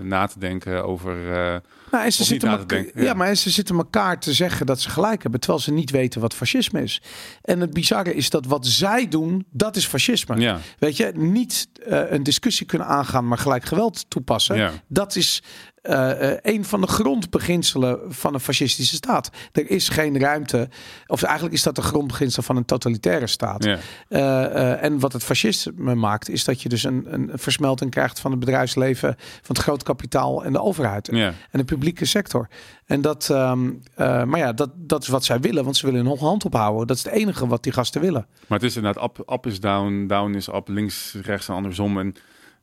na 0.03 0.27
te 0.27 0.39
denken 0.39 0.85
over. 0.85 1.33
eh, 1.33 1.57
Nou, 1.95 2.07
en 2.07 2.13
ze 2.13 2.21
Of 2.21 2.27
zitten 2.27 2.67
denken, 2.67 2.91
ja. 2.95 3.03
ja. 3.03 3.15
maar 3.15 3.35
ze 3.35 3.51
zitten 3.51 3.77
elkaar 3.77 4.21
te 4.21 4.33
zeggen 4.33 4.67
dat 4.67 4.81
ze 4.81 4.91
gelijk 4.91 5.23
hebben, 5.23 5.41
terwijl 5.41 5.63
ze 5.63 5.73
niet 5.73 5.91
weten 5.91 6.21
wat 6.21 6.35
fascisme 6.35 6.83
is. 6.83 7.03
En 7.43 7.61
het 7.61 7.73
bizarre 7.73 8.15
is 8.15 8.31
dat 8.31 8.47
wat 8.47 8.67
zij 8.67 9.09
doen, 9.09 9.47
dat 9.51 9.77
is 9.77 9.87
fascisme. 9.87 10.41
ja, 10.41 10.61
Weet 10.79 10.97
je, 10.97 11.13
niet 11.15 11.69
eh, 11.87 12.01
een 12.09 12.23
discussie 12.23 12.67
kunnen 12.67 12.87
aangaan, 12.87 13.29
maar 13.29 13.39
gelijk 13.39 13.65
geweld 13.65 14.05
toepassen. 14.09 14.57
Ja. 14.57 14.73
Dat 14.89 15.17
is 15.17 15.43
eh, 15.85 16.31
eh, 16.31 16.39
een 16.43 16.65
van 16.65 16.81
de 16.81 16.87
grondbeginselen 16.87 18.01
van 18.09 18.35
een 18.35 18.41
fascistische 18.41 18.95
staat. 18.95 19.31
Er 19.53 19.71
is 19.71 19.89
geen 19.89 20.21
ruimte, 20.21 20.69
of 21.07 21.23
eigenlijk 21.23 21.55
is 21.55 21.63
dat 21.63 21.75
de 21.75 21.83
grondbeginsel 21.83 22.43
van 22.43 22.57
een 22.57 22.65
totalitaire 22.65 23.27
staat. 23.27 23.65
ja, 23.65 23.79
Eh, 24.09 24.83
en 24.83 24.99
wat 24.99 25.13
het 25.13 25.25
fascisme 25.25 25.95
maakt, 25.95 26.29
is 26.29 26.45
dat 26.45 26.63
je 26.63 26.69
dus 26.69 26.85
een, 26.85 27.07
een 27.09 27.31
versmelting 27.35 27.91
krijgt 27.91 28.21
van 28.21 28.31
het 28.31 28.41
bedrijfsleven, 28.41 29.15
van 29.19 29.55
het 29.55 29.59
groot 29.59 29.83
kapitaal 29.83 30.45
en 30.45 30.53
de 30.53 30.63
overheid 30.63 31.09
ja. 31.13 31.33
en 31.51 31.59
de 31.59 31.65
publieke 31.65 32.05
sector. 32.05 32.49
En 32.87 33.01
dat, 33.01 33.31
ehm, 33.31 33.71
eh, 33.95 34.25
maar 34.25 34.39
ja, 34.39 34.53
dat, 34.53 34.71
dat 34.75 35.03
is 35.03 35.09
wat 35.09 35.25
zij 35.25 35.41
willen, 35.41 35.65
want 35.65 35.77
ze 35.77 35.87
willen 35.87 36.07
hun 36.07 36.19
hand 36.19 36.45
ophouden. 36.45 36.87
Dat 36.87 36.97
is 36.97 37.05
het 37.05 37.13
enige 37.13 37.47
wat 37.47 37.63
die 37.63 37.73
gasten 37.73 38.01
willen. 38.01 38.27
Maar 38.47 38.59
het 38.59 38.69
is 38.69 38.77
inderdaad 38.77 39.05
up, 39.05 39.31
up 39.33 39.47
is 39.47 39.61
down, 39.61 40.07
down 40.07 40.35
is 40.35 40.49
up, 40.49 40.69
links, 40.69 41.17
rechts 41.23 41.49
en 41.49 41.55
andersom. 41.55 41.99
En 41.99 42.15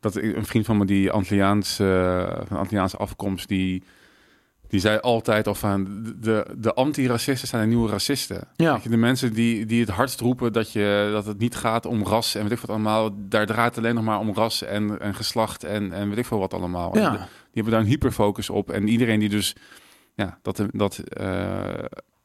dat 0.02 0.16
een 0.16 0.46
vriend 0.46 0.66
van 0.66 0.78
me 0.78 0.86
die 0.86 1.12
Antilliaanse, 1.12 2.44
van 2.48 2.58
Antilliaanse 2.58 2.98
afkomst, 2.98 3.48
die, 3.48 3.84
die 4.68 4.80
zei 4.80 5.00
altijd 5.00 5.48
al 5.48 5.56
van 5.56 6.04
de, 6.20 6.46
de 6.58 6.74
anti-racisten 6.74 7.48
zijn 7.48 7.62
de 7.62 7.68
nieuwe 7.76 7.90
racisten. 7.90 8.48
Ja. 8.56 8.80
De 8.90 8.98
mensen 8.98 9.34
die, 9.34 9.66
die 9.66 9.80
het 9.80 9.90
hardst 9.90 10.20
roepen 10.20 10.54
dat, 10.54 10.72
je, 10.72 11.10
dat 11.12 11.26
het 11.26 11.40
niet 11.40 11.56
gaat 11.56 11.86
om 11.86 12.04
ras 12.04 12.36
en 12.36 12.44
weet 12.44 12.52
ik 12.52 12.60
wat 12.60 12.70
allemaal, 12.70 13.10
daar 13.18 13.46
draait 13.46 13.76
het 13.76 13.84
alleen 13.84 13.96
nog 13.96 14.04
maar 14.04 14.20
om 14.20 14.34
ras 14.34 14.64
en, 14.64 15.00
en 15.00 15.16
geslacht 15.16 15.64
en, 15.64 15.92
en 15.92 16.10
weet 16.10 16.18
ik 16.18 16.26
veel 16.26 16.40
wat 16.40 16.54
allemaal. 16.54 16.98
Ja. 16.98 17.10
Die, 17.10 17.20
die 17.20 17.28
hebben 17.54 17.74
daar 17.74 17.82
een 17.82 17.88
hyperfocus 17.88 18.50
op. 18.50 18.72
En 18.72 18.88
iedereen 18.88 19.20
die 19.20 19.30
dus 19.30 19.56
ja, 20.16 20.40
dat, 20.42 20.66
dat 20.72 21.04
uh, 21.22 21.60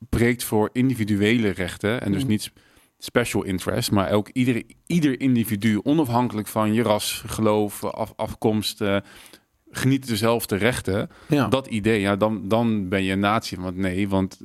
breekt 0.09 0.45
voor 0.45 0.71
individuele 0.73 1.51
rechten 1.51 2.01
en 2.01 2.13
dus 2.13 2.23
Mhm. 2.23 2.31
niet 2.31 2.51
special 2.99 3.43
interest, 3.43 3.91
maar 3.91 4.11
ook 4.11 4.29
ieder, 4.33 4.63
ieder 4.87 5.21
individu, 5.21 5.81
onafhankelijk 5.83 6.49
van 6.49 6.73
je 6.73 6.83
ras, 6.83 7.23
geloof, 7.27 7.85
af, 7.85 8.13
afkomst, 8.17 8.81
uh, 8.81 8.97
geniet 9.71 10.07
dezelfde 10.09 10.57
rechten. 10.57 11.11
Ja. 11.29 11.49
Dat 11.49 11.67
idee, 11.67 12.01
ja, 12.01 12.17
dan, 12.17 12.49
dan 12.49 12.89
ben 12.89 13.03
je 13.03 13.13
een 13.13 13.19
natie. 13.21 13.61
Want 13.61 13.77
nee, 13.77 14.09
want 14.09 14.39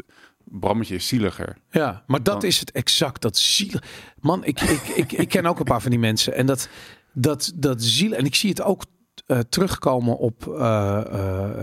Brammetje 0.43 0.95
is 0.95 1.07
zieliger. 1.07 1.57
Ja, 1.69 2.03
maar 2.07 2.23
dat 2.23 2.41
Dan- 2.41 2.49
is 2.49 2.59
het 2.59 2.71
exact. 2.71 3.21
Dat 3.21 3.37
ziel. 3.37 3.79
Man, 4.19 4.43
ik, 4.45 4.61
ik, 4.61 4.87
ik, 4.87 5.11
ik 5.11 5.29
ken 5.29 5.45
ook 5.45 5.59
een 5.59 5.65
paar 5.65 5.81
van 5.81 5.91
die 5.91 5.99
mensen. 5.99 6.33
En 6.35 6.45
dat, 6.45 6.69
dat, 7.13 7.51
dat 7.55 7.83
ziel. 7.83 8.13
En 8.13 8.25
ik 8.25 8.35
zie 8.35 8.49
het 8.49 8.61
ook 8.61 8.83
eh, 9.25 9.39
terugkomen 9.39 10.17
op, 10.17 10.47
eh, 10.47 11.01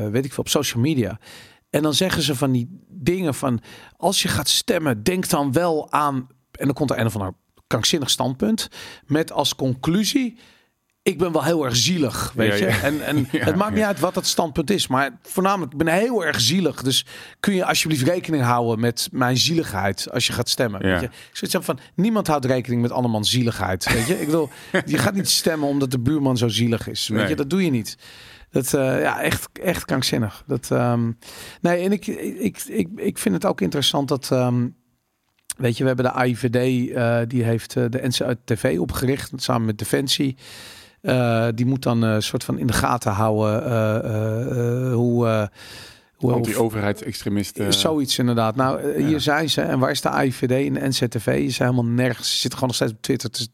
eh, 0.04 0.10
weet 0.10 0.24
ik 0.24 0.32
veel, 0.32 0.42
op 0.42 0.48
social 0.48 0.82
media. 0.82 1.18
En 1.70 1.82
dan 1.82 1.94
zeggen 1.94 2.22
ze 2.22 2.34
van 2.34 2.52
die 2.52 2.84
dingen 2.88 3.34
van, 3.34 3.60
als 3.96 4.22
je 4.22 4.28
gaat 4.28 4.48
stemmen, 4.48 5.02
denk 5.02 5.28
dan 5.28 5.52
wel 5.52 5.92
aan. 5.92 6.26
En 6.58 6.64
dan 6.64 6.74
komt 6.74 6.90
er 6.90 6.98
een 6.98 7.06
of 7.06 7.14
ander 7.16 7.32
krankzinnig 7.66 8.10
standpunt 8.10 8.68
met 9.06 9.32
als 9.32 9.54
conclusie. 9.54 10.38
Ik 11.02 11.18
ben 11.18 11.32
wel 11.32 11.44
heel 11.44 11.64
erg 11.64 11.76
zielig, 11.76 12.32
weet 12.34 12.58
Ja, 12.58 12.66
je. 12.66 12.72
ja. 12.72 12.80
En, 12.82 13.06
en 13.06 13.16
Ja, 13.32 13.44
het 13.44 13.54
maakt 13.56 13.74
niet 13.74 13.84
uit 13.84 14.00
wat 14.00 14.14
dat 14.14 14.26
standpunt 14.26 14.70
is. 14.70 14.86
Maar 14.86 15.18
voornamelijk, 15.22 15.72
ik 15.72 15.78
ben 15.78 15.86
heel 15.86 16.24
erg 16.24 16.40
zielig. 16.40 16.82
Dus 16.82 17.06
kun 17.40 17.54
je 17.54 17.64
alsjeblieft 17.64 18.02
rekening 18.06 18.42
houden 18.42 18.80
met 18.80 19.08
mijn 19.12 19.36
zieligheid 19.36 20.10
als 20.10 20.26
je 20.26 20.32
gaat 20.32 20.48
stemmen. 20.48 20.82
Weet 20.82 21.00
je? 21.00 21.06
Ik 21.06 21.12
zoiets 21.32 21.66
van, 21.66 21.78
niemand 21.94 22.26
houdt 22.26 22.44
rekening 22.44 22.82
met 22.82 22.90
andermans 22.90 23.30
zieligheid. 23.30 23.92
Weet 23.92 24.06
je? 24.06 24.20
Ik 24.20 24.28
wil, 24.28 24.50
je 24.86 24.98
gaat 24.98 25.14
niet 25.14 25.28
stemmen 25.28 25.68
omdat 25.68 25.90
de 25.90 25.98
buurman 26.00 26.36
zo 26.36 26.48
zielig 26.48 26.88
is. 26.88 27.08
Weet 27.08 27.18
Nee. 27.18 27.28
je? 27.28 27.34
Dat 27.36 27.50
doe 27.50 27.64
je 27.64 27.70
niet. 27.70 27.96
Dat, 28.50 28.74
eh, 28.74 29.00
ja, 29.00 29.20
echt, 29.20 29.48
echt 29.62 29.84
krankzinnig. 29.84 30.42
Dat, 30.46 30.70
ehm, 30.70 31.12
nee, 31.60 31.84
en 31.84 31.92
ik, 31.92 32.06
ik, 32.06 32.62
ik, 32.66 32.88
ik 32.96 33.18
vind 33.18 33.34
het 33.34 33.44
ook 33.46 33.60
interessant 33.60 34.08
dat... 34.08 34.30
ehm, 34.32 34.66
Weet 35.58 35.76
je, 35.76 35.82
we 35.82 35.88
hebben 35.88 36.04
de 36.04 36.12
AIVD, 36.12 36.90
eh, 36.94 37.18
die 37.26 37.42
heeft 37.42 37.76
eh, 37.76 37.84
de 37.88 38.06
NCTV 38.06 38.76
opgericht 38.80 39.32
samen 39.36 39.66
met 39.66 39.78
Defensie. 39.78 40.36
Eh, 41.00 41.48
die 41.54 41.66
moet 41.66 41.82
dan 41.82 42.02
een 42.02 42.22
soort 42.22 42.44
van 42.44 42.58
in 42.58 42.66
de 42.66 42.72
gaten 42.72 43.12
houden 43.12 44.92
hoe, 44.92 45.50
hoe, 46.16 46.32
Anti-overheidsextremisten. 46.32 47.72
Zoiets 47.72 48.18
inderdaad. 48.18 48.56
Nou, 48.56 49.02
hier 49.02 49.20
zijn 49.20 49.50
ze. 49.50 49.60
En 49.60 49.78
waar 49.78 49.90
is 49.90 50.00
de 50.00 50.08
AIVD 50.08 50.66
en 50.66 50.74
de 50.74 50.88
NZTV? 50.88 51.44
Ze 51.44 51.50
zijn 51.50 51.70
helemaal 51.70 51.92
nergens. 51.92 52.30
Ze 52.32 52.38
zitten 52.38 52.58
gewoon 52.58 52.68
nog 52.68 52.76
steeds 52.76 52.92
op 52.92 53.02
Twitter 53.02 53.30
te, 53.30 53.48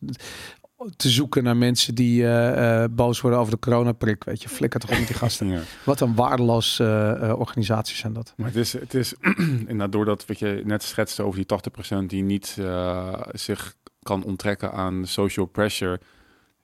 te 0.96 1.08
zoeken 1.08 1.42
naar 1.44 1.56
mensen 1.56 1.94
die 1.94 2.22
eh, 2.24 2.82
eh, 2.82 2.90
boos 2.90 3.20
worden 3.20 3.38
over 3.40 3.52
de 3.52 3.58
coronaprik. 3.58 4.24
Weet 4.24 4.42
je, 4.42 4.48
flikker 4.48 4.80
toch 4.80 4.90
op 4.90 4.98
met 4.98 5.06
die 5.06 5.16
gasten. 5.16 5.48
Ja. 5.54 5.60
Wat 5.84 6.00
een 6.00 6.14
waardeloos 6.14 6.78
eh, 6.78 7.30
eh, 7.30 7.38
organisaties 7.38 7.98
zijn 7.98 8.12
dat. 8.12 8.32
Maar 8.36 8.46
het 8.46 8.56
is, 8.56 8.72
het 8.72 8.94
is 8.94 9.14
inderdaad 9.60 9.92
doordat 9.92 10.26
wat 10.26 10.38
je 10.38 10.62
net 10.64 10.82
schetste 10.82 11.22
over 11.22 11.44
die 11.46 11.58
80% 12.02 12.06
die 12.06 12.22
niet 12.22 12.58
zich 13.32 13.74
kan 14.02 14.24
onttrekken 14.24 14.72
aan 14.72 15.06
social 15.06 15.46
pressure. 15.46 16.00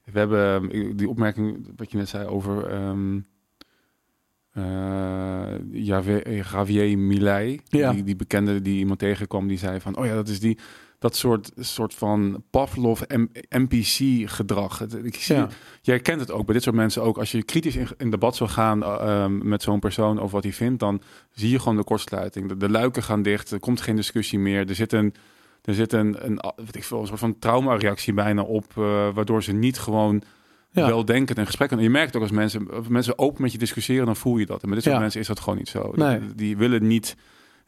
We 0.05 0.18
hebben 0.18 0.70
eh, 0.70 0.90
die 0.96 1.09
opmerking 1.09 1.66
wat 1.77 1.90
je 1.90 1.96
net 1.96 2.09
zei 2.09 2.27
over 2.27 2.66
ehm 2.66 3.18
eh, 4.51 5.53
Javier, 5.73 6.31
Javier 6.53 6.99
Milei, 6.99 7.61
Ja. 7.68 7.92
die, 7.92 8.03
die 8.05 8.16
bekende 8.16 8.62
die 8.62 8.79
iemand 8.79 8.99
tegenkwam 8.99 9.49
die 9.49 9.59
zei 9.59 9.81
van, 9.81 9.96
oh 9.96 10.07
ja, 10.07 10.14
dat 10.14 10.29
is 10.29 10.40
die 10.40 10.59
dat 11.01 11.17
soort, 11.17 11.51
soort 11.59 11.95
van 11.95 12.43
Pavlov 12.51 13.01
NPC 13.49 14.29
gedrag. 14.31 14.81
Ik 15.03 15.15
zie, 15.15 15.35
Ja. 15.37 15.49
Jij 15.83 16.01
kent 16.01 16.21
het 16.21 16.31
ook 16.31 16.45
bij 16.45 16.55
dit 16.55 16.63
soort 16.63 16.77
mensen 16.77 17.03
ook. 17.03 17.19
Als 17.19 17.31
je 17.33 17.43
kritisch 17.43 17.77
in, 17.77 17.89
in 17.99 18.11
debat 18.11 18.37
zou 18.37 18.51
gaan 18.51 18.83
eh, 18.85 19.23
ehm, 19.23 19.49
met 19.49 19.63
zo'n 19.63 19.79
persoon 19.79 20.19
over 20.21 20.35
wat 20.35 20.43
hij 20.43 20.53
vindt, 20.53 20.81
dan 20.81 21.03
zie 21.33 21.51
je 21.51 21.59
gewoon 21.59 21.77
de 21.77 21.85
kortsluiting. 21.85 22.49
De, 22.49 22.57
de 22.57 22.69
luiken 22.71 23.03
gaan 23.03 23.23
dicht, 23.23 23.51
er 23.51 23.61
komt 23.61 23.81
geen 23.81 23.97
discussie 23.97 24.39
meer. 24.39 24.69
Er 24.69 24.75
zit 24.75 24.93
een, 24.93 25.15
er 25.65 25.75
zit 25.75 25.93
een, 25.93 26.17
een, 26.27 26.41
weet 26.57 26.77
ik 26.77 26.85
veel, 26.85 27.01
een 27.01 27.07
soort 27.07 27.19
van 27.21 27.39
traumareactie 27.39 28.13
bijna 28.13 28.43
op, 28.43 28.65
eh, 28.77 29.09
waardoor 29.15 29.43
ze 29.43 29.53
niet 29.53 29.79
gewoon 29.79 30.23
Ja. 30.73 30.87
wel 30.87 31.05
denken 31.05 31.37
en 31.37 31.47
gesprekken. 31.47 31.77
En 31.79 31.83
je 31.83 31.91
merkt 31.91 32.17
ook 32.17 32.23
als 32.23 32.31
mensen, 32.31 32.71
als 32.71 32.89
mensen 32.89 33.19
open 33.19 33.43
met 33.43 33.53
je 33.53 33.59
discussiëren, 33.59 34.07
dan 34.07 34.17
voel 34.17 34.39
je 34.39 34.47
dat. 34.47 34.63
En 34.63 34.67
met 34.69 34.75
dit 34.75 34.83
soort 34.85 34.97
Ja. 34.97 35.03
mensen 35.03 35.21
is 35.21 35.27
dat 35.27 35.41
gewoon 35.41 35.59
niet 35.59 35.69
zo. 35.69 35.93
Nee. 35.95 36.19
Die, 36.19 36.35
die 36.35 36.57
willen 36.57 36.87
niet, 36.87 37.17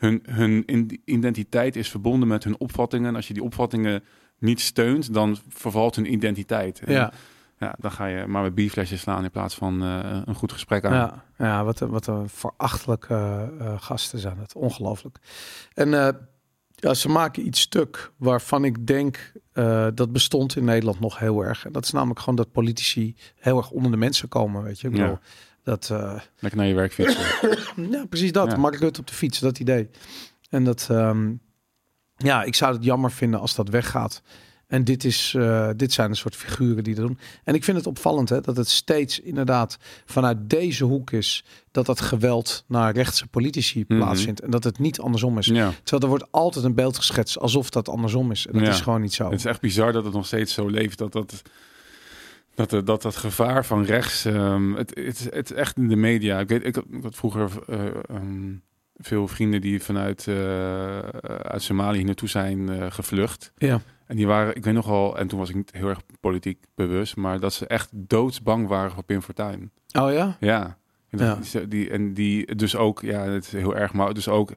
hun, 0.02 0.22
hun 0.26 1.00
identiteit 1.04 1.76
is 1.76 1.90
verbonden 1.90 2.28
met 2.28 2.44
hun 2.44 2.58
opvattingen. 2.58 3.08
En 3.08 3.16
als 3.16 3.28
je 3.28 3.34
die 3.34 3.42
opvattingen 3.42 4.02
niet 4.38 4.60
steunt, 4.60 5.14
dan 5.14 5.38
vervalt 5.48 5.96
hun 5.96 6.12
identiteit. 6.12 6.80
En 6.80 6.92
Ja. 6.92 7.12
ja, 7.58 7.74
dan 7.78 7.92
ga 7.92 8.06
je 8.06 8.26
maar 8.26 8.42
met 8.42 8.54
bierflesjes 8.54 9.00
slaan 9.00 9.24
in 9.24 9.30
plaats 9.30 9.54
van 9.54 9.82
eh, 9.82 10.20
een 10.24 10.34
goed 10.34 10.52
gesprek 10.52 10.84
aan. 10.84 10.92
Ja, 10.92 11.24
ja 11.38 11.64
wat, 11.64 11.80
een, 11.80 11.88
wat 11.88 12.06
een 12.06 12.28
verachtelijke 12.28 13.50
eh, 13.58 13.74
gasten 13.80 14.18
zijn 14.18 14.38
het. 14.38 14.54
Ongelooflijk. 14.54 15.18
En 15.74 15.94
eh, 15.94 16.08
ja, 16.74 16.94
ze 16.94 17.08
maken 17.08 17.46
iets 17.46 17.60
stuk 17.60 18.12
waarvan 18.16 18.64
ik 18.64 18.86
denk 18.86 19.32
dat 19.94 20.12
bestond 20.12 20.56
in 20.56 20.64
Nederland 20.64 21.00
nog 21.00 21.18
heel 21.18 21.44
erg. 21.44 21.64
En 21.64 21.72
dat 21.72 21.84
is 21.84 21.90
namelijk 21.90 22.18
gewoon 22.18 22.36
dat 22.36 22.52
politici 22.52 23.16
heel 23.34 23.56
erg 23.56 23.70
onder 23.70 23.90
de 23.90 23.96
mensen 23.96 24.28
komen. 24.28 24.62
Weet 24.62 24.80
je, 24.80 24.88
ik 24.88 24.96
Ja. 24.96 25.20
Dat. 25.64 25.88
eh, 25.90 26.20
Lekker 26.38 26.60
naar 26.60 26.68
je 26.68 26.74
werk 26.74 26.92
fietsen. 26.92 27.22
ja, 27.90 28.04
precies 28.08 28.32
dat. 28.32 28.50
Ja. 28.50 28.56
Mark 28.56 28.76
Rutte 28.78 29.00
op 29.00 29.06
de 29.06 29.14
fiets, 29.14 29.38
dat 29.38 29.58
idee. 29.58 29.88
En 30.50 30.64
dat, 30.64 30.86
ehm, 30.90 31.32
ja, 32.16 32.42
ik 32.42 32.54
zou 32.54 32.74
het 32.74 32.84
jammer 32.84 33.10
vinden 33.12 33.40
als 33.40 33.54
dat 33.54 33.68
weggaat. 33.68 34.22
En 34.66 34.84
dit, 34.84 35.04
is, 35.04 35.34
eh, 35.36 35.68
dit 35.76 35.92
zijn 35.92 36.10
een 36.10 36.16
soort 36.16 36.36
figuren 36.36 36.84
die 36.84 36.94
dat 36.94 37.06
doen. 37.06 37.18
En 37.44 37.54
ik 37.54 37.64
vind 37.64 37.76
het 37.76 37.86
opvallend 37.86 38.28
hè, 38.28 38.40
dat 38.40 38.56
het 38.56 38.68
steeds 38.68 39.20
inderdaad 39.20 39.78
vanuit 40.04 40.36
deze 40.50 40.84
hoek 40.84 41.10
is 41.10 41.44
dat 41.70 41.86
dat 41.86 42.00
geweld 42.00 42.64
naar 42.68 42.94
rechtse 42.94 43.26
politici 43.26 43.84
Mhm. 43.88 43.98
plaatsvindt. 43.98 44.40
En 44.40 44.50
dat 44.50 44.64
het 44.64 44.78
niet 44.78 45.00
andersom 45.00 45.38
is. 45.38 45.46
ja. 45.46 45.70
Terwijl 45.82 46.02
er 46.02 46.08
wordt 46.18 46.32
altijd 46.32 46.64
een 46.64 46.74
beeld 46.74 46.96
geschetst 46.96 47.38
alsof 47.38 47.70
dat 47.70 47.88
andersom 47.88 48.30
is. 48.30 48.46
En 48.46 48.52
dat 48.52 48.62
Ja. 48.62 48.68
is 48.68 48.80
gewoon 48.80 49.00
niet 49.00 49.14
zo. 49.14 49.24
Het 49.30 49.38
is 49.38 49.44
echt 49.44 49.60
bizar 49.60 49.92
dat 49.92 50.04
het 50.04 50.14
nog 50.14 50.26
steeds 50.26 50.52
zo 50.54 50.66
leeft. 50.68 50.98
Dat 50.98 51.12
dat, 51.12 51.42
dat, 52.54 52.70
dat, 52.70 52.86
dat, 52.86 53.02
dat 53.02 53.16
gevaar 53.16 53.64
van 53.64 53.84
rechts. 53.84 54.24
ehm, 54.24 54.72
het, 54.74 54.90
het, 54.94 55.18
is- 55.18 55.24
het 55.34 55.50
is 55.50 55.56
echt 55.56 55.76
in 55.76 55.88
de 55.88 55.96
media. 55.96 56.38
Ik 56.40 56.48
weet, 56.48 56.64
ik, 56.66 56.74
had- 56.74 56.84
ik 56.90 57.02
had 57.02 57.14
vroeger 57.14 57.50
eh, 57.68 57.86
ehm, 58.08 58.54
veel 58.96 59.28
vrienden 59.28 59.60
die 59.60 59.82
vanuit 59.82 60.26
eh, 60.28 60.98
uit 61.42 61.62
Somalië 61.62 61.96
hier 61.96 62.06
naartoe 62.06 62.28
zijn 62.28 62.68
eh, 62.68 62.86
gevlucht. 62.90 63.52
Ja. 63.56 63.80
En 64.06 64.16
die 64.16 64.26
waren, 64.26 64.56
ik 64.56 64.64
weet 64.64 64.74
nog 64.74 64.86
wel, 64.86 65.18
en 65.18 65.26
toen 65.28 65.38
was 65.38 65.48
ik 65.48 65.54
niet 65.54 65.72
heel 65.72 65.88
erg 65.88 66.00
politiek 66.20 66.64
bewust, 66.74 67.16
maar 67.16 67.40
dat 67.40 67.52
ze 67.52 67.66
echt 67.66 67.88
doodsbang 67.92 68.68
waren 68.68 68.90
voor 68.90 69.02
Pim 69.02 69.22
Fortuyn. 69.22 69.70
Oh 69.98 70.12
ja? 70.12 70.36
Ja. 70.40 70.78
En, 71.10 71.18
Ja. 71.18 71.38
Die, 71.68 71.90
en 71.90 72.14
die 72.14 72.54
dus 72.54 72.76
ook, 72.76 73.00
ja, 73.00 73.20
het 73.22 73.44
is 73.44 73.52
heel 73.52 73.76
erg, 73.76 73.92
maar 73.92 74.14
dus 74.14 74.28
ook 74.28 74.52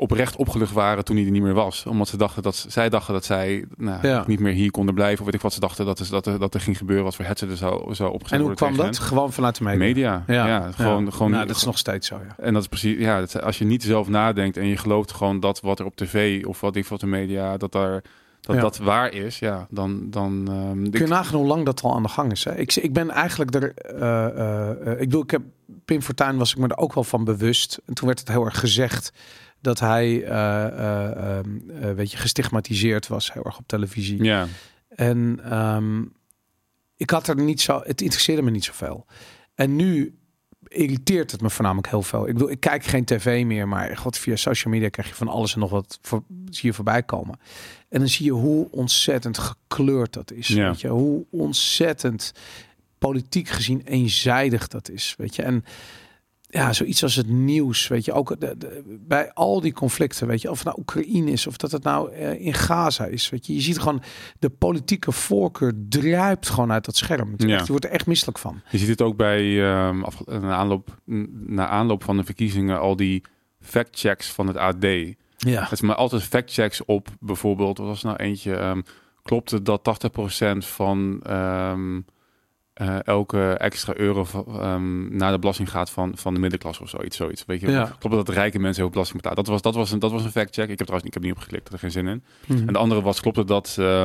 oprecht 0.00 0.36
opgelucht 0.36 0.72
waren 0.72 1.04
toen 1.04 1.16
hij 1.16 1.24
er 1.24 1.30
niet 1.30 1.42
meer 1.42 1.54
was. 1.54 1.86
Omdat 1.86 2.08
ze 2.08 2.16
dachten 2.16 2.42
dat 2.42 2.64
zij 2.68 2.88
dachten 2.88 3.12
dat 3.14 3.24
zij 3.24 3.64
nou, 3.76 4.06
Ja. 4.08 4.24
niet 4.26 4.40
meer 4.40 4.52
hier 4.52 4.70
konden 4.70 4.94
blijven. 4.94 5.18
Of 5.18 5.24
weet 5.24 5.34
ik 5.34 5.40
wat 5.40 5.52
ze 5.52 5.60
dachten 5.60 5.86
dat, 5.86 6.00
is, 6.00 6.08
dat, 6.08 6.26
er, 6.26 6.38
dat 6.38 6.54
er 6.54 6.60
ging 6.60 6.76
gebeuren. 6.78 7.04
Wat 7.04 7.14
voor 7.16 7.24
hetze 7.24 7.46
er 7.46 7.56
zou, 7.56 7.94
zou 7.94 8.12
opgezet 8.12 8.38
En 8.38 8.44
hoe 8.44 8.54
kwam 8.54 8.76
dat? 8.76 8.84
hen. 8.84 8.94
Gewoon 8.94 9.32
vanuit 9.32 9.56
de 9.58 9.64
media. 9.64 9.78
Media. 10.26 10.46
Ja, 10.46 10.70
gewoon, 10.72 11.12
gewoon. 11.12 11.30
Nou, 11.30 11.46
dat 11.46 11.56
is 11.56 11.64
nog 11.64 11.78
steeds 11.78 12.06
zo, 12.06 12.20
ja. 12.28 12.44
En 12.44 12.52
dat 12.52 12.62
is 12.62 12.68
precies, 12.68 12.98
ja, 12.98 13.18
dat, 13.20 13.42
als 13.42 13.58
je 13.58 13.64
niet 13.64 13.82
zelf 13.82 14.08
nadenkt 14.08 14.56
en 14.56 14.66
je 14.66 14.76
gelooft 14.76 15.12
gewoon 15.12 15.40
dat 15.40 15.60
wat 15.60 15.78
er 15.78 15.84
op 15.86 15.96
tv 15.96 16.44
of 16.44 16.60
wat 16.60 16.76
ik 16.76 16.84
van 16.84 16.98
de 17.00 17.06
media, 17.06 17.56
dat 17.56 17.72
daar 17.72 18.02
dat 18.40 18.56
Ja. 18.56 18.62
dat 18.62 18.78
waar 18.78 19.12
is, 19.12 19.38
ja, 19.38 19.66
dan 19.70 20.10
dan. 20.10 20.48
ehm, 20.50 20.84
ik- 20.84 20.90
Kun 20.90 21.00
je 21.00 21.06
nagaan 21.06 21.38
hoe 21.38 21.46
lang 21.46 21.64
dat 21.64 21.82
al 21.82 21.94
aan 21.94 22.02
de 22.02 22.08
gang 22.08 22.32
is. 22.32 22.44
Hè? 22.44 22.56
Ik, 22.56 22.76
ik 22.76 22.92
ben 22.92 23.10
eigenlijk 23.10 23.54
er. 23.54 23.74
eh, 23.74 24.26
eh, 24.26 24.70
eh, 24.86 24.92
ik 24.92 24.98
bedoel, 24.98 25.22
ik 25.22 25.30
heb 25.30 25.42
Pim 25.84 26.02
Fortuyn 26.02 26.36
was 26.36 26.50
ik 26.52 26.58
me 26.58 26.68
er 26.68 26.76
ook 26.76 26.94
wel 26.94 27.04
van 27.04 27.24
bewust. 27.24 27.80
En 27.86 27.94
toen 27.94 28.06
werd 28.06 28.18
het 28.18 28.28
heel 28.28 28.44
erg 28.44 28.58
gezegd 28.58 29.12
dat 29.60 29.80
hij, 29.80 30.24
eh, 30.24 30.66
eh, 30.66 31.38
ehm, 31.38 31.70
eh, 31.70 31.92
weet 31.92 32.10
je, 32.10 32.16
gestigmatiseerd 32.16 33.06
was, 33.06 33.32
heel 33.32 33.44
erg 33.44 33.58
op 33.58 33.66
televisie. 33.66 34.22
ja, 34.22 34.46
En 34.88 35.40
ehm, 35.44 36.02
ik 36.96 37.10
had 37.10 37.28
er 37.28 37.36
niet 37.36 37.60
zo, 37.60 37.80
het 37.84 38.00
interesseerde 38.00 38.42
me 38.42 38.50
niet 38.50 38.64
zoveel. 38.64 39.06
En 39.54 39.76
nu 39.76 40.14
irriteert 40.68 41.30
het 41.30 41.40
me 41.40 41.50
voornamelijk 41.50 41.88
heel 41.88 42.02
veel. 42.02 42.28
Ik 42.28 42.32
bedoel, 42.32 42.50
ik 42.50 42.60
kijk 42.60 42.84
geen 42.84 43.04
tv 43.04 43.44
meer, 43.44 43.68
maar 43.68 43.96
god, 43.96 44.18
via 44.18 44.36
social 44.36 44.72
media 44.72 44.88
krijg 44.88 45.08
je 45.08 45.14
van 45.14 45.28
alles 45.28 45.54
en 45.54 45.60
nog 45.60 45.70
wat 45.70 45.98
voor, 46.02 46.22
zie 46.48 46.68
je 46.68 46.74
voorbij 46.74 47.02
komen. 47.02 47.38
En 47.88 47.98
dan 47.98 48.08
zie 48.08 48.24
je 48.24 48.32
hoe 48.32 48.68
ontzettend 48.70 49.38
gekleurd 49.38 50.12
dat 50.12 50.32
is. 50.32 50.48
Ja. 50.48 50.70
Weet 50.70 50.80
je, 50.80 50.88
hoe 50.88 51.24
ontzettend 51.30 52.32
politiek 52.98 53.48
gezien 53.48 53.82
eenzijdig 53.84 54.68
dat 54.68 54.90
is. 54.90 55.14
Weet 55.18 55.36
je, 55.36 55.42
en 55.42 55.64
ja, 56.50 56.72
zoiets 56.72 57.02
als 57.02 57.14
het 57.16 57.28
nieuws, 57.28 57.88
weet 57.88 58.04
je, 58.04 58.12
ook 58.12 58.40
de, 58.40 58.54
de- 58.58 58.98
bij 59.06 59.32
al 59.32 59.60
die 59.60 59.72
conflicten, 59.72 60.26
weet 60.26 60.42
je, 60.42 60.50
of 60.50 60.56
het 60.56 60.66
nou 60.66 60.78
Oekraïne 60.80 61.30
is 61.30 61.46
of 61.46 61.56
dat 61.56 61.70
het 61.72 61.82
nou 61.82 62.12
eh, 62.12 62.40
in 62.46 62.54
Gaza 62.54 63.04
is, 63.04 63.28
weet 63.30 63.46
je, 63.46 63.54
je 63.54 63.60
ziet 63.60 63.78
gewoon 63.78 64.02
de 64.38 64.50
politieke 64.50 65.12
voorkeur 65.12 65.72
druipt 65.88 66.48
gewoon 66.48 66.72
uit 66.72 66.84
dat 66.84 66.96
scherm. 66.96 67.34
Ja. 67.36 67.48
echt- 67.54 67.64
je 67.66 67.70
wordt 67.70 67.84
er 67.84 67.90
echt 67.90 68.06
misselijk 68.06 68.38
van. 68.38 68.60
Je 68.70 68.78
ziet 68.78 68.88
het 68.88 69.02
ook 69.02 69.16
bij 69.16 69.72
af, 70.02 70.24
na, 70.26 70.54
aanloop, 70.54 70.96
na 71.46 71.68
aanloop 71.68 72.04
van 72.04 72.16
de 72.16 72.24
verkiezingen 72.24 72.80
al 72.80 72.96
die 72.96 73.22
factchecks 73.60 74.30
van 74.32 74.46
het 74.46 74.56
AD. 74.56 74.84
Ja, 75.36 75.62
Het 75.62 75.72
is 75.72 75.80
maar 75.80 75.96
altijd 75.96 76.22
factchecks 76.22 76.84
op 76.84 77.08
bijvoorbeeld, 77.20 77.78
wat 77.78 77.86
was 77.86 78.02
nou 78.02 78.16
eentje, 78.16 78.54
ehm, 78.54 78.80
klopt 79.22 79.50
het 79.50 79.64
dat 79.64 79.82
80% 79.84 80.66
van 80.66 81.20
ehm, 81.22 82.00
eh, 82.80 82.96
elke 83.06 83.50
extra 83.58 83.94
euro 83.96 84.26
ehm, 84.46 85.16
naar 85.16 85.32
de 85.32 85.38
belasting 85.38 85.70
gaat 85.70 85.90
van, 85.90 86.12
van 86.16 86.34
de 86.34 86.40
middenklasse 86.40 86.82
of 86.82 86.88
zoiets, 86.88 87.16
zoiets. 87.16 87.44
Weet 87.46 87.60
je, 87.60 87.70
Ja. 87.70 87.96
Klopt 87.98 88.16
dat 88.16 88.28
rijke 88.28 88.58
mensen 88.58 88.82
heel 88.82 88.84
veel 88.84 88.90
belasting 88.90 89.16
betalen? 89.22 89.44
Dat 89.44 89.52
was, 89.52 89.62
dat 89.62 89.74
was, 89.74 89.90
een, 89.90 89.98
dat 89.98 90.10
was 90.10 90.24
een 90.24 90.30
factcheck. 90.30 90.68
Ik 90.68 90.78
heb 90.78 90.86
trouwens 90.86 91.06
ik 91.08 91.14
heb 91.14 91.22
niet 91.22 91.32
opgeklikt, 91.32 91.72
er 91.72 91.78
geen 91.78 91.90
zin 91.90 92.06
in. 92.06 92.22
Mhm. 92.46 92.66
En 92.66 92.72
de 92.72 92.78
andere 92.78 93.02
was, 93.02 93.20
klopt 93.20 93.36
het 93.36 93.48
dat 93.48 93.76
eh, 93.78 94.04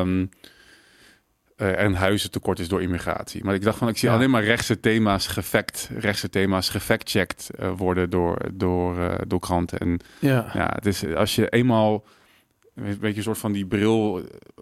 er 1.56 1.80
een 1.84 1.96
huizentekort 1.96 2.60
is 2.60 2.68
door 2.68 2.82
immigratie? 2.82 3.44
Maar 3.44 3.54
ik 3.56 3.64
dacht 3.64 3.78
van, 3.78 3.88
ik 3.88 3.98
zie 3.98 4.10
Ja. 4.10 4.16
alleen 4.16 4.30
maar 4.30 4.44
rechtse 4.44 4.80
thema's 4.80 5.28
gefact, 5.28 5.90
rechtse 5.98 6.30
thema's 6.30 6.70
gefactcheckt 6.70 7.50
eh, 7.50 7.72
worden 7.78 8.10
door, 8.10 8.38
door, 8.54 8.96
door 9.28 9.40
kranten. 9.40 9.80
En 9.80 10.00
ja. 10.20 10.50
ja, 10.54 10.72
het 10.76 10.86
is 10.86 11.06
als 11.16 11.36
je 11.36 11.50
eenmaal 11.50 12.04
een 12.76 12.98
beetje 13.00 13.18
een 13.18 13.24
soort 13.24 13.38
van 13.38 13.52
die 13.52 13.66
bril, 13.66 14.22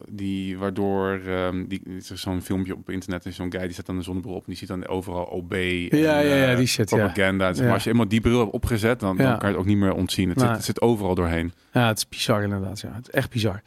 die 0.09 0.57
waardoor 0.57 1.09
um, 1.27 1.67
die 1.67 1.81
er 1.85 1.95
is 1.95 2.11
zo'n 2.13 2.41
filmpje 2.41 2.75
op 2.75 2.89
internet 2.89 3.25
is 3.25 3.35
zo'n 3.35 3.51
guy 3.51 3.61
die 3.61 3.73
zet 3.73 3.85
dan 3.85 3.95
een 3.97 4.03
zonnebril 4.03 4.33
op 4.35 4.39
en 4.39 4.45
die 4.47 4.55
ziet 4.57 4.67
dan 4.67 4.87
overal 4.87 5.23
OB. 5.25 5.51
en, 5.53 5.97
Ja, 5.97 6.19
ja, 6.19 6.35
ja, 6.35 6.51
eh, 6.51 6.57
die 6.57 6.67
shit, 6.67 6.89
ja. 6.89 6.95
propaganda. 6.97 7.49
Dus, 7.49 7.57
Maar 7.57 7.67
Ja. 7.67 7.73
als 7.73 7.83
je 7.83 7.89
eenmaal 7.89 8.07
die 8.07 8.21
bril 8.21 8.39
hebt 8.39 8.51
opgezet, 8.51 8.99
dan, 8.99 9.17
Ja. 9.17 9.29
dan 9.29 9.37
kan 9.39 9.47
je 9.49 9.55
het 9.55 9.63
ook 9.63 9.69
niet 9.69 9.77
meer 9.77 9.93
ontzien. 9.93 10.29
Het, 10.29 10.39
zit, 10.39 10.49
het 10.49 10.63
zit 10.63 10.81
overal 10.81 11.15
doorheen. 11.15 11.53
Ja, 11.71 11.87
het 11.87 11.97
is 11.97 12.09
bizar 12.09 12.43
inderdaad. 12.43 12.79
Ja, 12.79 12.91
het 12.93 13.07
is 13.07 13.13
echt 13.13 13.29
bizar. 13.29 13.61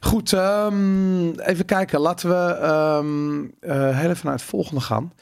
Goed, 0.00 0.32
ehm, 0.32 1.28
even 1.40 1.64
kijken. 1.64 2.00
Laten 2.00 2.28
we 2.28 2.34
ehm, 2.54 3.44
eh, 3.60 3.98
heel 3.98 4.10
even 4.10 4.24
naar 4.26 4.34
het 4.34 4.42
volgende 4.42 4.80
gaan. 4.80 5.12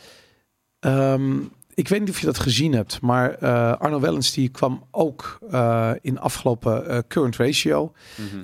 Ehm, 0.80 1.32
ik 1.74 1.88
weet 1.88 2.00
niet 2.00 2.10
of 2.10 2.20
je 2.20 2.26
dat 2.26 2.38
gezien 2.38 2.72
hebt, 2.72 3.00
maar 3.00 3.34
eh, 3.34 3.72
Arno 3.72 4.00
Wellens 4.00 4.32
die 4.32 4.48
kwam 4.48 4.84
ook 4.90 5.38
eh, 5.50 5.90
in 6.00 6.18
afgelopen 6.18 6.88
eh, 6.88 6.98
Current 7.08 7.36
Ratio. 7.36 7.92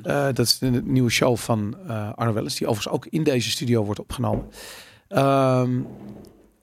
Eh, 0.02 0.24
dat 0.24 0.38
is 0.38 0.58
de 0.58 0.70
nieuwe 0.84 1.10
show 1.10 1.36
van 1.36 1.76
Arno 2.14 2.32
Wellens, 2.32 2.56
die 2.56 2.66
overigens 2.66 2.94
ook 2.94 3.06
in 3.06 3.22
deze 3.22 3.50
studio 3.50 3.84
wordt 3.84 4.00
opgenomen. 4.00 4.46
Ehm, 5.08 5.80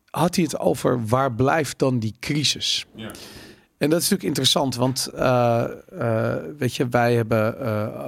had 0.09 0.36
hij 0.36 0.43
het 0.43 0.59
over 0.59 1.05
waar 1.05 1.34
blijft 1.34 1.80
dan 1.80 1.99
die 1.99 2.15
crisis? 2.20 2.86
Ja. 2.95 3.11
En 3.78 3.89
dat 3.89 4.01
is 4.01 4.09
natuurlijk 4.09 4.24
interessant, 4.24 4.76
want 4.76 5.09
weet 6.57 6.76
je, 6.76 6.88
wij 6.89 7.13
hebben 7.15 7.59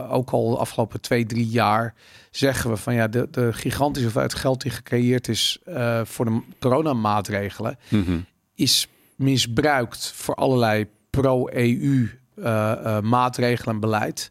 ook 0.09 0.29
al 0.29 0.49
de 0.49 0.57
afgelopen 0.57 1.01
twee, 1.01 1.25
drie 1.25 1.47
jaar 1.47 1.93
zeggen 2.31 2.69
we 2.69 2.77
van 2.77 2.93
ja, 2.93 3.07
de, 3.07 3.27
de 3.31 3.53
gigantische 3.53 4.03
hoeveelheid 4.03 4.33
geld 4.33 4.61
die 4.61 4.71
gecreëerd 4.71 5.27
is 5.27 5.59
voor 6.03 6.25
de 6.25 6.41
coronamaatregelen, 6.59 7.77
Mhm. 7.89 8.19
Is 8.59 8.87
misbruikt 9.15 10.11
voor 10.15 10.35
allerlei 10.35 10.87
pro-EU 11.09 12.09
eh, 12.35 12.71
eh, 12.71 13.03
maatregelen 13.03 13.73
en 13.73 13.79
beleid. 13.79 14.29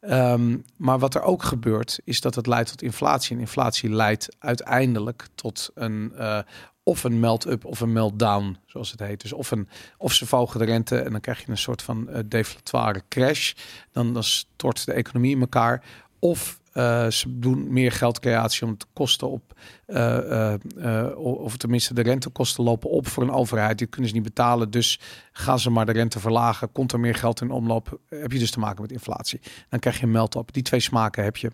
Ehm, 0.00 0.56
maar 0.76 0.98
wat 0.98 1.14
er 1.14 1.22
ook 1.22 1.42
gebeurt, 1.42 2.00
is 2.04 2.20
dat 2.20 2.34
het 2.34 2.46
leidt 2.46 2.68
tot 2.68 2.82
inflatie. 2.82 3.34
En 3.34 3.40
inflatie 3.40 3.90
leidt 3.90 4.36
uiteindelijk 4.38 5.26
tot 5.34 5.70
een 5.74 6.12
eh, 6.16 6.38
of 6.82 7.04
een 7.04 7.20
melt-up 7.20 7.64
of 7.64 7.80
een 7.80 7.92
melt-down, 7.92 8.56
zoals 8.66 8.90
het 8.90 9.00
heet. 9.00 9.20
Dus 9.20 9.32
of, 9.32 9.50
een, 9.50 9.68
of 9.98 10.12
ze 10.12 10.26
verhogen 10.26 10.58
de 10.58 10.64
rente 10.64 10.98
en 10.98 11.10
dan 11.10 11.20
krijg 11.20 11.40
je 11.40 11.50
een 11.50 11.58
soort 11.58 11.82
van 11.82 12.08
deflatoire 12.26 13.02
crash. 13.08 13.52
Dan, 13.92 14.14
dan 14.14 14.24
stort 14.24 14.84
de 14.84 14.92
economie 14.92 15.34
in 15.34 15.40
elkaar. 15.40 15.84
Of 16.18 16.60
eh, 16.78 17.10
ze 17.10 17.38
doen 17.38 17.72
meer 17.72 17.92
geldcreatie 17.92 18.64
om 18.66 18.70
het 18.72 18.86
kosten 18.92 19.28
op, 19.30 19.52
eh, 19.86 20.52
eh, 20.54 21.18
of 21.18 21.56
tenminste 21.56 21.94
de 21.94 22.02
rentekosten 22.02 22.64
lopen 22.64 22.90
op 22.90 23.06
voor 23.06 23.22
een 23.22 23.30
overheid. 23.30 23.78
Die 23.78 23.86
kunnen 23.86 24.08
ze 24.10 24.14
niet 24.16 24.24
betalen, 24.24 24.70
dus 24.70 25.00
gaan 25.32 25.58
ze 25.58 25.70
maar 25.70 25.86
de 25.86 25.92
rente 25.92 26.20
verlagen. 26.20 26.72
Komt 26.72 26.92
er 26.92 27.00
meer 27.00 27.14
geld 27.14 27.40
in 27.40 27.50
omloop, 27.50 27.98
heb 28.08 28.32
je 28.32 28.38
dus 28.38 28.50
te 28.50 28.58
maken 28.58 28.82
met 28.82 28.92
inflatie. 28.92 29.40
Dan 29.68 29.78
krijg 29.78 29.96
je 29.98 30.02
een 30.02 30.10
melt-up. 30.10 30.52
Die 30.52 30.62
twee 30.62 30.80
smaken 30.80 31.24
heb 31.24 31.36
je. 31.36 31.50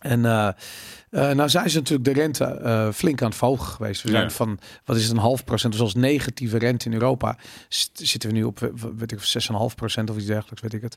En 0.00 0.24
eh, 0.24 0.50
nou 1.10 1.48
zijn 1.48 1.70
ze 1.70 1.78
natuurlijk 1.78 2.04
de 2.04 2.12
rente 2.20 2.90
flink 2.94 3.22
aan 3.22 3.28
het 3.28 3.36
verhogen 3.36 3.66
geweest. 3.66 4.02
We 4.02 4.08
zijn 4.08 4.22
Ja. 4.22 4.30
van, 4.30 4.58
wat 4.84 4.96
is 4.96 5.02
het, 5.02 5.12
een 5.12 5.18
half 5.18 5.44
procent, 5.44 5.72
dus 5.72 5.82
als 5.82 5.94
negatieve 5.94 6.58
rente 6.58 6.86
in 6.86 6.92
Europa, 6.92 7.38
zitten 7.92 8.28
we 8.30 8.34
nu 8.36 8.44
op, 8.44 8.72
weet 8.96 9.12
ik, 9.12 9.20
6,5 9.20 9.74
procent 9.74 10.10
of 10.10 10.16
iets 10.16 10.26
dergelijks, 10.26 10.62
weet 10.62 10.74
ik 10.74 10.82
het. 10.82 10.96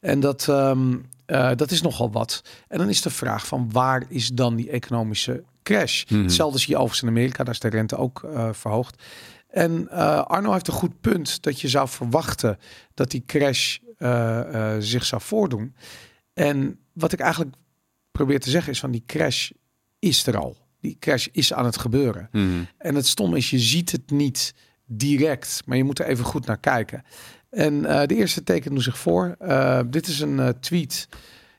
En 0.00 0.20
dat, 0.20 0.48
ehm, 0.48 0.96
eh, 1.26 1.50
dat 1.56 1.70
is 1.70 1.82
nogal 1.82 2.12
wat. 2.12 2.42
En 2.68 2.78
dan 2.78 2.88
is 2.88 3.02
de 3.02 3.10
vraag 3.10 3.46
van 3.46 3.72
waar 3.72 4.04
is 4.08 4.28
dan 4.28 4.56
die 4.56 4.70
economische 4.70 5.44
crash? 5.62 6.04
Mhm. 6.04 6.22
Hetzelfde 6.22 6.58
zie 6.58 6.68
je 6.68 6.74
overigens 6.74 7.02
in 7.02 7.08
Amerika, 7.08 7.44
daar 7.44 7.54
is 7.54 7.60
de 7.60 7.68
rente 7.68 7.96
ook 7.96 8.22
eh, 8.24 8.48
verhoogd. 8.52 9.02
En 9.48 9.88
eh, 9.90 10.22
Arno 10.22 10.52
heeft 10.52 10.68
een 10.68 10.74
goed 10.74 11.00
punt 11.00 11.42
dat 11.42 11.60
je 11.60 11.68
zou 11.68 11.88
verwachten 11.88 12.58
dat 12.94 13.10
die 13.10 13.22
crash 13.26 13.78
zich 14.78 15.04
zou 15.04 15.22
voordoen. 15.22 15.74
En 16.32 16.78
wat 16.92 17.12
ik 17.12 17.20
eigenlijk 17.20 17.54
probeer 18.12 18.40
te 18.40 18.50
zeggen 18.50 18.72
is 18.72 18.80
van 18.80 18.90
die 18.90 19.02
crash 19.06 19.50
is 19.98 20.26
er 20.26 20.38
al. 20.38 20.56
Die 20.80 20.96
crash 21.00 21.26
is 21.32 21.52
aan 21.52 21.64
het 21.64 21.78
gebeuren. 21.78 22.28
Mhm. 22.32 22.46
En 22.78 22.94
het 22.94 23.06
stom 23.06 23.34
is, 23.34 23.50
je 23.50 23.58
ziet 23.58 23.92
het 23.92 24.10
niet 24.10 24.54
direct, 24.86 25.62
maar 25.66 25.76
je 25.76 25.84
moet 25.84 25.98
er 25.98 26.06
even 26.06 26.24
goed 26.24 26.46
naar 26.46 26.58
kijken. 26.58 27.02
En 27.54 27.84
eh, 27.84 28.06
de 28.06 28.14
eerste 28.14 28.42
teken 28.42 28.74
doet 28.74 28.82
zich 28.82 28.98
voor. 28.98 29.36
Eh, 29.38 29.80
dit 29.86 30.06
is 30.06 30.20
een 30.20 30.40
eh, 30.40 30.48
tweet. 30.48 31.08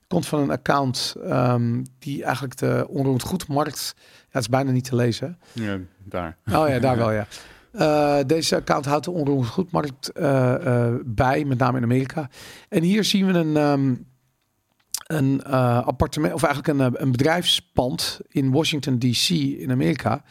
Komt 0.07 0.27
van 0.27 0.39
een 0.39 0.51
account 0.51 1.15
ehm, 1.23 1.83
die 1.99 2.23
eigenlijk 2.23 2.57
de 2.57 2.85
onroerend 2.89 3.23
goedmarkt. 3.23 3.93
Ja, 3.97 4.01
het 4.29 4.41
is 4.41 4.49
bijna 4.49 4.71
niet 4.71 4.83
te 4.83 4.95
lezen. 4.95 5.39
Ja, 5.51 5.77
daar. 6.03 6.37
Oh 6.45 6.69
ja, 6.69 6.79
daar 6.79 6.97
wel 7.05 7.11
ja. 7.11 7.27
Deze 8.23 8.55
account 8.55 8.85
houdt 8.85 9.05
de 9.05 9.11
onroerend 9.11 9.47
goedmarkt 9.47 10.11
bij, 11.05 11.45
met 11.45 11.57
name 11.57 11.77
in 11.77 11.83
Amerika. 11.83 12.29
En 12.69 12.83
hier 12.83 13.03
zien 13.03 13.25
we 13.25 13.33
een, 13.33 13.57
ehm, 13.57 13.95
een 15.07 15.43
appartement, 15.83 16.33
of 16.33 16.43
eigenlijk 16.43 16.79
een, 16.79 17.01
een 17.01 17.11
bedrijfspand 17.11 18.19
in 18.27 18.51
Washington 18.51 18.99
DC 18.99 19.29
in 19.29 19.71
Amerika. 19.71 20.23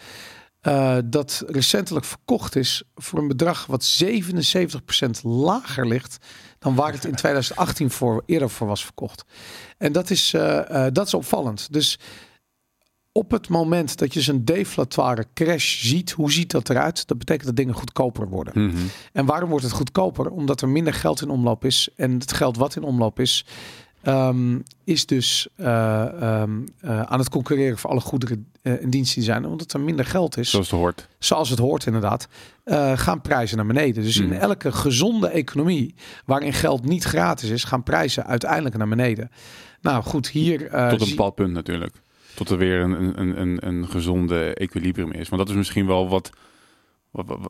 Eh, 0.65 0.97
dat 1.05 1.45
recentelijk 1.47 2.05
verkocht 2.05 2.57
is 2.57 2.83
voor 2.95 3.19
een 3.19 3.29
bedrag 3.29 3.67
wat 3.67 3.85
77% 3.85 5.23
lager 5.23 5.87
ligt 5.87 6.27
dan 6.59 6.75
waar 6.75 6.93
het 6.93 7.05
in 7.05 7.15
2018 7.15 7.91
voor 7.91 8.23
eerder 8.27 8.51
voor 8.51 8.67
was 8.67 8.85
verkocht. 8.85 9.25
En 9.79 9.93
dat 9.93 10.11
is, 10.11 10.35
eh, 10.35 10.87
eh, 10.87 10.93
dat 10.93 11.07
is 11.07 11.15
opvallend. 11.15 11.73
Dus 11.73 11.99
op 13.12 13.31
het 13.31 13.49
moment 13.49 13.99
dat 13.99 14.15
je 14.15 14.21
zo'n 14.21 14.45
deflatoire 14.45 15.27
crash 15.35 15.83
ziet, 15.83 16.11
hoe 16.11 16.33
ziet 16.33 16.51
dat 16.51 16.71
eruit? 16.71 17.07
Dat 17.07 17.19
betekent 17.19 17.47
dat 17.47 17.57
dingen 17.57 17.75
goedkoper 17.75 18.29
worden. 18.29 18.69
Mhm. 18.69 18.83
En 19.12 19.27
waarom 19.27 19.49
wordt 19.49 19.65
het 19.65 19.75
goedkoper? 19.75 20.31
Omdat 20.31 20.61
er 20.61 20.69
minder 20.69 20.95
geld 20.95 21.23
in 21.23 21.29
omloop 21.31 21.65
is. 21.65 21.89
En 21.97 22.12
het 22.12 22.33
geld 22.33 22.57
wat 22.57 22.77
in 22.77 22.83
omloop 22.83 23.21
is, 23.21 23.45
ehm, 24.05 24.59
is 24.85 25.07
dus 25.07 25.49
eh, 25.57 26.23
ehm, 26.23 26.51
eh, 26.81 27.01
aan 27.03 27.19
het 27.19 27.29
concurreren 27.29 27.79
voor 27.79 27.91
alle 27.91 28.01
goederen 28.01 28.47
eh, 28.63 28.83
en 28.83 28.91
diensten 28.91 29.15
die 29.21 29.25
zijn. 29.31 29.47
Omdat 29.47 29.73
er 29.73 29.81
minder 29.81 30.05
geld 30.05 30.37
is, 30.37 30.51
Zoals 30.51 30.71
het 30.71 30.81
hoort. 30.81 31.09
zoals 31.19 31.51
het 31.51 31.59
hoort 31.59 31.87
inderdaad, 31.87 32.29
eh, 32.65 32.99
gaan 32.99 33.21
prijzen 33.21 33.57
naar 33.57 33.67
beneden. 33.67 34.03
Dus 34.03 34.17
in 34.17 34.27
Mhm. 34.29 34.35
elke 34.41 34.73
gezonde 34.73 35.29
economie, 35.29 35.95
waarin 36.25 36.53
geld 36.53 36.85
niet 36.85 37.05
gratis 37.05 37.51
is, 37.51 37.65
gaan 37.65 37.83
prijzen 37.83 38.27
uiteindelijk 38.27 38.77
naar 38.77 38.89
beneden. 38.89 39.31
Nou 39.81 40.03
goed, 40.03 40.29
hier... 40.29 40.67
eh, 40.67 40.89
Tot 40.89 41.01
een 41.01 41.09
bepaald 41.09 41.35
punt 41.35 41.53
natuurlijk. 41.53 41.95
Tot 42.35 42.51
er 42.51 42.59
weer 42.59 42.81
een, 42.81 43.21
een, 43.21 43.41
een, 43.41 43.67
een 43.67 43.89
gezonde 43.89 44.55
equilibrium 44.55 45.13
is. 45.13 45.29
Want 45.29 45.41
dat 45.43 45.51
is 45.51 45.57
misschien 45.57 45.87
wel 45.87 46.09
wat- 46.09 46.31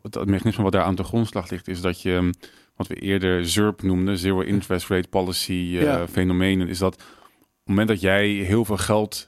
het 0.01 0.25
mechanisme 0.25 0.63
wat 0.63 0.71
daar 0.71 0.83
aan 0.83 0.95
de 0.95 1.03
grondslag 1.03 1.49
ligt, 1.49 1.67
is 1.67 1.81
dat 1.81 2.01
je, 2.01 2.11
um, 2.11 2.31
wat 2.75 2.87
we 2.87 2.95
eerder 2.95 3.47
ZERP 3.47 3.81
noemden, 3.81 4.17
Zero 4.17 4.39
Interest 4.41 4.87
Rate 4.87 5.07
Policy 5.07 5.51
eh, 5.51 5.81
Ja. 5.81 6.07
fenomenen, 6.07 6.67
is 6.67 6.77
dat 6.77 6.93
op 6.95 7.01
het 7.57 7.67
moment 7.67 7.87
dat 7.87 8.01
jij 8.01 8.27
heel 8.27 8.65
veel 8.65 8.77
geld 8.77 9.27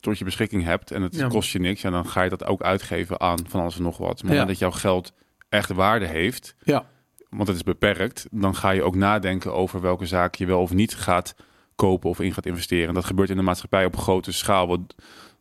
tot 0.00 0.18
je 0.18 0.24
beschikking 0.24 0.64
hebt 0.64 0.90
en 0.90 1.02
het 1.02 1.16
Ja. 1.16 1.28
kost 1.28 1.50
je 1.52 1.58
niks, 1.58 1.80
ja, 1.80 1.90
dan 1.90 2.06
ga 2.06 2.22
je 2.22 2.28
dat 2.30 2.44
ook 2.44 2.62
uitgeven 2.62 3.20
aan 3.20 3.38
van 3.48 3.60
alles 3.60 3.76
en 3.76 3.82
nog 3.82 3.96
wat. 3.98 4.06
Maar 4.06 4.10
op 4.10 4.16
het 4.18 4.26
Ja. 4.28 4.38
moment 4.38 4.48
dat 4.48 4.58
jouw 4.58 4.70
geld 4.80 5.12
echt 5.48 5.70
waarde 5.72 6.06
heeft, 6.06 6.54
Ja. 6.62 6.86
want 7.30 7.48
het 7.48 7.56
is 7.56 7.62
beperkt, 7.62 8.26
dan 8.30 8.54
ga 8.54 8.70
je 8.70 8.82
ook 8.82 8.94
nadenken 8.94 9.52
over 9.54 9.80
welke 9.80 10.06
zaak 10.06 10.34
je 10.34 10.46
wel 10.46 10.60
of 10.60 10.72
niet 10.72 10.94
gaat 10.94 11.34
kopen 11.74 12.10
of 12.10 12.20
in 12.20 12.32
gaat 12.32 12.46
investeren. 12.46 12.88
En 12.88 12.94
dat 12.94 13.04
gebeurt 13.04 13.30
in 13.30 13.36
de 13.36 13.42
maatschappij 13.42 13.84
op 13.84 13.96
grote 13.96 14.32
schaal. 14.32 14.66
Wat, 14.66 14.94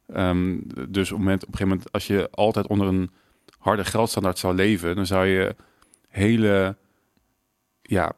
ehm, 0.08 0.58
dus 0.90 1.12
op, 1.12 1.18
moment, 1.18 1.42
op 1.42 1.48
een 1.48 1.54
gegeven 1.58 1.68
moment, 1.76 1.92
als 1.92 2.08
je 2.08 2.28
altijd 2.32 2.68
onder 2.68 2.88
een 2.88 3.12
harde 3.68 3.86
geldstandaard 3.86 4.38
zou 4.38 4.56
leven, 4.56 4.96
dan 4.96 5.06
zou 5.06 5.26
je 5.26 5.56
hele 6.10 6.76
ja, 7.82 8.12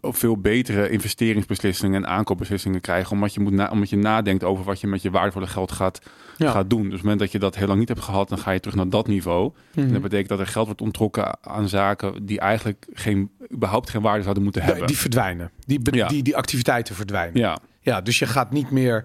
veel 0.00 0.36
betere 0.40 0.90
investeringsbeslissingen 0.90 2.04
en 2.04 2.10
aankoopbeslissingen 2.10 2.80
krijgen. 2.80 3.12
Omdat 3.12 3.34
je, 3.34 3.40
moet 3.40 3.52
na, 3.52 3.70
omdat 3.70 3.90
je 3.90 3.96
nadenkt 3.96 4.44
over 4.44 4.64
wat 4.64 4.80
je 4.80 4.86
met 4.86 5.02
je 5.02 5.10
waardevolle 5.10 5.46
geld 5.46 5.72
gaat, 5.72 6.00
Ja. 6.36 6.50
gaat 6.50 6.70
doen. 6.70 6.78
Dus 6.82 6.86
op 6.86 6.92
het 6.92 7.02
moment 7.02 7.20
dat 7.20 7.32
je 7.32 7.38
dat 7.38 7.56
heel 7.56 7.66
lang 7.66 7.78
niet 7.78 7.88
hebt 7.88 8.00
gehad, 8.00 8.28
dan 8.28 8.38
ga 8.38 8.50
je 8.50 8.60
terug 8.60 8.76
naar 8.76 8.88
dat 8.88 9.06
niveau. 9.06 9.52
En 9.74 9.82
Mhm. 9.84 9.92
dat 9.92 10.02
betekent 10.02 10.28
dat 10.28 10.38
er 10.40 10.46
geld 10.46 10.66
wordt 10.66 10.80
onttrokken 10.80 11.44
aan 11.44 11.68
zaken 11.68 12.26
die 12.26 12.40
eigenlijk 12.40 12.86
geen, 12.92 13.30
überhaupt 13.52 13.90
geen 13.90 14.02
waarde 14.02 14.22
zouden 14.22 14.42
moeten 14.42 14.62
hebben. 14.62 14.86
die 14.86 14.96
verdwijnen. 14.98 15.50
Die, 15.66 15.80
Ja. 15.94 16.08
die, 16.08 16.22
die 16.22 16.36
activiteiten 16.36 16.94
verdwijnen. 16.94 17.40
ja, 17.40 17.58
Ja, 17.80 18.00
dus 18.00 18.18
je 18.18 18.26
gaat 18.26 18.50
niet 18.52 18.70
meer 18.70 19.04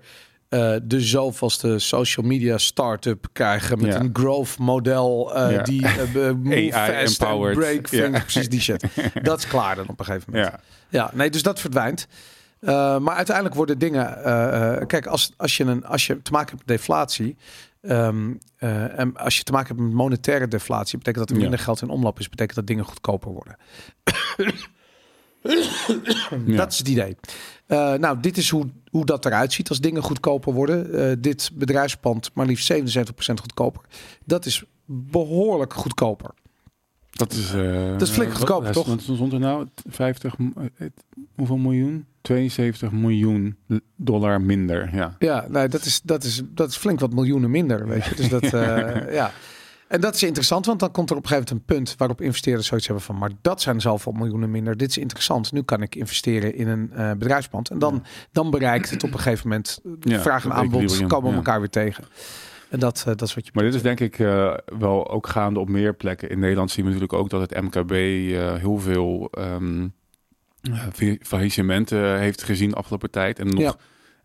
eh, 0.50 0.76
de 0.84 1.02
zoveelste 1.02 1.80
social 1.80 2.26
media 2.26 2.58
start-up 2.58 3.28
krijgen 3.34 3.78
met 3.82 3.94
Ja. 3.94 4.00
een 4.00 4.10
growth 4.14 4.58
model 4.58 5.36
eh, 5.36 5.52
Ja. 5.52 5.62
die 5.64 5.86
eh, 5.86 6.12
be- 6.14 6.34
move 6.44 6.74
AI 6.76 7.06
empowered. 7.06 7.58
break 7.58 7.88
Ja. 7.88 8.10
Precies 8.20 8.50
die 8.50 8.62
shit. 8.62 8.84
Dat 9.24 9.38
is 9.38 9.48
klaar 9.48 9.76
dan 9.76 9.88
op 9.88 10.00
een 10.00 10.06
gegeven 10.06 10.34
moment. 10.34 10.54
ja. 10.90 11.12
Nee, 11.14 11.30
dus 11.30 11.44
dat 11.44 11.60
verdwijnt. 11.60 12.08
Eh, 12.60 12.98
maar 13.00 13.16
uiteindelijk 13.16 13.56
worden 13.56 13.78
dingen. 13.80 14.24
eh, 14.24 14.76
eh, 14.82 14.88
kijk, 14.88 15.06
als, 15.06 15.34
als, 15.38 15.58
je 15.58 15.64
een, 15.64 15.86
als 15.86 16.08
je 16.08 16.22
te 16.22 16.32
maken 16.32 16.50
hebt 16.56 16.68
met 16.68 16.78
deflatie. 16.78 17.38
ehm, 17.82 18.34
eh, 18.58 19.00
en 19.00 19.18
als 19.18 19.38
je 19.38 19.44
te 19.44 19.52
maken 19.52 19.68
hebt 19.68 19.80
met 19.88 19.94
monetaire 19.94 20.48
deflatie, 20.48 20.98
betekent 20.98 21.24
dat 21.28 21.30
er 21.30 21.36
Ja. 21.42 21.42
minder 21.50 21.66
geld 21.66 21.82
in 21.82 21.90
omloop 21.90 22.20
is, 22.20 22.30
betekent 22.30 22.56
dat 22.56 22.68
dingen 22.68 22.84
goedkoper 22.86 23.32
worden. 23.32 23.56
Ja. 26.46 26.56
Dat 26.58 26.72
is 26.72 26.78
het 26.78 26.88
idee. 26.88 27.16
Eh, 27.66 27.94
nou, 27.94 28.20
dit 28.20 28.38
is 28.38 28.50
hoe, 28.50 28.66
hoe 28.92 29.06
dat 29.06 29.26
eruit 29.26 29.54
ziet 29.54 29.70
als 29.70 29.80
dingen 29.80 30.02
goedkoper 30.04 30.54
worden. 30.54 30.94
Eh, 31.10 31.16
dit 31.20 31.52
bedrijfspand 31.54 32.30
maar 32.34 32.46
liefst 32.46 32.66
77% 32.74 33.40
goedkoper. 33.40 33.82
Dat 34.26 34.46
is 34.46 34.64
behoorlijk 34.86 35.74
goedkoper. 35.74 36.30
Dat 37.12 37.32
is, 37.34 37.54
eh, 37.54 37.92
Dat 37.92 38.02
is 38.02 38.10
flink 38.10 38.32
wat- 38.34 38.74
toch? 38.74 38.86
Wat 38.88 39.02
stond 39.02 39.34
er 39.34 39.40
nou? 39.40 39.68
50, 39.90 40.38
m- 40.38 40.52
eh, 40.78 40.88
hoeveel 41.36 41.58
miljoen? 41.58 42.06
72 42.22 42.92
miljoen 42.92 43.58
dollar 43.96 44.42
minder. 44.42 44.90
Ja. 44.96 45.16
Ja, 45.20 45.46
nee, 45.50 45.68
dat, 45.68 45.86
is, 45.86 46.02
dat, 46.04 46.24
is, 46.24 46.42
dat 46.46 46.70
is 46.70 46.78
flink 46.78 47.00
wat 47.00 47.14
miljoenen 47.14 47.52
minder, 47.52 47.88
weet 47.88 48.06
je. 48.06 48.16
Dus 48.16 48.30
dat, 48.30 48.50
ja. 49.20 49.32
En 49.88 50.02
dat 50.02 50.16
is 50.16 50.24
interessant, 50.24 50.66
want 50.66 50.80
dan 50.80 50.92
komt 50.92 51.10
er 51.10 51.16
op 51.16 51.24
een 51.24 51.30
gegeven 51.30 51.50
moment 51.54 51.70
een 51.70 51.76
punt 51.78 51.96
waarop 51.98 52.22
investeerders 52.22 52.68
zoiets 52.68 52.88
hebben 52.88 53.06
van, 53.06 53.18
maar 53.18 53.32
dat 53.42 53.62
zijn 53.62 53.82
zoveel 53.82 54.12
miljoenen 54.12 54.52
minder. 54.52 54.78
Dit 54.78 54.90
is 54.90 54.98
interessant. 54.98 55.52
Nu 55.52 55.62
kan 55.62 55.82
ik 55.82 55.96
investeren 55.96 56.56
in 56.56 56.68
een 56.68 56.92
eh, 56.94 57.12
bedrijfspand. 57.12 57.70
En 57.70 57.80
dan, 57.80 58.04
dan 58.32 58.50
bereikt 58.50 58.90
het 58.90 59.04
op 59.04 59.14
een 59.14 59.20
gegeven 59.20 59.48
moment, 59.48 59.80
eh, 59.84 59.92
Ja, 60.00 60.22
vraag 60.22 60.46
en 60.46 60.54
aanbod 60.54 61.08
komen 61.08 61.30
ja. 61.32 61.36
elkaar 61.36 61.60
weer 61.60 61.70
tegen. 61.70 62.04
En 62.70 62.80
dat, 62.80 62.98
eh, 63.00 63.06
dat 63.06 63.22
is 63.22 63.36
wat 63.36 63.46
je 63.46 63.52
Maar 63.54 63.64
dit 63.64 63.74
is 63.74 63.82
denk 63.82 64.00
ik 64.00 64.16
wel 64.80 65.10
ook 65.10 65.28
gaande 65.28 65.60
op 65.60 65.70
meer 65.70 65.96
plekken. 65.96 66.30
In 66.30 66.40
Nederland 66.40 66.72
zien 66.72 66.86
we 66.86 66.92
natuurlijk 66.92 67.20
ook 67.20 67.30
dat 67.30 67.42
het 67.50 67.62
MKB 67.62 67.92
heel 68.60 68.78
veel 68.78 69.32
fa- 70.94 71.16
faillissementen 71.22 72.20
heeft 72.20 72.44
gezien 72.44 72.70
de 72.70 72.76
afgelopen 72.76 73.12
tijd. 73.12 73.40
En, 73.40 73.48
nog. 73.48 73.78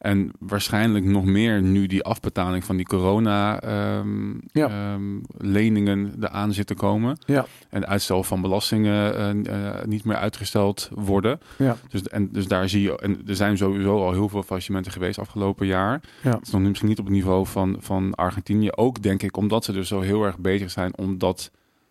En 0.03 0.31
waarschijnlijk 0.39 1.05
nog 1.05 1.25
meer 1.25 1.63
nu 1.63 1.87
die 1.87 2.03
afbetaling 2.03 2.65
van 2.65 2.77
die 2.77 2.87
corona 2.87 3.61
ehm, 3.61 4.35
Ja. 4.47 4.99
leningen 5.37 6.15
eraan 6.21 6.53
zitten 6.53 6.77
komen. 6.77 7.19
Ja. 7.27 7.47
En 7.69 7.87
uitstel 7.87 8.23
van 8.23 8.41
belastingen 8.41 9.15
eh, 9.17 9.77
eh, 9.79 9.85
niet 9.85 10.05
meer 10.05 10.17
uitgesteld 10.17 10.91
worden. 10.95 11.41
Ja. 11.59 11.77
Dus, 11.89 12.03
en, 12.03 12.29
dus 12.33 12.47
daar 12.47 12.69
zie 12.69 12.83
je, 12.83 12.99
en 12.99 13.21
er 13.27 13.37
zijn 13.37 13.57
sowieso 13.57 14.05
al 14.05 14.13
heel 14.13 14.29
veel 14.29 14.43
faillissementen 14.43 14.93
geweest 14.93 15.19
afgelopen 15.19 15.67
jaar. 15.67 16.01
Ja. 16.23 16.31
Het 16.31 16.47
is 16.47 16.53
nog 16.53 16.63
misschien 16.63 16.89
niet 16.89 16.99
op 16.99 17.05
het 17.05 17.15
niveau 17.15 17.47
van, 17.47 17.77
van 17.79 18.15
Argentinië. 18.15 18.71
Ook 18.73 19.03
denk 19.03 19.23
ik 19.23 19.37
omdat 19.37 19.65
ze 19.65 19.73
dus 19.73 19.89
zo 19.89 20.01
heel 20.01 20.25
erg 20.25 20.39
bezig 20.39 20.71
zijn 20.71 20.97
om 20.99 21.19
dat 21.19 21.51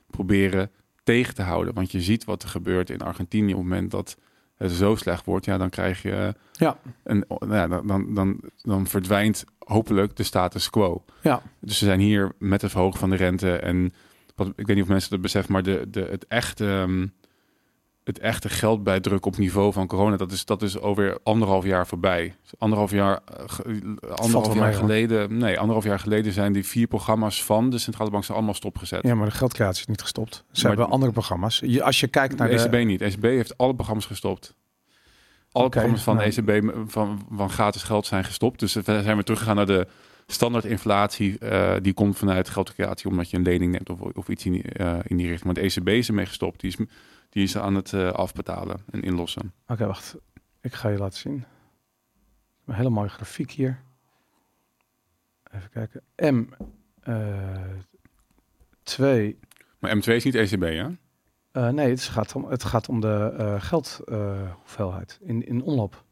proberen 0.10 0.72
tegen 1.04 1.36
te 1.36 1.42
houden. 1.42 1.74
Want 1.74 1.92
je 1.92 2.02
ziet 2.02 2.24
wat 2.24 2.44
er 2.44 2.50
gebeurt 2.50 2.90
in 2.90 3.02
Argentinië 3.02 3.54
op 3.54 3.60
het 3.60 3.68
moment 3.70 3.92
dat 3.92 4.18
zo 4.70 4.96
slecht 4.96 5.26
wordt. 5.26 5.46
Ja, 5.46 5.58
dan 5.58 5.70
krijg 5.70 6.02
je 6.02 6.34
Ja. 6.52 6.78
een, 7.04 7.26
nou 7.28 7.54
ja, 7.54 7.68
dan, 7.68 8.14
dan, 8.14 8.40
dan, 8.64 8.88
verdwijnt 8.88 9.44
hopelijk 9.60 10.16
de 10.16 10.24
status 10.24 10.70
quo. 10.70 11.04
Ja. 11.22 11.42
Dus 11.60 11.78
ze 11.78 11.86
zijn 11.86 12.00
hier 12.00 12.32
met 12.40 12.62
het 12.62 12.72
verhogen 12.72 13.00
van 13.00 13.10
de 13.10 13.16
rente 13.16 13.56
en 13.58 13.94
wat, 14.36 14.48
ik 14.56 14.68
weet 14.68 14.76
niet 14.76 14.86
of 14.86 14.92
mensen 14.92 15.10
dat 15.10 15.22
beseffen, 15.22 15.54
maar 15.54 15.64
de, 15.64 15.88
de, 15.90 16.08
het 16.12 16.28
echte 16.28 16.66
ehm, 16.66 17.08
het 18.12 18.20
echte 18.20 18.50
geld 18.50 18.84
bijdruk 18.84 19.26
op 19.26 19.38
niveau 19.38 19.74
van 19.74 19.88
corona, 19.88 20.18
dat 20.18 20.32
is, 20.32 20.46
dat 20.46 20.62
is 20.62 20.80
alweer 20.80 21.18
anderhalf 21.24 21.66
jaar 21.66 21.88
voorbij. 21.88 22.36
Anderhalf 22.58 22.92
jaar, 22.92 23.20
eh, 23.38 23.44
ge- 23.48 23.98
anderhalf 24.16 24.54
jaar 24.56 24.66
hoor. 24.66 24.74
geleden, 24.74 25.38
nee, 25.38 25.58
anderhalf 25.58 25.84
jaar 25.86 26.00
geleden 26.00 26.34
zijn 26.34 26.54
die 26.54 26.66
vier 26.66 26.88
programma's 26.88 27.44
van 27.44 27.70
de 27.70 27.78
centrale 27.78 28.10
bank 28.10 28.24
zijn 28.24 28.38
allemaal 28.38 28.56
stopgezet. 28.56 29.04
Ja, 29.04 29.16
maar 29.16 29.26
de 29.30 29.36
geldcreatie 29.36 29.82
is 29.82 29.88
niet 29.88 30.02
gestopt. 30.02 30.36
Ze 30.52 30.62
Maar- 30.62 30.72
hebben 30.72 30.90
andere 30.94 31.12
programma's. 31.12 31.62
Je, 31.66 31.84
als 31.84 32.00
je 32.00 32.08
kijkt 32.08 32.38
naar 32.38 32.50
de 32.50 32.56
de... 32.56 32.62
ECB 32.78 32.86
niet. 32.86 33.02
ECB 33.02 33.24
heeft 33.24 33.58
alle 33.58 33.76
programma's 33.76 34.06
gestopt. 34.06 34.56
Alle 35.52 35.70
programma's 35.70 36.04
van 36.04 36.16
nou. 36.16 36.30
de 36.30 36.42
ECB 36.42 36.74
van, 36.92 37.26
van 37.32 37.50
gratis 37.50 37.84
geld 37.84 38.06
zijn 38.06 38.24
gestopt. 38.24 38.60
Dus 38.60 38.74
we 38.74 38.82
zijn 38.84 39.04
weer 39.16 39.24
teruggegaan 39.24 39.56
naar 39.56 39.66
de 39.66 39.88
standaard 40.28 40.66
inflatie. 40.66 41.38
eh, 41.40 41.74
die 41.82 41.94
komt 41.94 42.18
vanuit 42.18 42.50
geldcreatie 42.50 43.10
omdat 43.10 43.30
je 43.30 43.38
een 43.38 43.44
lening 43.44 43.72
neemt 43.72 43.90
of, 43.90 44.00
of 44.02 44.28
iets 44.30 44.46
in 44.46 44.52
die, 44.52 44.64
eh, 44.64 44.96
in 45.08 45.18
die 45.18 45.28
richting. 45.28 45.46
Maar 45.46 45.64
de 45.64 45.70
ECB 45.70 45.88
is 45.88 46.08
ermee 46.08 46.26
gestopt. 46.26 46.60
Die 46.62 46.70
is, 46.70 46.86
die 47.32 47.44
is 47.44 47.58
aan 47.58 47.76
het 47.76 47.94
eh, 47.94 48.12
afbetalen 48.12 48.80
en 48.92 49.02
inlossen. 49.02 49.54
Oké, 49.68 49.86
wacht. 49.86 50.16
Ik 50.62 50.74
ga 50.74 50.90
je 50.90 50.98
laten 50.98 51.20
zien. 51.20 51.44
Een 52.66 52.74
hele 52.74 52.90
mooie 52.90 53.10
grafiek 53.10 53.52
hier. 53.52 53.82
Even 55.52 55.70
kijken. 55.70 56.02
M. 56.16 56.46
eh 57.02 57.60
2. 58.84 59.40
Maar 59.80 59.96
M2 59.98 60.02
is 60.06 60.24
niet 60.24 60.36
ECB, 60.36 60.62
hè? 60.62 60.88
Eh, 61.52 61.70
nee, 61.70 61.90
het 61.90 62.02
gaat 62.04 62.36
om, 62.36 62.46
het 62.46 62.64
gaat 62.64 62.90
om 62.90 63.00
de 63.00 63.56
geldhoeveelheid 63.60 65.20
in, 65.22 65.48
in 65.48 65.62
omloop. 65.64 66.04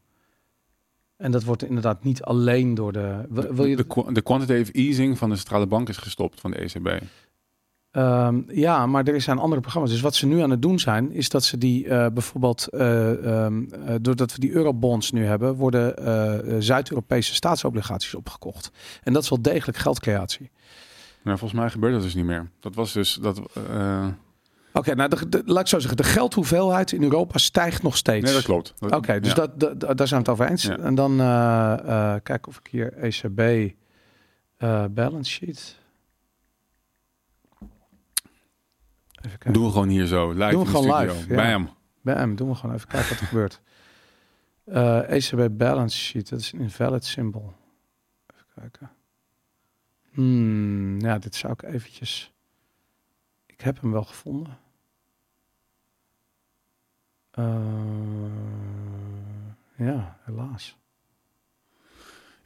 En 1.16 1.30
dat 1.30 1.44
wordt 1.44 1.62
inderdaad 1.64 2.04
niet 2.04 2.22
alleen 2.22 2.74
door 2.74 2.92
de. 2.92 3.26
Wil, 3.28 3.54
wil 3.54 3.64
je, 3.64 3.76
de, 3.76 3.84
qua- 3.84 4.12
de 4.12 4.22
quantitative 4.22 4.72
easing 4.72 5.18
van 5.18 5.30
de 5.30 5.36
centrale 5.36 5.66
bank 5.66 5.88
is 5.88 5.96
gestopt 5.96 6.40
van 6.40 6.50
de 6.50 6.56
ECB. 6.56 7.02
Ehm, 7.90 8.40
ja, 8.46 8.86
maar 8.86 9.04
er 9.04 9.20
zijn 9.20 9.38
andere 9.38 9.60
programma's. 9.60 9.90
Dus 9.90 10.00
wat 10.00 10.14
ze 10.14 10.26
nu 10.26 10.40
aan 10.40 10.50
het 10.50 10.62
doen 10.62 10.78
zijn, 10.78 11.12
is 11.12 11.28
dat 11.28 11.44
ze 11.44 11.58
die 11.58 11.88
eh, 11.88 12.06
bijvoorbeeld, 12.12 12.68
eh, 12.68 13.44
ehm, 13.44 13.62
eh, 13.72 13.94
doordat 14.00 14.32
we 14.32 14.40
die 14.40 14.52
eurobonds 14.52 15.10
nu 15.10 15.24
hebben, 15.24 15.54
worden 15.54 16.62
Zuid-Europese 16.62 17.34
staatsobligaties 17.34 18.14
opgekocht. 18.14 18.70
En 19.02 19.12
dat 19.12 19.22
is 19.22 19.28
wel 19.28 19.42
degelijk 19.42 19.78
geldcreatie. 19.78 20.50
Maar 21.22 21.38
volgens 21.38 21.60
mij 21.60 21.70
gebeurt 21.70 21.92
dat 21.92 22.02
dus 22.02 22.14
niet 22.14 22.24
meer. 22.24 22.50
Dat 22.60 22.74
was 22.74 22.92
dus 22.92 23.14
dat. 23.14 23.38
Oké, 24.72 24.94
nou, 24.94 25.08
de, 25.08 25.28
de- 25.28 25.42
laat 25.46 25.60
ik 25.60 25.66
zo 25.66 25.78
zeggen, 25.78 25.96
de 25.96 26.04
geldhoeveelheid 26.04 26.92
in 26.92 27.02
Europa 27.02 27.38
stijgt 27.38 27.82
nog 27.82 27.96
steeds. 27.96 28.24
nee, 28.24 28.34
dat 28.34 28.42
klopt. 28.42 28.74
Oké, 28.80 29.20
dus 29.20 29.28
ja. 29.28 29.34
dat, 29.34 29.80
dat, 29.80 29.96
daar 29.96 30.08
zijn 30.08 30.22
we 30.22 30.30
het 30.30 30.40
over 30.40 30.50
eens. 30.50 30.62
Ja. 30.62 30.78
En 30.78 30.94
dan 30.94 31.16
kijken 32.22 32.48
of 32.48 32.58
ik 32.58 32.66
hier 32.70 32.92
ECB 32.92 33.72
balance 34.94 35.30
sheet. 35.30 35.78
Even 37.58 37.68
kijken. 39.08 39.09
Doen 39.52 39.64
we 39.64 39.70
gewoon 39.70 39.88
hier 39.88 40.06
zo. 40.06 40.30
Live 40.30 40.50
Doen 40.50 40.60
we 40.64 40.66
gewoon 40.66 40.82
studio. 40.84 41.14
live, 41.14 41.34
ja. 41.34 41.36
Bam. 41.36 41.70
Bam, 42.00 42.36
doen 42.36 42.48
we 42.48 42.54
gewoon 42.54 42.74
even 42.74 42.88
kijken 42.88 43.08
wat 43.10 43.20
er 43.20 43.26
gebeurt. 43.26 43.60
Eh 44.64 45.10
ECB 45.10 45.48
balance 45.56 45.98
sheet, 45.98 46.28
dat 46.28 46.40
is 46.40 46.52
een 46.52 46.60
invalid 46.60 47.04
symbol. 47.04 47.52
Even 48.34 48.46
kijken. 48.54 48.90
Hmm, 50.10 51.00
ja, 51.00 51.18
dit 51.18 51.34
zou 51.34 51.52
ik 51.52 51.62
eventjes... 51.62 52.32
Ik 53.46 53.60
heb 53.60 53.80
hem 53.80 53.92
wel 53.92 54.04
gevonden. 54.04 54.58
Eh, 57.30 57.54
ja, 59.76 60.18
helaas. 60.24 60.78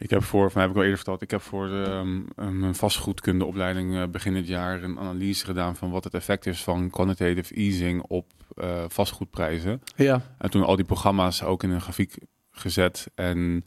Ik 0.04 0.10
heb 0.10 0.22
voor, 0.22 0.50
van 0.50 0.60
heb 0.60 0.70
ik 0.70 0.76
al 0.76 0.82
eerder 0.82 0.96
verteld, 0.96 1.22
ik 1.22 1.30
heb 1.30 1.40
voor 1.40 1.66
de, 1.66 1.90
um, 1.90 2.26
mijn 2.60 2.74
vastgoedkundeopleiding 2.74 3.96
eh, 3.96 4.02
begin 4.10 4.34
dit 4.34 4.46
jaar 4.46 4.82
een 4.82 4.98
analyse 4.98 5.44
gedaan 5.44 5.76
van 5.76 5.90
wat 5.90 6.04
het 6.04 6.14
effect 6.14 6.46
is 6.46 6.62
van 6.62 6.90
quantitative 6.90 7.54
easing 7.54 8.02
op 8.02 8.30
eh, 8.56 8.84
vastgoedprijzen. 8.88 9.82
Ja, 9.96 10.22
En 10.38 10.50
toen 10.50 10.64
al 10.64 10.76
die 10.76 10.84
programma's 10.84 11.42
ook 11.42 11.62
in 11.62 11.70
een 11.70 11.80
grafiek 11.80 12.16
gezet. 12.50 13.06
En, 13.14 13.64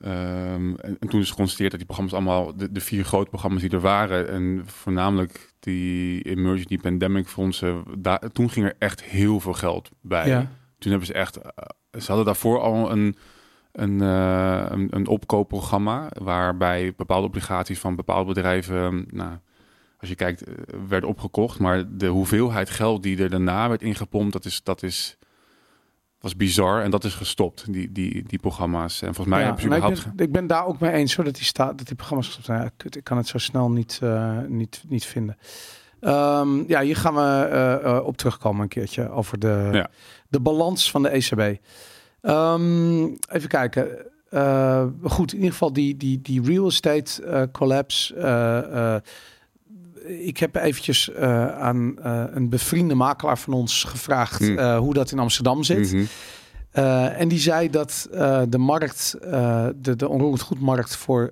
ehm, 0.00 0.74
en, 0.74 0.96
en 1.00 1.08
toen 1.08 1.20
is 1.20 1.30
geconstateerd 1.30 1.70
dat 1.70 1.78
die 1.78 1.88
programma's 1.88 2.14
allemaal, 2.14 2.56
de, 2.56 2.72
de 2.72 2.80
vier 2.80 3.04
grote 3.04 3.28
programma's 3.28 3.60
die 3.60 3.70
er 3.70 3.80
waren, 3.80 4.28
en 4.28 4.62
voornamelijk 4.66 5.52
die 5.60 6.22
emergency 6.22 6.78
pandemic 6.78 7.26
fondsen, 7.26 7.84
daar, 7.98 8.32
toen 8.32 8.50
ging 8.50 8.66
er 8.66 8.76
echt 8.78 9.02
heel 9.02 9.40
veel 9.40 9.54
geld 9.54 9.90
bij. 10.00 10.28
ja. 10.28 10.50
Toen 10.78 10.90
hebben 10.90 11.08
ze 11.08 11.14
echt, 11.14 11.36
eh, 11.36 11.50
ze 12.00 12.06
hadden 12.06 12.24
daarvoor 12.24 12.60
al 12.60 12.90
een, 12.90 13.16
een, 13.76 14.00
eh, 14.00 14.64
een, 14.68 14.88
een 14.90 15.06
opkoopprogramma 15.06 16.08
waarbij 16.22 16.92
bepaalde 16.96 17.26
obligaties 17.26 17.78
van 17.78 17.96
bepaalde 17.96 18.34
bedrijven, 18.34 19.06
nou, 19.10 19.32
als 20.00 20.08
je 20.08 20.14
kijkt, 20.14 20.42
eh, 20.42 20.54
werden 20.88 21.08
opgekocht. 21.08 21.58
Maar 21.58 21.84
de 21.96 22.06
hoeveelheid 22.06 22.70
geld 22.70 23.02
die 23.02 23.22
er 23.22 23.30
daarna 23.30 23.68
werd 23.68 23.82
ingepompt, 23.82 24.32
dat 24.32 24.44
is, 24.44 24.62
dat 24.62 24.82
is, 24.82 25.18
was 26.20 26.36
bizar 26.36 26.82
en 26.82 26.90
dat 26.90 27.04
is 27.04 27.14
gestopt, 27.14 27.72
die, 27.72 27.92
die, 27.92 28.22
die 28.26 28.38
programma's. 28.38 29.02
En 29.02 29.14
volgens 29.14 29.26
mij 29.26 29.38
Ja, 29.38 29.44
hebben 29.44 29.62
ze 29.62 29.68
überhaupt... 29.68 29.98
ik, 29.98 30.14
ben, 30.14 30.26
ik 30.26 30.32
ben 30.32 30.46
daar 30.46 30.66
ook 30.66 30.80
mee 30.80 30.92
eens 30.92 31.14
hoor, 31.14 31.24
dat 31.24 31.34
die, 31.34 31.44
staat, 31.44 31.78
dat 31.78 31.86
die 31.86 31.96
programma's 31.96 32.26
gestopt 32.26 32.46
zijn. 32.46 32.72
Ik 32.90 33.04
kan 33.04 33.16
het 33.16 33.26
zo 33.26 33.38
snel 33.38 33.70
niet, 33.70 33.98
eh, 34.02 34.38
niet, 34.48 34.84
niet 34.88 35.04
vinden. 35.04 35.36
Ehm, 36.00 36.62
ja, 36.66 36.80
hier 36.80 36.96
gaan 36.96 37.14
we 37.14 38.02
op 38.04 38.16
terugkomen 38.16 38.62
een 38.62 38.68
keertje 38.68 39.10
over 39.10 39.38
de, 39.38 39.68
Ja. 39.72 39.90
de 40.28 40.40
balans 40.40 40.90
van 40.90 41.02
de 41.02 41.08
ECB. 41.08 41.58
Ehm, 42.26 43.02
even 43.28 43.48
kijken. 43.48 43.88
Eh, 44.30 44.84
goed, 45.02 45.30
in 45.32 45.36
ieder 45.38 45.52
geval 45.52 45.72
die, 45.72 45.96
die, 45.96 46.20
die 46.22 46.42
real 46.42 46.66
estate 46.66 47.22
eh, 47.22 47.42
collapse. 47.52 48.14
eh, 48.14 48.96
ik 50.26 50.38
heb 50.38 50.56
eventjes 50.56 51.14
aan 51.58 51.94
een 52.34 52.48
bevriende 52.48 52.94
makelaar 52.94 53.38
van 53.38 53.52
ons 53.52 53.84
gevraagd 53.84 54.38
Hmm. 54.38 54.76
hoe 54.76 54.94
dat 54.94 55.10
in 55.12 55.18
Amsterdam 55.18 55.62
zit. 55.62 55.92
Mhm. 55.92 56.04
En 57.16 57.28
die 57.28 57.38
zei 57.38 57.70
dat 57.70 58.08
de 58.48 58.58
markt, 58.58 59.16
de, 59.76 59.96
de 59.96 60.08
onroerend 60.08 60.40
goedmarkt 60.40 60.96
voor 60.96 61.30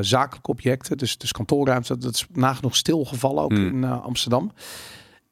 zakelijke 0.00 0.50
objecten, 0.50 0.96
dus, 0.98 1.18
dus 1.18 1.32
kantoorruimte, 1.32 1.98
dat 1.98 2.14
is 2.14 2.26
nagenoeg 2.32 2.76
stilgevallen 2.76 3.42
ook 3.42 3.52
Hmm. 3.52 3.66
in 3.66 3.84
Amsterdam. 3.84 4.52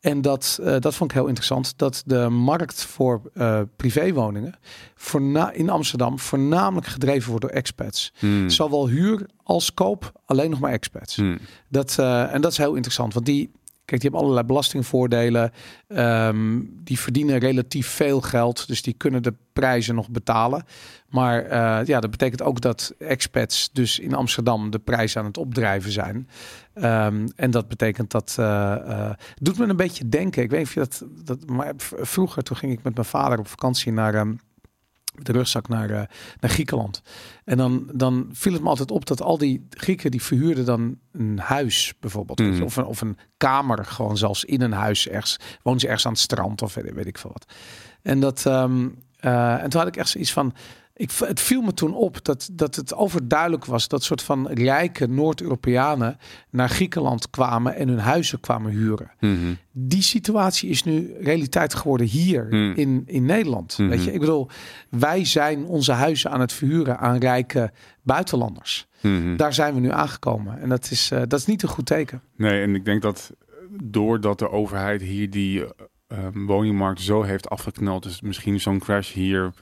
En 0.00 0.22
dat, 0.22 0.58
eh, 0.62 0.76
dat 0.78 0.94
vond 0.94 1.10
ik 1.10 1.16
heel 1.16 1.26
interessant, 1.26 1.72
dat 1.76 2.02
de 2.06 2.28
markt 2.28 2.84
voor 2.84 3.20
eh, 3.34 3.60
privéwoningen 3.76 4.54
voorna- 4.94 5.52
in 5.52 5.70
Amsterdam 5.70 6.18
voornamelijk 6.18 6.86
gedreven 6.86 7.30
wordt 7.30 7.44
door 7.44 7.54
expats. 7.54 8.12
Mhm. 8.20 8.48
Zowel 8.48 8.88
huur 8.88 9.26
als 9.42 9.74
koop, 9.74 10.12
alleen 10.24 10.50
nog 10.50 10.60
maar 10.60 10.72
expats. 10.72 11.16
Mhm. 11.16 11.36
Dat, 11.68 11.96
eh, 11.98 12.34
en 12.34 12.40
dat 12.40 12.50
is 12.52 12.58
heel 12.58 12.74
interessant, 12.74 13.14
want 13.14 13.26
die, 13.26 13.50
kijk, 13.90 14.02
die 14.02 14.10
hebben 14.10 14.20
allerlei 14.20 14.46
belastingvoordelen. 14.46 15.52
Ehm, 15.88 16.60
die 16.84 16.98
verdienen 16.98 17.38
relatief 17.38 17.86
veel 17.88 18.20
geld, 18.20 18.66
dus 18.66 18.82
die 18.82 18.94
kunnen 18.94 19.22
de 19.22 19.34
prijzen 19.52 19.94
nog 19.94 20.10
betalen. 20.10 20.64
Maar 21.08 21.44
eh, 21.44 21.86
ja, 21.86 22.00
dat 22.00 22.10
betekent 22.10 22.42
ook 22.42 22.60
dat 22.60 22.94
expats 22.98 23.70
dus 23.72 23.98
in 23.98 24.14
Amsterdam 24.14 24.70
de 24.70 24.78
prijzen 24.78 25.20
aan 25.20 25.26
het 25.26 25.38
opdrijven 25.38 25.92
zijn. 25.92 26.28
Ehm, 26.74 27.28
en 27.36 27.50
dat 27.50 27.68
betekent 27.68 28.10
dat, 28.10 28.36
eh, 28.38 29.10
doet 29.34 29.58
me 29.58 29.66
een 29.66 29.76
beetje 29.76 30.08
denken. 30.08 30.42
Ik 30.42 30.50
weet 30.50 30.58
niet 30.58 30.68
of 30.68 30.74
je 30.74 30.80
dat, 30.80 31.04
dat 31.24 31.50
maar 31.50 31.72
vroeger 31.78 32.42
toen 32.42 32.56
ging 32.56 32.72
ik 32.72 32.82
met 32.82 32.94
mijn 32.94 33.06
vader 33.06 33.38
op 33.38 33.48
vakantie 33.48 33.92
naar 33.92 34.14
ehm, 34.14 34.34
de 35.22 35.32
rugzak 35.32 35.68
naar, 35.68 35.90
eh, 35.90 36.02
naar 36.40 36.50
Griekenland. 36.50 37.02
En 37.44 37.56
dan, 37.56 37.88
dan 37.92 38.28
viel 38.32 38.52
het 38.52 38.62
me 38.62 38.68
altijd 38.68 38.90
op 38.90 39.06
dat 39.06 39.22
al 39.22 39.38
die 39.38 39.66
Grieken 39.70 40.10
die 40.10 40.22
verhuurden 40.22 40.64
dan 40.64 40.98
een 41.12 41.38
huis 41.38 41.94
bijvoorbeeld. 42.00 42.38
Mhm. 42.38 42.62
Of, 42.62 42.76
een, 42.76 42.84
of 42.84 43.00
een 43.00 43.18
kamer 43.36 43.84
gewoon 43.84 44.16
zelfs 44.16 44.44
in 44.44 44.60
een 44.60 44.72
huis 44.72 45.08
ergens. 45.08 45.36
Wonen 45.62 45.80
ze 45.80 45.86
ergens 45.86 46.06
aan 46.06 46.12
het 46.12 46.20
strand 46.20 46.62
of 46.62 46.74
weet, 46.74 46.94
weet 46.94 47.06
ik 47.06 47.18
veel 47.18 47.32
wat. 47.32 47.52
En, 48.02 48.20
dat, 48.20 48.46
ehm, 48.46 48.88
eh, 49.16 49.62
en 49.62 49.70
toen 49.70 49.80
had 49.80 49.88
ik 49.88 49.96
echt 49.96 50.08
zoiets 50.08 50.32
van... 50.32 50.54
Ik, 51.00 51.10
het 51.18 51.40
viel 51.40 51.62
me 51.62 51.74
toen 51.74 51.94
op 51.94 52.24
dat, 52.24 52.48
dat 52.52 52.76
het 52.76 52.94
overduidelijk 52.94 53.64
was 53.64 53.88
dat 53.88 54.02
soort 54.02 54.22
van 54.22 54.48
rijke 54.48 55.06
Noord-Europeanen 55.06 56.18
naar 56.50 56.68
Griekenland 56.68 57.30
kwamen 57.30 57.74
en 57.74 57.88
hun 57.88 57.98
huizen 57.98 58.40
kwamen 58.40 58.72
huren. 58.72 59.10
Mhm. 59.20 59.54
Die 59.72 60.02
situatie 60.02 60.70
is 60.70 60.84
nu 60.84 61.14
realiteit 61.20 61.74
geworden 61.74 62.06
hier 62.06 62.46
Hmm. 62.48 62.72
in, 62.76 63.02
in 63.06 63.24
Nederland. 63.24 63.78
Mhm. 63.78 63.88
Weet 63.88 64.04
je, 64.04 64.12
ik 64.12 64.20
bedoel, 64.20 64.48
wij 64.88 65.24
zijn 65.24 65.64
onze 65.64 65.92
huizen 65.92 66.30
aan 66.30 66.40
het 66.40 66.52
verhuren 66.52 66.98
aan 66.98 67.16
rijke 67.16 67.72
buitenlanders. 68.02 68.86
Mhm. 69.00 69.36
Daar 69.36 69.54
zijn 69.54 69.74
we 69.74 69.80
nu 69.80 69.90
aangekomen. 69.90 70.60
En 70.60 70.68
dat 70.68 70.90
is, 70.90 71.10
eh, 71.10 71.18
dat 71.28 71.38
is 71.40 71.46
niet 71.46 71.62
een 71.62 71.68
goed 71.68 71.86
teken. 71.86 72.22
Nee, 72.36 72.62
en 72.62 72.74
ik 72.74 72.84
denk 72.84 73.02
dat 73.02 73.32
doordat 73.82 74.38
de 74.38 74.50
overheid 74.50 75.02
hier 75.02 75.30
die 75.30 75.64
eh, 75.64 75.68
ehm, 76.06 76.46
woningmarkt 76.46 77.00
zo 77.00 77.22
heeft 77.22 77.48
afgeknald, 77.48 78.02
dus 78.02 78.20
misschien 78.20 78.60
zo'n 78.60 78.78
crash 78.78 79.12
hier 79.12 79.52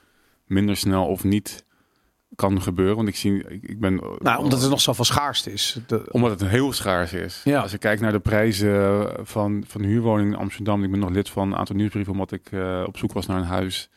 minder 0.48 0.76
snel 0.76 1.06
of 1.06 1.24
niet 1.24 1.66
kan 2.34 2.62
gebeuren. 2.62 2.96
Want 2.96 3.08
ik 3.08 3.16
zie, 3.16 3.44
ik, 3.48 3.62
ik 3.62 3.80
ben... 3.80 4.00
Nou, 4.18 4.42
omdat 4.42 4.62
er 4.62 4.70
nog 4.70 4.80
zoveel 4.80 5.04
schaarste 5.04 5.52
is. 5.52 5.80
De, 5.86 6.08
Omdat 6.10 6.40
het 6.40 6.48
heel 6.48 6.72
schaars 6.72 7.12
is. 7.12 7.40
Ja. 7.44 7.60
Als 7.60 7.72
ik 7.72 7.80
kijk 7.80 8.00
naar 8.00 8.12
de 8.12 8.20
prijzen 8.20 9.10
van, 9.26 9.64
van 9.66 9.82
huurwoningen 9.82 10.32
in 10.32 10.38
Amsterdam. 10.38 10.84
Ik 10.84 10.90
ben 10.90 11.00
nog 11.00 11.10
lid 11.10 11.30
van 11.30 11.48
een 11.52 11.58
aantal 11.58 11.76
nieuwsbrieven 11.76 12.12
omdat 12.12 12.32
ik 12.32 12.52
eh, 12.52 12.82
op 12.86 12.96
zoek 12.96 13.12
was 13.12 13.26
naar 13.26 13.38
een 13.38 13.44
huis. 13.44 13.90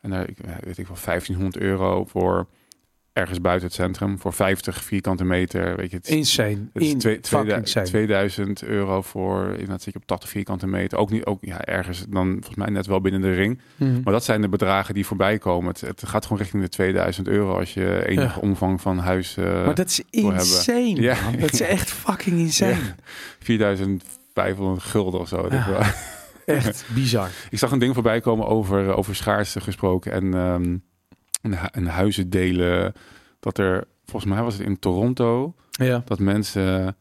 En 0.00 0.10
daar, 0.10 0.28
ik, 0.28 0.38
eh, 0.38 0.54
weet 0.60 0.78
ik 0.78 0.86
wel, 0.86 0.96
1500 1.04 1.56
euro 1.56 2.04
voor 2.04 2.46
ergens 3.18 3.40
buiten 3.40 3.66
het 3.66 3.76
centrum. 3.76 4.18
Voor 4.18 4.32
50 4.32 4.84
vierkante 4.84 5.24
meter. 5.24 5.76
Weet 5.76 5.90
je, 5.90 5.96
het, 5.96 6.08
insane. 6.08 6.68
het 6.72 6.82
is 6.82 6.90
In 6.90 6.98
twee, 6.98 7.20
insane. 7.56 7.86
2000 7.86 8.62
euro 8.62 9.02
voor, 9.02 9.50
inderdaad 9.50 9.82
zit 9.82 9.92
je 9.92 9.98
op 9.98 10.06
80 10.06 10.28
vierkante 10.28 10.66
meter. 10.66 10.98
Ook 10.98 11.10
niet, 11.10 11.24
ook 11.24 11.38
ja, 11.44 11.64
ergens 11.64 12.04
dan 12.08 12.30
volgens 12.30 12.54
mij 12.56 12.68
net 12.68 12.86
wel 12.86 13.00
binnen 13.00 13.20
de 13.20 13.32
ring. 13.32 13.60
Mhm. 13.76 14.00
Maar 14.04 14.12
dat 14.12 14.24
zijn 14.24 14.40
de 14.40 14.48
bedragen 14.48 14.94
die 14.94 15.06
voorbij 15.06 15.38
komen. 15.38 15.68
Het, 15.70 15.80
het 15.80 16.02
gaat 16.08 16.22
gewoon 16.22 16.38
richting 16.38 16.62
de 16.62 16.68
2000 16.68 17.28
euro 17.28 17.58
als 17.58 17.74
je 17.74 18.06
enige 18.08 18.34
Ja. 18.34 18.40
omvang 18.40 18.80
van 18.80 18.98
huis... 18.98 19.36
eh, 19.36 19.44
maar 19.64 19.74
dat 19.74 19.88
is 19.88 20.02
insane. 20.10 21.00
Ja. 21.00 21.16
Dat 21.38 21.52
is 21.52 21.60
echt 21.60 21.90
fucking 21.90 22.38
insane. 22.46 22.70
Ja. 22.72 22.94
4500 23.38 24.82
gulden 24.82 25.20
of 25.20 25.28
zo. 25.28 25.46
Ja. 25.50 25.94
Echt 26.46 26.84
bizar. 26.94 27.28
Ik 27.50 27.58
zag 27.58 27.70
een 27.70 27.78
ding 27.78 27.94
voorbij 27.94 28.20
komen 28.20 28.46
over, 28.46 28.94
over 28.94 29.14
schaarste 29.14 29.60
gesproken 29.60 30.12
en 30.12 30.34
ehm 30.34 30.76
een 31.40 31.86
huizen 31.86 32.30
delen. 32.30 32.92
Dat 33.40 33.58
er, 33.58 33.84
volgens 34.04 34.32
mij 34.32 34.42
was 34.42 34.54
het 34.58 34.66
in 34.66 34.78
Toronto, 34.78 35.54
Ja. 35.70 36.02
dat 36.04 36.18
mensen 36.18 36.96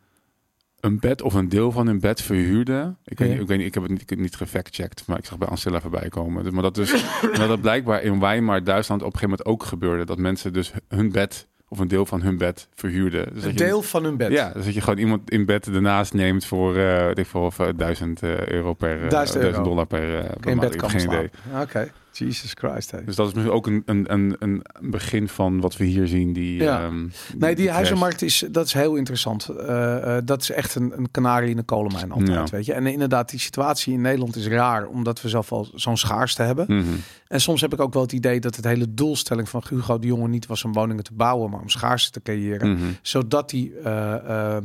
een 0.80 1.00
bed 1.00 1.22
of 1.22 1.34
een 1.34 1.50
deel 1.50 1.72
van 1.72 1.88
hun 1.88 2.00
bed 2.00 2.22
verhuurden. 2.22 2.98
Ik, 3.06 3.20
weet, 3.20 3.32
Ja. 3.34 3.40
ik, 3.42 3.48
weet 3.48 3.58
niet, 3.58 3.68
ik 3.68 3.74
heb 3.74 3.84
het 3.84 3.92
niet, 3.92 4.02
ik 4.02 4.10
heb 4.10 4.18
het 4.20 4.28
niet 4.28 4.36
gefactcheckt, 4.38 5.04
maar 5.08 5.18
ik 5.18 5.26
zag 5.26 5.38
bij 5.38 5.48
Ancilla 5.48 5.82
voorbij 5.82 6.10
komen. 6.10 6.44
Dus, 6.44 6.52
maar 6.54 6.62
dat, 6.64 6.76
dus, 6.76 6.92
dat 7.40 7.50
het 7.50 7.62
blijkbaar 7.62 8.02
in 8.04 8.20
Weimar, 8.20 8.64
Duitsland, 8.64 9.02
op 9.02 9.14
een 9.14 9.20
gegeven 9.20 9.38
moment 9.46 9.62
ook 9.64 9.68
gebeurde. 9.70 10.06
Dat 10.06 10.18
mensen 10.18 10.54
dus 10.54 10.74
hun 10.88 11.12
bed 11.12 11.48
of 11.70 11.80
een 11.80 11.88
deel 11.88 12.06
van 12.06 12.22
hun 12.22 12.38
bed 12.38 12.68
verhuurden. 12.74 13.26
Dus 13.34 13.44
Een 13.44 13.50
dat 13.50 13.60
je- 13.60 13.66
deel 13.66 13.82
van 13.82 14.04
hun 14.04 14.18
bed. 14.18 14.32
Ja, 14.32 14.52
dus 14.54 14.66
dat 14.66 14.74
je 14.74 14.82
gewoon 14.82 15.00
iemand 15.00 15.30
in 15.30 15.46
bed 15.46 15.68
ernaast 15.68 16.14
neemt 16.14 16.46
voor, 16.46 16.74
weet 16.74 17.18
ik 17.18 17.26
veel, 17.26 17.42
of, 17.42 17.60
eh, 17.60 17.68
1000 17.76 18.24
eh, 18.24 18.48
euro 18.48 18.74
per, 18.74 19.10
1000 19.10 19.44
euro. 19.44 19.64
dollar 19.64 19.86
per, 19.86 20.20
eh, 20.20 20.30
per 20.40 20.56
bed 20.58 20.76
kan 20.76 20.90
geen 20.90 21.06
idee. 21.06 21.30
Oké. 21.62 21.92
Jesus 22.18 22.52
Christ. 22.54 22.92
Hey. 22.92 23.04
Dus 23.06 23.16
dat 23.16 23.28
is 23.28 23.34
misschien 23.34 23.54
ook 23.56 23.68
een, 23.68 23.84
een, 23.86 24.06
een, 24.14 24.36
een 24.40 24.64
begin 24.82 25.28
van 25.30 25.60
wat 25.62 25.78
we 25.78 25.86
hier 25.86 26.08
zien. 26.08 26.34
Die, 26.34 26.62
Ja. 26.64 26.84
ehm, 26.84 27.08
Nee, 27.38 27.56
die 27.56 27.70
huizenmarkt 27.72 28.22
is, 28.22 28.44
dat 28.52 28.66
is 28.66 28.74
heel 28.74 28.96
interessant. 28.96 29.50
Eh, 29.50 30.18
eh, 30.18 30.22
dat 30.26 30.42
is 30.42 30.52
echt 30.52 30.76
een, 30.76 30.94
een 30.98 31.12
kanarie 31.12 31.50
in 31.50 31.56
de 31.56 31.64
kolenmijn 31.64 32.12
altijd, 32.12 32.50
Ja. 32.50 32.56
weet 32.56 32.66
je. 32.66 32.74
En 32.74 32.86
inderdaad, 32.88 33.30
die 33.30 33.40
situatie 33.40 33.94
in 33.94 34.02
Nederland 34.02 34.36
is 34.36 34.48
raar, 34.48 34.86
omdat 34.88 35.22
we 35.22 35.30
zoveel 35.30 35.68
zo'n 35.76 35.98
schaarste 35.98 36.42
hebben. 36.44 36.66
Mhm. 36.68 36.84
En 37.28 37.42
soms 37.42 37.62
heb 37.62 37.74
ik 37.74 37.80
ook 37.80 37.94
wel 37.94 38.02
het 38.04 38.12
idee 38.12 38.40
dat 38.40 38.56
het 38.56 38.66
hele 38.66 38.94
doelstelling 38.94 39.50
van 39.50 39.64
Hugo 39.70 40.00
de 40.00 40.08
Jonge 40.08 40.28
niet 40.28 40.46
was 40.46 40.64
om 40.64 40.74
woningen 40.74 41.04
te 41.04 41.14
bouwen, 41.14 41.50
maar 41.50 41.62
om 41.62 41.70
schaarste 41.70 42.12
te 42.12 42.22
creëren. 42.22 42.72
Mhm. 42.72 42.84
Zodat 43.02 43.50
die, 43.50 43.74
eh, 43.80 44.58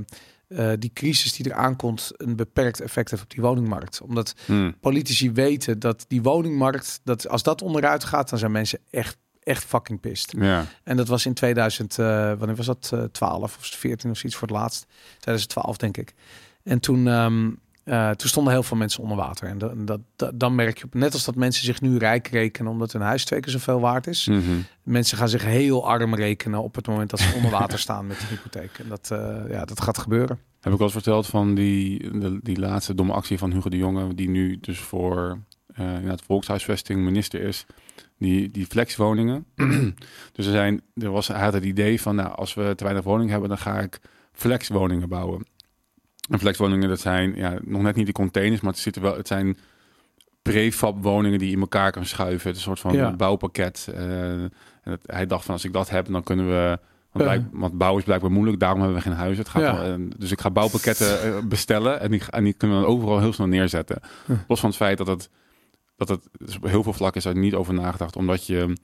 eh, 0.56 0.72
die 0.78 0.90
crisis 0.94 1.32
die 1.32 1.50
er 1.50 1.56
aankomt 1.56 2.10
een 2.16 2.36
beperkt 2.36 2.80
effect 2.80 3.10
heeft 3.10 3.22
op 3.22 3.30
die 3.30 3.40
woningmarkt. 3.40 4.00
Omdat 4.00 4.34
Mhm. 4.46 4.72
politici 4.80 5.32
weten 5.32 5.78
dat 5.78 6.04
die 6.08 6.22
woningmarkt, 6.22 7.00
dat 7.04 7.28
als 7.28 7.42
dat 7.42 7.62
onderuit 7.62 8.04
gaat, 8.04 8.30
dan 8.30 8.38
zijn 8.38 8.52
mensen 8.52 8.78
echt, 8.90 9.16
echt 9.42 9.64
fucking 9.64 10.00
pissed. 10.00 10.34
Ja. 10.38 10.64
En 10.84 10.96
dat 10.96 11.08
was 11.08 11.26
in 11.26 11.34
2000, 11.34 11.98
eh, 11.98 12.06
wanneer 12.38 12.56
was 12.56 12.66
dat? 12.66 12.90
Eh 12.94 13.02
12 13.02 13.56
of 13.56 13.66
14 13.66 14.10
of 14.10 14.16
zoiets 14.16 14.38
voor 14.38 14.48
het 14.48 14.56
laatst. 14.56 14.86
2012 15.18 15.76
denk 15.76 15.96
ik. 15.96 16.14
En 16.62 16.80
toen, 16.80 17.08
ehm, 17.08 17.50
eh, 17.84 18.10
toen 18.10 18.28
stonden 18.28 18.52
heel 18.52 18.62
veel 18.62 18.76
mensen 18.76 19.02
onder 19.02 19.16
water. 19.16 19.48
En 19.48 19.58
dat, 19.58 19.86
dat, 19.86 20.00
dat- 20.16 20.40
dan 20.40 20.54
merk 20.54 20.78
je 20.78 20.84
op, 20.84 20.94
net 20.94 21.12
als 21.12 21.24
dat 21.24 21.34
mensen 21.34 21.64
zich 21.64 21.80
nu 21.80 21.98
rijk 21.98 22.28
rekenen 22.28 22.72
omdat 22.72 22.92
hun 22.92 23.02
huis 23.02 23.24
twee 23.24 23.40
keer 23.40 23.52
zoveel 23.52 23.80
waard 23.80 24.06
is. 24.06 24.26
Mhm. 24.26 24.40
Mensen 24.82 25.18
gaan 25.18 25.28
zich 25.28 25.44
heel 25.44 25.86
arm 25.88 26.14
rekenen 26.14 26.62
op 26.62 26.74
het 26.74 26.86
moment 26.86 27.10
dat 27.10 27.20
ze 27.20 27.32
onder 27.36 27.50
water 27.50 27.78
staan 27.88 28.06
met 28.06 28.20
de 28.20 28.26
hypotheek. 28.26 28.78
En 28.78 28.88
dat, 28.88 29.10
eh, 29.10 29.36
ja, 29.50 29.64
dat 29.64 29.80
gaat 29.80 29.98
gebeuren. 29.98 30.38
Heb 30.60 30.72
ik 30.72 30.78
al 30.78 30.84
eens 30.84 30.94
verteld 30.94 31.26
van 31.26 31.54
die, 31.54 32.18
de, 32.18 32.38
die 32.42 32.58
laatste 32.58 32.94
domme 32.94 33.12
actie 33.12 33.38
van 33.38 33.52
Hugo 33.52 33.68
de 33.68 33.76
Jonge, 33.76 34.14
die 34.14 34.28
nu 34.28 34.58
dus 34.60 34.78
voor 34.78 35.38
eh 35.74 35.86
het 36.02 36.22
volkshuisvesting 36.22 37.00
minister 37.04 37.40
is. 37.40 37.66
Die, 38.18 38.50
die 38.50 38.66
flexwoningen. 38.66 39.44
dus 40.32 40.46
er 40.46 40.52
zijn, 40.52 40.80
er 40.94 41.10
was, 41.10 41.28
hij 41.28 41.40
had 41.42 41.52
het 41.52 41.64
idee 41.64 42.00
van, 42.00 42.14
nou, 42.14 42.34
als 42.34 42.54
we 42.54 42.72
te 42.76 42.84
weinig 42.84 43.04
woningen 43.04 43.30
hebben, 43.30 43.48
dan 43.48 43.58
ga 43.58 43.78
ik 43.80 44.00
flexwoningen 44.32 45.08
bouwen. 45.08 45.46
En 46.30 46.38
flexwoningen, 46.38 46.88
dat 46.88 47.00
zijn 47.00 47.34
ja, 47.36 47.58
nog 47.64 47.82
net 47.82 47.96
niet 47.96 48.06
de 48.06 48.12
containers, 48.12 48.60
maar 48.60 48.72
het, 48.72 48.80
zitten 48.80 49.02
wel, 49.02 49.16
het 49.16 49.26
zijn 49.26 49.58
prefab 50.42 51.02
woningen 51.02 51.38
die 51.38 51.48
je 51.48 51.54
in 51.54 51.60
elkaar 51.60 51.92
kan 51.92 52.06
schuiven. 52.06 52.48
Het 52.48 52.56
is 52.58 52.66
een 52.66 52.76
soort 52.76 52.80
van 52.80 52.92
Ja. 52.94 53.12
bouwpakket. 53.16 53.88
eh, 53.94 54.32
en 54.82 55.00
hij 55.06 55.26
dacht 55.26 55.44
van, 55.44 55.54
als 55.54 55.64
ik 55.64 55.72
dat 55.72 55.90
heb, 55.90 56.06
dan 56.06 56.22
kunnen 56.22 56.46
we... 56.48 56.78
Want, 57.12 57.24
blijk- 57.24 57.44
want 57.52 57.78
bouwen 57.78 57.98
is 58.00 58.04
blijkbaar 58.06 58.30
moeilijk, 58.30 58.58
daarom 58.60 58.78
hebben 58.80 58.96
we 58.96 59.02
geen 59.02 59.12
huis. 59.12 59.38
Het 59.38 59.48
gaat 59.48 59.62
Ja. 59.62 59.74
wel, 59.74 59.84
en- 59.84 60.10
dus 60.18 60.30
ik 60.30 60.40
ga 60.40 60.50
bouwpakketten 60.50 61.22
eh, 61.22 61.38
bestellen 61.44 62.00
en 62.00 62.10
die, 62.10 62.22
en 62.30 62.44
die 62.44 62.52
kunnen 62.52 62.76
we 62.78 62.82
dan 62.84 62.92
overal 62.92 63.20
heel 63.20 63.32
snel 63.32 63.46
neerzetten. 63.46 64.00
Hm. 64.26 64.32
Los 64.48 64.60
van 64.60 64.68
het 64.68 64.78
feit 64.78 64.98
dat 64.98 65.06
het, 65.06 65.30
dat 65.96 66.08
het 66.08 66.28
dus 66.32 66.56
op 66.56 66.64
heel 66.66 66.82
veel 66.82 66.92
vlakken 66.92 67.20
is 67.20 67.26
er 67.26 67.36
niet 67.36 67.54
over 67.54 67.74
nagedacht. 67.74 68.16
Omdat 68.16 68.46
je, 68.46 68.76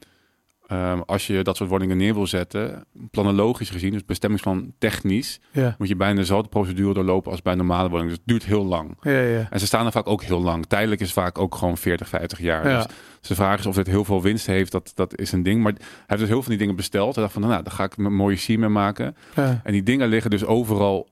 ehm, 0.69 1.01
als 1.07 1.27
je 1.27 1.43
dat 1.43 1.57
soort 1.57 1.71
woningen 1.71 1.97
neer 1.97 2.15
wil 2.15 2.27
zetten, 2.27 2.85
planologisch 3.11 3.71
gezien, 3.71 3.93
dus 3.93 4.05
bestemmingsplan 4.05 4.73
technisch, 4.79 5.41
Ja, 5.53 5.75
moet 5.79 5.89
je 5.89 5.97
bijna 5.97 6.15
dezelfde 6.21 6.49
procedure 6.49 6.95
doorlopen 6.95 7.31
als 7.31 7.43
bij 7.43 7.55
normale 7.55 7.89
woning. 7.89 8.09
Dus 8.09 8.19
het 8.19 8.27
duurt 8.27 8.45
heel 8.45 8.65
lang. 8.65 8.97
ja, 9.03 9.11
ja. 9.21 9.47
En 9.51 9.61
ze 9.61 9.67
staan 9.67 9.87
er 9.87 9.93
vaak 9.93 10.09
ook 10.09 10.23
heel 10.23 10.41
lang. 10.43 10.67
Tijdelijk 10.67 11.01
is 11.01 11.13
vaak 11.13 11.39
ook 11.39 11.55
gewoon 11.55 11.79
40, 11.79 12.09
50 12.09 12.41
jaar. 12.41 12.69
Ja. 12.69 12.87
Dus 13.21 13.29
de 13.29 13.35
vraag 13.35 13.59
is 13.59 13.67
of 13.67 13.75
dit 13.75 13.87
heel 13.87 14.05
veel 14.05 14.23
winst 14.23 14.47
heeft, 14.47 14.73
dat, 14.73 14.93
dat 14.95 15.19
is 15.19 15.33
een 15.33 15.43
ding. 15.43 15.63
Maar 15.63 15.73
hij 15.73 15.83
heeft 16.07 16.09
dus 16.09 16.19
heel 16.19 16.29
veel 16.29 16.41
van 16.43 16.51
die 16.51 16.59
dingen 16.61 16.77
besteld. 16.77 17.15
Hij 17.15 17.23
dacht 17.25 17.35
van, 17.39 17.49
nou, 17.49 17.63
daar 17.63 17.73
ga 17.73 17.85
ik 17.85 17.97
een 17.97 18.15
mooie 18.15 18.37
sim 18.37 18.61
mee 18.61 18.69
maken. 18.69 19.17
ja. 19.35 19.61
En 19.65 19.73
die 19.73 19.83
dingen 19.83 20.09
liggen 20.09 20.31
dus 20.31 20.45
overal 20.45 21.09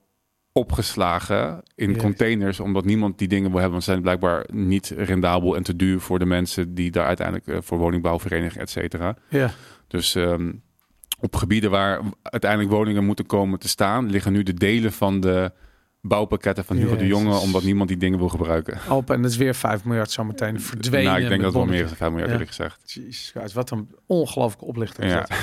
opgeslagen 0.56 1.62
in 1.74 1.96
containers, 1.96 2.60
omdat 2.60 2.84
niemand 2.84 3.18
die 3.18 3.28
dingen 3.28 3.44
wil 3.50 3.60
hebben. 3.60 3.70
Want 3.70 3.84
ze 3.84 3.90
zijn 3.90 4.02
blijkbaar 4.02 4.46
niet 4.52 4.92
rendabel 4.96 5.56
en 5.56 5.62
te 5.62 5.76
duur 5.76 6.00
voor 6.00 6.18
de 6.18 6.24
mensen 6.26 6.74
die 6.74 6.90
daar 6.90 7.06
uiteindelijk 7.06 7.46
eh, 7.46 7.56
voor 7.60 7.78
woningbouwverenigingen, 7.78 8.62
et 8.62 8.70
cetera. 8.70 9.16
Ja. 9.28 9.50
Dus 9.88 10.14
ehm, 10.14 10.52
op 11.20 11.36
gebieden 11.36 11.70
waar 11.70 12.00
uiteindelijk 12.22 12.70
woningen 12.72 13.04
moeten 13.04 13.26
komen 13.26 13.58
te 13.58 13.68
staan, 13.68 14.10
liggen 14.10 14.32
nu 14.32 14.42
de 14.42 14.54
delen 14.54 14.92
van 14.92 15.20
de 15.20 15.52
bouwpakketten 16.00 16.64
van 16.64 16.76
Hugo 16.76 16.96
de 16.96 17.06
Jonge, 17.06 17.36
omdat 17.36 17.62
niemand 17.62 17.88
die 17.88 17.98
dingen 17.98 18.18
wil 18.18 18.28
gebruiken. 18.28 18.78
Open 18.88 19.14
en 19.14 19.22
het 19.22 19.30
is 19.30 19.36
weer 19.36 19.54
5 19.54 19.84
miljard 19.84 20.10
zometeen 20.10 20.60
verdwenen. 20.60 21.04
nou, 21.12 21.22
ik 21.22 21.28
denk 21.28 21.42
dat 21.42 21.52
het 21.54 21.62
wel 21.62 21.72
meer 21.72 21.86
dan 21.86 21.96
5 21.96 22.00
miljard 22.10 22.26
Ja. 22.26 22.32
eerlijk 22.32 22.48
gezegd. 22.56 22.92
Jezus 22.92 23.52
wat 23.54 23.70
een 23.70 23.88
ongelooflijke 24.06 24.64
oplichting. 24.64 25.10
Ja. 25.10 25.26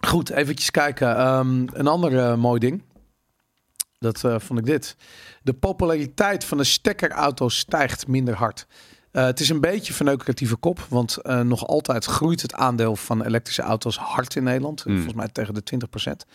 Goed, 0.00 0.30
eventjes 0.30 0.70
kijken. 0.70 1.16
Ehm, 1.16 1.66
een 1.72 1.86
ander 1.86 2.18
eh, 2.18 2.36
mooi 2.36 2.58
ding. 2.60 2.82
Dat 3.98 4.24
eh, 4.24 4.38
vond 4.38 4.58
ik 4.58 4.64
dit. 4.64 4.96
De 5.42 5.52
populariteit 5.52 6.44
van 6.44 6.58
de 6.58 6.64
stekkerauto 6.64 7.48
stijgt 7.48 8.06
minder 8.06 8.34
hard. 8.34 8.66
Eh, 9.10 9.24
het 9.24 9.40
is 9.40 9.48
een 9.48 9.60
beetje 9.60 9.92
verneukeratieve 9.92 10.56
kop, 10.56 10.78
want 10.88 11.18
nog 11.42 11.66
altijd 11.66 12.04
groeit 12.04 12.42
het 12.42 12.54
aandeel 12.54 12.96
van 12.96 13.24
elektrische 13.24 13.62
auto's 13.62 13.96
hard 13.96 14.36
in 14.36 14.42
Nederland. 14.42 14.82
Hmm. 14.82 14.94
Volgens 14.94 15.14
mij 15.14 15.28
tegen 15.28 15.54
de 15.54 15.62
20%. 15.62 16.26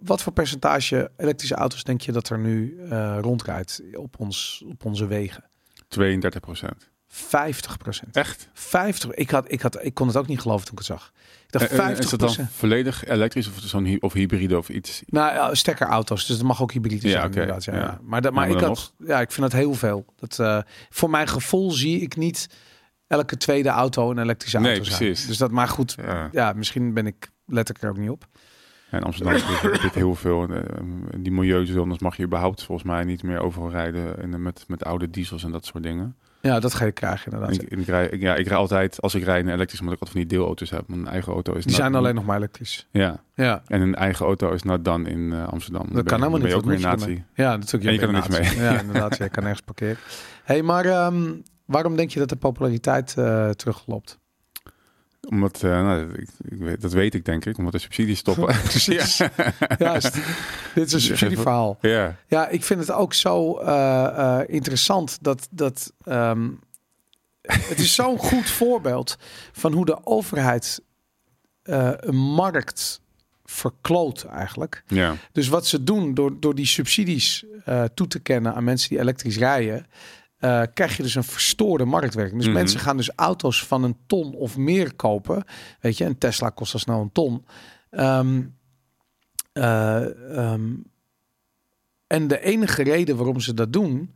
Wat 0.00 0.22
voor 0.22 0.32
percentage 0.32 1.10
elektrische 1.16 1.54
auto's 1.54 1.84
denk 1.84 2.00
je 2.00 2.12
dat 2.12 2.28
er 2.28 2.38
nu 2.38 2.78
eh, 2.90 3.18
rondrijdt 3.20 3.82
op, 3.92 4.20
ons, 4.20 4.64
op 4.66 4.84
onze 4.84 5.06
wegen? 5.06 5.44
32 5.88 6.40
procent. 6.40 6.90
50% 7.14 8.10
Echt? 8.12 8.48
50. 8.52 9.10
Ik, 9.10 9.30
had, 9.30 9.52
ik, 9.52 9.60
had, 9.62 9.84
ik 9.84 9.94
kon 9.94 10.06
het 10.06 10.16
ook 10.16 10.26
niet 10.26 10.40
geloven 10.40 10.64
toen 10.64 10.72
ik 10.72 10.78
het 10.78 10.86
zag. 10.86 11.12
Ik 11.46 11.50
dacht 11.60 11.64
En- 11.64 11.70
en 11.70 11.76
50 11.84 12.04
Is 12.04 12.10
dat 12.10 12.20
dan 12.20 12.48
volledig 12.52 13.04
elektrisch 13.04 13.48
of, 13.48 13.54
zo'n 13.58 13.96
of 14.00 14.12
hybride 14.12 14.58
of 14.58 14.68
iets? 14.68 15.02
Nou, 15.06 15.56
stekkerauto's, 15.56 16.26
dus 16.26 16.36
dat 16.36 16.46
mag 16.46 16.62
ook 16.62 16.72
hybride 16.72 17.06
Ja, 17.08 17.12
zijn 17.12 17.24
inderdaad. 17.26 17.64
Ja, 17.64 17.74
ja. 17.74 17.98
Maar, 18.02 18.22
dat, 18.22 18.32
maar, 18.32 18.48
maar 18.48 18.56
ik 18.56 18.62
had, 18.64 18.94
ja, 18.98 19.20
ik 19.20 19.32
vind 19.32 19.50
dat 19.50 19.60
heel 19.60 19.74
veel. 19.74 20.04
Dat, 20.16 20.38
eh, 20.38 20.58
voor 20.90 21.10
mijn 21.10 21.28
gevoel 21.28 21.70
zie 21.70 22.00
ik 22.00 22.16
niet 22.16 22.48
elke 23.06 23.36
tweede 23.36 23.68
auto 23.68 24.10
een 24.10 24.18
elektrische 24.18 24.58
Nee, 24.58 24.70
auto 24.70 24.84
zijn. 24.84 24.98
precies. 24.98 25.26
Dus 25.26 25.36
dat, 25.38 25.50
maar 25.50 25.68
goed, 25.68 25.96
Ja. 26.32 26.52
misschien 26.56 26.94
ben 26.94 27.06
ik 27.06 27.30
let 27.46 27.68
ik 27.68 27.82
er 27.82 27.88
ook 27.88 27.96
niet 27.98 28.10
op. 28.10 28.26
En 28.90 29.02
Amsterdam 29.02 29.34
je 29.34 29.88
heel 29.92 30.14
veel. 30.14 30.48
eh, 30.48 30.62
Die 31.18 31.32
milieuzones 31.32 31.98
mag 31.98 32.16
je 32.16 32.22
überhaupt 32.24 32.62
volgens 32.62 32.88
mij 32.88 33.04
niet 33.04 33.22
meer 33.22 33.38
overal 33.40 33.70
rijden 33.70 34.18
in 34.18 34.30
de- 34.30 34.38
met, 34.38 34.64
met 34.68 34.84
oude 34.84 35.10
diesels 35.10 35.44
en 35.44 35.50
dat 35.52 35.64
soort 35.66 35.82
dingen. 35.82 36.16
Ja, 36.44 36.60
dat 36.60 36.74
ga 36.74 36.84
je 36.84 36.92
krijgen 36.92 37.32
inderdaad. 37.32 37.54
Ik, 37.62 37.62
ik, 37.62 37.86
rij, 37.86 38.08
ik- 38.08 38.20
ja, 38.20 38.34
ik 38.34 38.46
rij 38.46 38.56
altijd, 38.56 39.00
als 39.00 39.14
ik 39.14 39.24
rijd, 39.24 39.44
een 39.46 39.52
elektrisch, 39.52 39.80
omdat 39.80 39.94
ik 39.94 40.00
altijd 40.00 40.18
van 40.18 40.28
die 40.28 40.38
deelauto's 40.38 40.70
heb. 40.70 40.88
Mijn 40.88 41.06
eigen 41.06 41.32
auto 41.32 41.52
is 41.54 41.64
Die 41.64 41.74
zijn 41.74 41.94
alleen 41.94 42.14
nog 42.14 42.24
maar 42.24 42.36
elektrisch. 42.36 42.86
Ja, 42.90 43.22
Ja, 43.34 43.62
en 43.66 43.80
een 43.80 43.94
eigen 43.94 44.26
auto 44.26 44.52
is 44.52 44.62
not 44.62 44.84
done 44.84 45.08
in 45.08 45.32
eh, 45.32 45.48
Amsterdam. 45.48 45.86
dat 45.92 46.04
kan 46.04 46.18
helemaal 46.18 46.30
niet. 46.30 46.40
Ben 46.40 46.48
je 46.48 46.54
ook 46.56 46.64
Wat 46.64 46.70
weer 46.70 46.80
moet 46.80 46.84
een 46.84 46.90
je 46.90 46.96
nazi. 46.96 47.10
ermee? 47.10 47.46
Ja, 47.46 47.56
natuurlijk. 47.56 47.84
En 47.84 47.92
je 47.92 47.98
kan 47.98 48.08
er 48.08 48.14
niks 48.14 48.28
nazi. 48.28 48.60
Ja, 48.60 48.80
inderdaad. 48.80 49.16
Je 49.16 49.28
kan 49.28 49.42
nergens 49.42 49.62
parkeren. 49.64 49.96
hey, 50.44 50.62
maar 50.62 50.84
ehm, 50.84 51.32
waarom 51.64 51.96
denk 51.96 52.10
je 52.10 52.18
dat 52.18 52.28
de 52.28 52.36
populariteit 52.36 53.14
eh, 53.18 53.50
terugloopt? 53.50 54.18
Omdat, 55.28 55.62
eh, 55.62 55.70
nou, 55.70 56.12
ik, 56.12 56.28
ik 56.38 56.58
weet, 56.58 56.80
dat 56.80 56.92
weet 56.92 57.14
ik 57.14 57.24
denk 57.24 57.44
ik, 57.44 57.58
omdat 57.58 57.72
de 57.72 57.78
subsidies 57.78 58.18
stoppen. 58.18 58.44
Precies. 58.64 59.16
ja. 59.16 59.30
Juist. 59.78 60.14
Dit 60.74 60.86
is 60.86 60.92
een 60.92 61.00
subsidieverhaal. 61.00 61.78
ja. 61.80 62.16
Ja, 62.28 62.48
ik 62.48 62.64
vind 62.64 62.80
het 62.80 62.90
ook 62.90 63.14
zo 63.14 63.58
eh, 63.58 64.40
eh, 64.40 64.48
interessant 64.48 65.18
dat. 65.20 65.48
dat 65.50 65.92
ehm, 66.04 66.50
het 67.70 67.78
is 67.78 67.94
zo'n 67.94 68.18
goed 68.18 68.50
voorbeeld 68.50 69.16
van 69.52 69.72
hoe 69.72 69.84
de 69.84 70.06
overheid 70.06 70.82
een 71.62 72.16
markt 72.16 73.00
verkloot 73.44 74.24
eigenlijk. 74.24 74.82
ja. 74.86 75.16
Dus 75.32 75.48
wat 75.48 75.66
ze 75.66 75.84
doen 75.84 76.14
door, 76.14 76.40
door 76.40 76.54
die 76.54 76.66
subsidies 76.66 77.44
toe 77.94 78.06
te 78.06 78.18
kennen 78.18 78.54
aan 78.54 78.64
mensen 78.64 78.88
die 78.88 78.98
elektrisch 78.98 79.38
rijden, 79.38 79.86
eh, 80.44 80.62
krijg 80.74 80.96
je 80.96 81.02
dus 81.02 81.14
een 81.14 81.24
verstoorde 81.24 81.84
marktwerking. 81.84 82.36
Dus 82.36 82.46
Mhm. 82.46 82.56
mensen 82.56 82.80
gaan 82.80 82.96
dus 82.96 83.10
auto's 83.16 83.64
van 83.66 83.82
een 83.84 83.96
ton 84.06 84.34
of 84.34 84.56
meer 84.56 84.94
kopen. 84.94 85.44
Weet 85.80 85.98
je, 85.98 86.04
een 86.04 86.18
Tesla 86.18 86.48
kost 86.50 86.72
al 86.72 86.78
snel 86.78 87.00
een 87.00 87.12
ton. 87.12 87.44
Ehm, 87.90 88.42
eh, 89.52 90.36
ehm, 90.38 90.72
en 92.06 92.28
de 92.28 92.40
enige 92.40 92.82
reden 92.82 93.16
waarom 93.16 93.40
ze 93.40 93.54
dat 93.54 93.72
doen, 93.72 94.14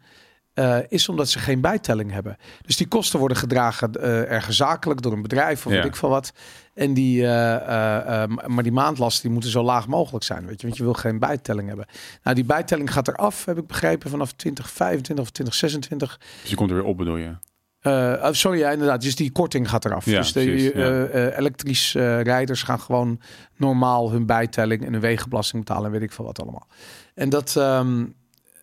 eh, 0.58 0.78
is 0.88 1.08
omdat 1.08 1.28
ze 1.28 1.38
geen 1.38 1.60
bijtelling 1.60 2.10
hebben. 2.10 2.36
Dus 2.62 2.76
die 2.76 2.88
kosten 2.88 3.18
worden 3.18 3.36
gedragen 3.36 3.92
ergens 4.28 4.56
zakelijk 4.56 5.02
door 5.02 5.12
een 5.12 5.22
bedrijf 5.22 5.66
of 5.66 5.72
Ja. 5.72 5.78
weet 5.78 5.88
ik 5.88 5.96
veel 5.96 6.08
wat. 6.08 6.32
En 6.74 6.94
die, 6.94 7.26
eh, 7.26 8.24
maar 8.46 8.62
die 8.62 8.72
maandlasten 8.72 9.22
die 9.22 9.30
moeten 9.32 9.50
zo 9.50 9.62
laag 9.62 9.86
mogelijk 9.86 10.24
zijn, 10.24 10.46
weet 10.46 10.60
je, 10.60 10.66
want 10.66 10.78
je 10.78 10.84
wil 10.84 10.92
geen 10.92 11.18
bijtelling 11.18 11.68
hebben. 11.68 11.86
Nou, 12.22 12.36
die 12.36 12.44
bijtelling 12.44 12.92
gaat 12.92 13.08
eraf, 13.08 13.44
heb 13.44 13.58
ik 13.58 13.66
begrepen, 13.66 14.10
vanaf 14.10 14.32
2025 14.32 15.24
of 15.24 15.30
2026. 15.30 16.20
Dus 16.40 16.50
je 16.50 16.56
komt 16.56 16.70
er 16.70 16.76
weer 16.76 16.84
op, 16.84 16.96
bedoel 16.96 17.16
je? 17.16 17.36
Oh, 17.82 18.28
sorry, 18.30 18.58
ja, 18.58 18.70
inderdaad. 18.70 19.02
Dus 19.02 19.16
die 19.16 19.32
korting 19.32 19.68
gaat 19.70 19.84
eraf. 19.84 20.04
Ja, 20.04 20.18
dus 20.18 20.32
de 20.32 20.44
precies, 20.44 20.72
ja. 20.72 21.06
elektrisch 21.30 21.94
eh, 21.94 22.20
rijders 22.22 22.62
gaan 22.62 22.80
gewoon 22.80 23.20
normaal 23.56 24.10
hun 24.10 24.26
bijtelling 24.26 24.86
en 24.86 24.92
hun 24.92 25.00
wegenbelasting 25.00 25.64
betalen 25.64 25.86
en 25.86 25.92
weet 25.92 26.02
ik 26.02 26.12
veel 26.12 26.24
wat 26.24 26.40
allemaal. 26.42 26.66
En 27.14 27.28
dat, 27.28 27.56
ehm, 27.56 28.04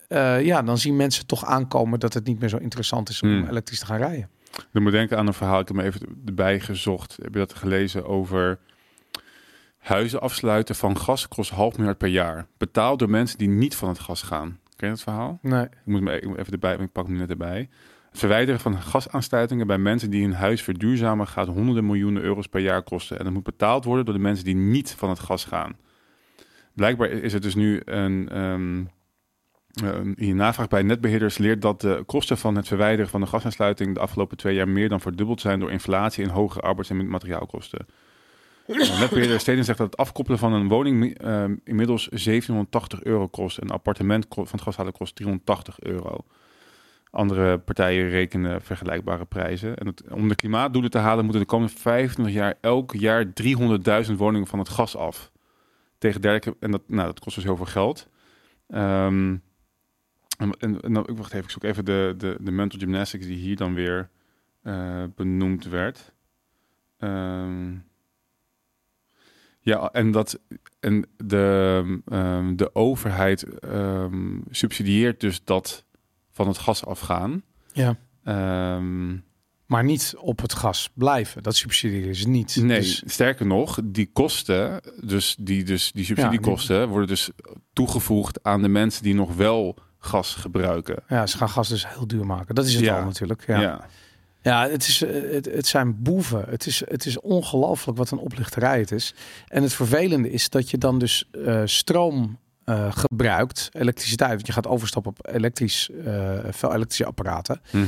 eh, 0.08 0.44
ja, 0.44 0.62
dan 0.62 0.78
zien 0.78 0.96
mensen 0.96 1.26
toch 1.26 1.44
aankomen 1.44 2.00
dat 2.00 2.14
het 2.14 2.26
niet 2.26 2.40
meer 2.40 2.48
zo 2.48 2.56
interessant 2.56 3.08
is 3.08 3.22
om 3.22 3.28
Hmm. 3.28 3.48
elektrisch 3.48 3.78
te 3.78 3.86
gaan 3.86 3.98
rijden. 3.98 4.28
Ik 4.72 4.80
moet 4.80 4.92
denken 4.92 5.18
aan 5.18 5.26
een 5.26 5.34
verhaal, 5.34 5.60
ik 5.60 5.68
heb 5.68 5.76
me 5.76 5.82
even 5.82 6.00
erbij 6.26 6.60
gezocht. 6.60 7.18
Heb 7.22 7.32
je 7.32 7.38
dat 7.38 7.54
gelezen 7.54 8.06
over 8.06 8.58
huizen 9.78 10.20
afsluiten 10.20 10.74
van 10.74 10.98
gas 10.98 11.28
kost 11.28 11.50
half 11.50 11.76
miljard 11.76 11.98
per 11.98 12.08
jaar. 12.08 12.46
Betaald 12.58 12.98
door 12.98 13.10
mensen 13.10 13.38
die 13.38 13.48
niet 13.48 13.74
van 13.74 13.88
het 13.88 13.98
gas 13.98 14.22
gaan. 14.22 14.58
Ken 14.76 14.88
je 14.88 14.94
dat 14.94 15.02
verhaal? 15.02 15.38
Nee. 15.42 15.62
Ik 15.62 15.70
moet 15.84 16.00
me 16.00 16.22
moet 16.26 16.38
even 16.38 16.52
erbij, 16.52 16.76
ik 16.76 16.92
pak 16.92 17.06
hem 17.06 17.16
net 17.16 17.30
erbij. 17.30 17.68
Het 18.10 18.18
verwijderen 18.18 18.60
van 18.60 18.82
gasaansluitingen 18.82 19.66
bij 19.66 19.78
mensen 19.78 20.10
die 20.10 20.22
hun 20.22 20.34
huis 20.34 20.62
verduurzamen 20.62 21.26
gaat 21.26 21.46
honderden 21.48 21.86
miljoenen 21.86 22.22
euro's 22.22 22.46
per 22.46 22.60
jaar 22.60 22.82
kosten. 22.82 23.18
En 23.18 23.24
dat 23.24 23.32
moet 23.32 23.42
betaald 23.42 23.84
worden 23.84 24.04
door 24.04 24.14
de 24.14 24.20
mensen 24.20 24.44
die 24.44 24.54
niet 24.54 24.90
van 24.90 25.08
het 25.08 25.18
gas 25.18 25.44
gaan. 25.44 25.76
Blijkbaar 26.74 27.08
is 27.08 27.32
het 27.32 27.42
dus 27.42 27.54
nu 27.54 27.82
een, 27.84 28.28
ehm 28.28 28.84
een 29.82 30.14
hier 30.18 30.34
navraag 30.34 30.68
bij 30.68 30.82
netbeheerders 30.82 31.38
leert 31.38 31.62
dat 31.62 31.80
de 31.80 32.02
kosten 32.06 32.38
van 32.38 32.56
het 32.56 32.68
verwijderen 32.68 33.10
van 33.10 33.20
de 33.20 33.26
gasaansluiting 33.26 33.94
de 33.94 34.00
afgelopen 34.00 34.36
twee 34.36 34.54
jaar 34.54 34.68
meer 34.68 34.88
dan 34.88 35.00
verdubbeld 35.00 35.40
zijn 35.40 35.60
door 35.60 35.70
inflatie 35.70 36.24
en 36.24 36.30
hogere 36.30 36.66
arbeids- 36.66 36.90
en 36.90 37.08
materiaalkosten. 37.08 37.86
Netbeheerder 38.66 39.40
Steden 39.40 39.64
zegt 39.64 39.78
dat 39.78 39.86
het 39.86 39.96
afkoppelen 39.96 40.38
van 40.38 40.52
een 40.52 40.68
woning 40.68 41.18
eh, 41.18 41.44
inmiddels 41.64 42.08
780 42.08 43.02
euro 43.02 43.28
kost. 43.28 43.60
Een 43.60 43.70
appartement 43.70 44.26
van 44.28 44.46
het 44.50 44.60
gashalen 44.60 44.92
kost 44.92 45.16
380 45.16 45.80
euro. 45.80 46.24
Andere 47.10 47.58
partijen 47.58 48.08
rekenen 48.08 48.62
vergelijkbare 48.62 49.24
prijzen. 49.24 49.76
En 49.76 49.94
om 50.10 50.28
de 50.28 50.34
klimaatdoelen 50.34 50.90
te 50.90 50.98
halen 50.98 51.24
moeten 51.24 51.42
de 51.42 51.48
komende 51.48 51.72
25 51.76 52.34
jaar 52.34 52.54
elk 52.60 52.92
jaar 52.92 53.24
300.000 54.06 54.12
woningen 54.16 54.46
van 54.46 54.58
het 54.58 54.68
gas 54.68 54.96
af. 54.96 55.30
Tegen 55.98 56.20
dergelijke, 56.20 56.56
en 56.60 56.70
dat, 56.70 56.82
nou, 56.86 57.06
dat 57.06 57.20
kost 57.20 57.34
dus 57.34 57.44
heel 57.44 57.56
veel 57.56 57.66
geld. 57.66 58.08
Ehm, 58.68 59.36
en, 60.36 60.50
en, 60.58 60.80
en 60.80 60.92
dan- 60.92 61.06
ik 61.08 61.16
wacht 61.16 61.32
even, 61.32 61.44
ik 61.44 61.50
zoek 61.50 61.64
even 61.64 61.84
de, 61.84 62.14
de, 62.18 62.36
de 62.40 62.50
mental 62.50 62.78
gymnastics 62.78 63.26
die 63.26 63.36
hier 63.36 63.56
dan 63.56 63.74
weer 63.74 64.08
eh, 64.62 65.04
benoemd 65.14 65.64
werd. 65.64 66.12
Ehm, 66.98 67.74
ja, 69.60 69.90
en 69.92 70.10
dat 70.10 70.40
en 70.80 71.06
de, 71.16 72.00
ehm, 72.06 72.56
de 72.56 72.74
overheid 72.74 73.42
ehm, 73.58 74.38
subsidieert 74.50 75.20
dus 75.20 75.44
dat 75.44 75.84
van 76.32 76.48
het 76.48 76.58
gas 76.58 76.84
afgaan. 76.84 77.42
Ja. 77.72 77.96
Maar 79.66 79.84
niet 79.84 80.14
op 80.18 80.40
het 80.40 80.52
gas 80.54 80.90
blijven. 80.94 81.42
Dat 81.42 81.56
subsidiëren 81.56 82.14
ze 82.14 82.28
niet. 82.28 82.56
nee, 82.56 82.78
Dus, 82.78 83.02
sterker 83.06 83.46
nog, 83.46 83.78
die 83.84 84.10
kosten, 84.12 84.80
dus 85.00 85.36
die, 85.40 85.64
dus 85.64 85.92
die 85.92 86.04
subsidiekosten, 86.04 86.88
worden 86.88 87.08
dus 87.08 87.30
toegevoegd 87.72 88.42
aan 88.42 88.62
de 88.62 88.68
mensen 88.68 89.02
die 89.02 89.14
nog 89.14 89.34
wel 89.34 89.76
gas 90.06 90.34
gebruiken. 90.34 90.96
ja, 91.08 91.26
ze 91.26 91.36
gaan 91.36 91.48
gas 91.48 91.68
dus 91.68 91.88
heel 91.88 92.06
duur 92.06 92.26
maken. 92.26 92.54
Dat 92.54 92.66
is 92.66 92.74
het 92.74 92.84
Ja. 92.84 92.98
al 92.98 93.04
natuurlijk. 93.04 93.46
Ja. 93.46 93.60
ja. 93.60 93.86
Ja, 94.42 94.68
het, 94.68 94.86
is, 94.86 95.02
eh, 95.02 95.32
het, 95.32 95.44
het 95.44 95.66
zijn 95.66 96.02
boeven. 96.02 96.44
Het 96.48 96.66
is, 96.66 96.82
het 96.88 97.06
is 97.06 97.20
ongelooflijk 97.20 97.98
wat 97.98 98.10
een 98.10 98.18
oplichterij 98.18 98.78
het 98.78 98.90
is. 98.90 99.14
En 99.48 99.62
het 99.62 99.72
vervelende 99.72 100.30
is 100.30 100.48
dat 100.48 100.70
je 100.70 100.78
dan 100.78 100.98
dus 100.98 101.28
eh, 101.44 101.62
stroom 101.64 102.38
eh, 102.64 102.92
gebruikt, 102.96 103.68
elektriciteit. 103.72 104.30
Want 104.32 104.46
je 104.46 104.52
gaat 104.52 104.66
overstappen 104.66 105.10
op 105.10 105.28
elektrisch, 105.34 105.90
veel 106.50 106.72
elektrische 106.74 107.04
apparaten. 107.04 107.60
Mhm. 107.72 107.84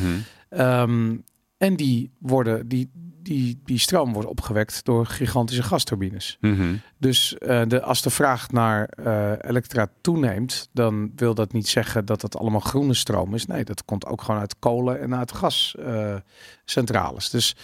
Ehm, 0.48 1.16
en 1.56 1.76
die, 1.76 2.10
worden, 2.18 2.68
die, 2.68 2.90
die, 3.28 3.60
die 3.64 3.78
stroom 3.78 4.12
wordt 4.12 4.28
opgewekt 4.28 4.84
door 4.84 5.06
gigantische 5.06 5.62
gasturbines. 5.62 6.36
Mhm. 6.40 6.74
Dus 6.98 7.38
eh, 7.38 7.62
de, 7.66 7.82
als 7.82 8.02
de 8.02 8.10
vraag 8.10 8.50
naar 8.50 8.84
eh 8.88 9.32
elektra 9.50 9.88
toeneemt, 10.00 10.68
dan 10.72 11.12
wil 11.16 11.34
dat 11.34 11.52
niet 11.52 11.68
zeggen 11.68 12.04
dat 12.04 12.22
het 12.22 12.36
allemaal 12.36 12.60
groene 12.60 12.94
stroom 12.94 13.34
is. 13.34 13.46
Nee, 13.46 13.64
dat 13.64 13.84
komt 13.84 14.06
ook 14.06 14.22
gewoon 14.22 14.40
uit 14.40 14.58
kolen 14.58 15.00
en 15.00 15.14
uit 15.14 15.32
gascentrales. 15.32 17.30
dus 17.30 17.56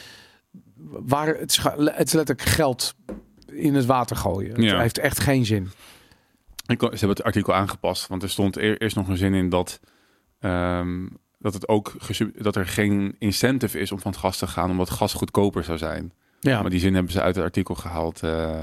waar 0.88 1.26
het, 1.26 1.62
het 1.74 2.06
is 2.06 2.12
letterlijk 2.12 2.42
geld 2.42 2.94
in 3.46 3.74
het 3.74 3.86
water 3.86 4.16
gooien. 4.16 4.62
Ja. 4.62 4.70
Het 4.72 4.80
heeft 4.80 4.98
echt 4.98 5.20
geen 5.20 5.44
zin. 5.44 5.70
Ik, 6.66 6.80
ze 6.80 6.88
hebben 6.88 7.08
het 7.08 7.22
artikel 7.22 7.54
aangepast, 7.54 8.06
want 8.06 8.22
er 8.22 8.30
stond 8.30 8.56
eer- 8.56 8.80
eerst 8.82 8.96
nog 8.96 9.08
een 9.08 9.16
zin 9.16 9.34
in 9.34 9.48
dat, 9.48 9.80
ehm, 10.38 11.06
dat, 11.44 11.54
het 11.54 11.68
ook 11.68 11.92
dat 12.36 12.56
er 12.56 12.66
geen 12.66 13.16
incentive 13.18 13.78
is 13.78 13.92
om 13.92 14.00
van 14.00 14.10
het 14.10 14.20
gas 14.20 14.38
te 14.38 14.46
gaan, 14.46 14.70
omdat 14.70 14.90
gas 14.90 15.12
goedkoper 15.12 15.64
zou 15.64 15.78
zijn. 15.78 16.12
Ja, 16.40 16.60
Maar 16.60 16.70
die 16.70 16.80
zin 16.80 16.94
hebben 16.94 17.12
ze 17.12 17.20
uit 17.20 17.34
het 17.34 17.44
artikel 17.44 17.74
gehaald. 17.74 18.22
eh 18.22 18.62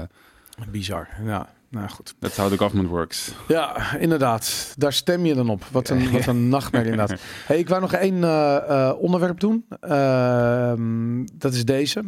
bizar. 0.70 1.08
Ja, 1.24 1.48
nou 1.68 1.88
goed. 1.88 2.14
that's 2.18 2.36
how 2.36 2.50
the 2.50 2.56
government 2.58 2.90
works. 2.90 3.32
Ja, 3.48 3.96
inderdaad. 3.96 4.74
Daar 4.78 4.92
stem 4.92 5.26
je 5.26 5.34
dan 5.34 5.50
op. 5.50 5.64
Wat 5.70 5.88
een, 5.88 6.10
wat 6.10 6.26
een 6.26 6.48
nachtmerrie 6.48 6.90
inderdaad. 6.90 7.20
Hey, 7.46 7.58
ik 7.58 7.68
wou 7.68 7.80
nog 7.80 7.92
één 7.92 8.24
eh, 8.24 8.56
eh, 8.56 8.98
onderwerp 8.98 9.40
doen. 9.40 9.66
Ehm, 9.80 11.24
dat 11.32 11.54
is 11.54 11.64
deze. 11.64 12.04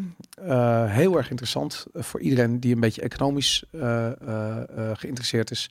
Heel 0.86 1.16
erg 1.16 1.30
interessant 1.30 1.86
voor 1.94 2.20
iedereen 2.20 2.60
die 2.60 2.74
een 2.74 2.80
beetje 2.80 3.02
economisch 3.02 3.64
geïnteresseerd 4.94 5.50
is. 5.50 5.70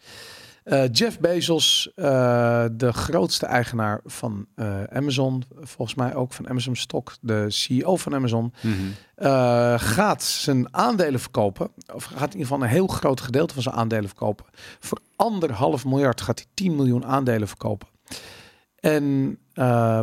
Eh, 0.64 0.84
Jeff 0.92 1.20
Bezos, 1.20 1.92
eh, 1.96 2.66
de 2.72 2.94
grootste 2.94 3.46
eigenaar 3.46 4.00
van 4.06 4.46
eh, 4.56 4.84
Amazon, 4.84 5.44
volgens 5.62 5.98
mij 5.98 6.16
ook 6.16 6.34
van 6.34 6.50
Amazon 6.50 6.76
Stock, 6.76 7.16
de 7.22 7.46
CEO 7.50 7.96
van 7.96 8.16
Amazon, 8.16 8.54
eh, 9.16 9.74
gaat 9.80 10.24
zijn 10.24 10.74
aandelen 10.74 11.20
verkopen. 11.20 11.72
Of 11.94 12.04
gaat 12.04 12.34
in 12.34 12.40
ieder 12.40 12.42
geval 12.42 12.62
een 12.62 12.70
heel 12.70 12.88
groot 12.88 13.22
gedeelte 13.22 13.54
van 13.54 13.64
zijn 13.64 13.76
aandelen 13.76 14.08
verkopen. 14.08 14.46
Voor 14.80 15.00
anderhalf 15.16 15.86
miljard 15.86 16.22
gaat 16.22 16.40
hij 16.40 16.48
10 16.54 16.76
miljoen 16.76 17.06
aandelen 17.06 17.48
verkopen. 17.48 17.88
En 18.80 19.38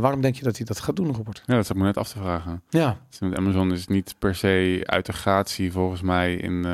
waarom 0.01 0.21
denk 0.21 0.37
je 0.37 0.45
dat 0.45 0.57
hij 0.57 0.67
dat 0.67 0.81
gaat 0.81 0.97
doen, 0.97 1.15
Robert? 1.15 1.43
Ja, 1.47 1.55
dat 1.55 1.67
zat 1.67 1.77
me 1.77 1.83
net 1.83 1.97
af 1.97 2.09
te 2.09 2.19
vragen. 2.19 2.63
Ja, 2.69 2.97
Dus 3.09 3.19
met 3.19 3.37
Amazon 3.37 3.73
is 3.73 3.87
niet 3.87 4.15
per 4.19 4.35
se 4.35 4.81
uit 4.85 5.07
de 5.07 5.13
gratie 5.13 5.73
volgens 5.73 6.03
mij 6.03 6.35
in, 6.35 6.67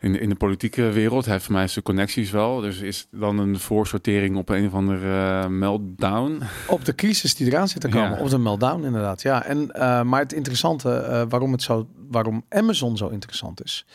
in, 0.00 0.12
de, 0.12 0.18
in 0.18 0.28
de 0.28 0.34
politieke 0.34 0.82
wereld. 0.82 1.24
Hij 1.24 1.32
heeft 1.32 1.44
voor 1.46 1.54
mij 1.54 1.68
zijn 1.68 1.84
connecties 1.84 2.30
wel. 2.30 2.60
Dus 2.60 2.80
is 2.80 3.06
dan 3.10 3.38
een 3.38 3.58
voorsortering 3.58 4.36
op 4.36 4.48
een 4.48 4.66
of 4.66 4.74
andere 4.74 5.42
eh, 5.42 5.46
meltdown. 5.48 6.42
op 6.68 6.84
de 6.84 6.94
crisis 6.94 7.34
die 7.34 7.46
eraan 7.46 7.68
zit 7.68 7.80
te 7.80 7.88
komen. 7.88 8.10
Ja. 8.10 8.20
Op 8.20 8.30
de 8.30 8.38
meltdown 8.38 8.84
inderdaad. 8.84 9.22
Ja, 9.22 9.44
en, 9.44 9.70
eh, 9.70 10.02
maar 10.02 10.20
het 10.20 10.32
interessante, 10.32 10.90
eh, 10.94 11.22
waarom, 11.28 11.52
het 11.52 11.62
zo, 11.62 11.88
waarom 12.08 12.44
Amazon 12.48 12.96
zo 12.96 13.08
interessant 13.08 13.64
is. 13.64 13.86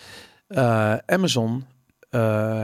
Amazon 1.06 1.66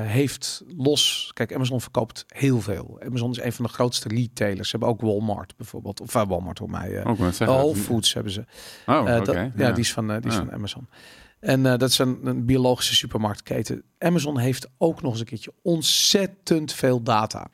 heeft 0.02 0.64
los... 0.78 1.32
Kijk, 1.34 1.54
Amazon 1.54 1.82
verkoopt 1.82 2.26
heel 2.28 2.62
veel. 2.62 3.00
Amazon 3.06 3.32
is 3.32 3.42
een 3.42 3.54
van 3.54 3.66
de 3.66 3.72
grootste 3.72 4.08
retailers. 4.08 4.70
Ze 4.70 4.78
hebben 4.78 4.90
ook 4.96 5.02
Walmart 5.02 5.54
bijvoorbeeld. 5.58 6.02
Of 6.02 6.14
Walmart 6.14 6.58
voor 6.58 6.70
mij. 6.70 7.06
Ook. 7.06 7.18
Whole 7.18 7.76
Foods 7.76 8.14
hebben 8.14 8.32
ze. 8.32 8.46
Oh, 8.86 9.06
dat- 9.06 9.36
ja, 9.56 9.72
die 9.72 9.84
is 9.84 9.94
van, 9.94 10.08
die 10.08 10.18
is 10.18 10.34
Ja. 10.34 10.40
van 10.40 10.52
Amazon. 10.52 10.88
En 11.40 11.66
eh, 11.66 11.78
dat 11.78 11.90
is 11.90 11.98
een, 11.98 12.20
een 12.24 12.46
biologische 12.46 12.96
supermarktketen. 12.96 13.84
Amazon 13.98 14.38
heeft 14.38 14.70
ook 14.78 15.02
nog 15.02 15.12
eens 15.12 15.20
een 15.20 15.26
keertje 15.26 15.54
ontzettend 15.62 16.74
veel 16.74 17.02
data. 17.04 17.48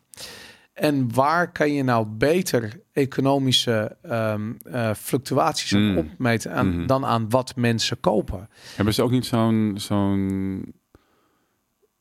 En 0.73 1.13
waar 1.13 1.51
kan 1.51 1.73
je 1.73 1.83
nou 1.83 2.05
beter 2.07 2.81
economische 2.91 3.97
ehm, 4.01 4.51
eh, 4.63 4.93
fluctuaties 4.93 5.71
Mm. 5.71 5.97
opmeten 5.97 6.51
aan, 6.53 6.77
Mhm. 6.77 6.85
dan 6.87 7.05
aan 7.05 7.29
wat 7.29 7.55
mensen 7.55 7.99
kopen? 7.99 8.49
Hebben 8.75 8.93
ze 8.93 9.03
ook 9.03 9.11
niet 9.11 9.25
zo'n 9.25 9.73
zo'n 9.75 10.73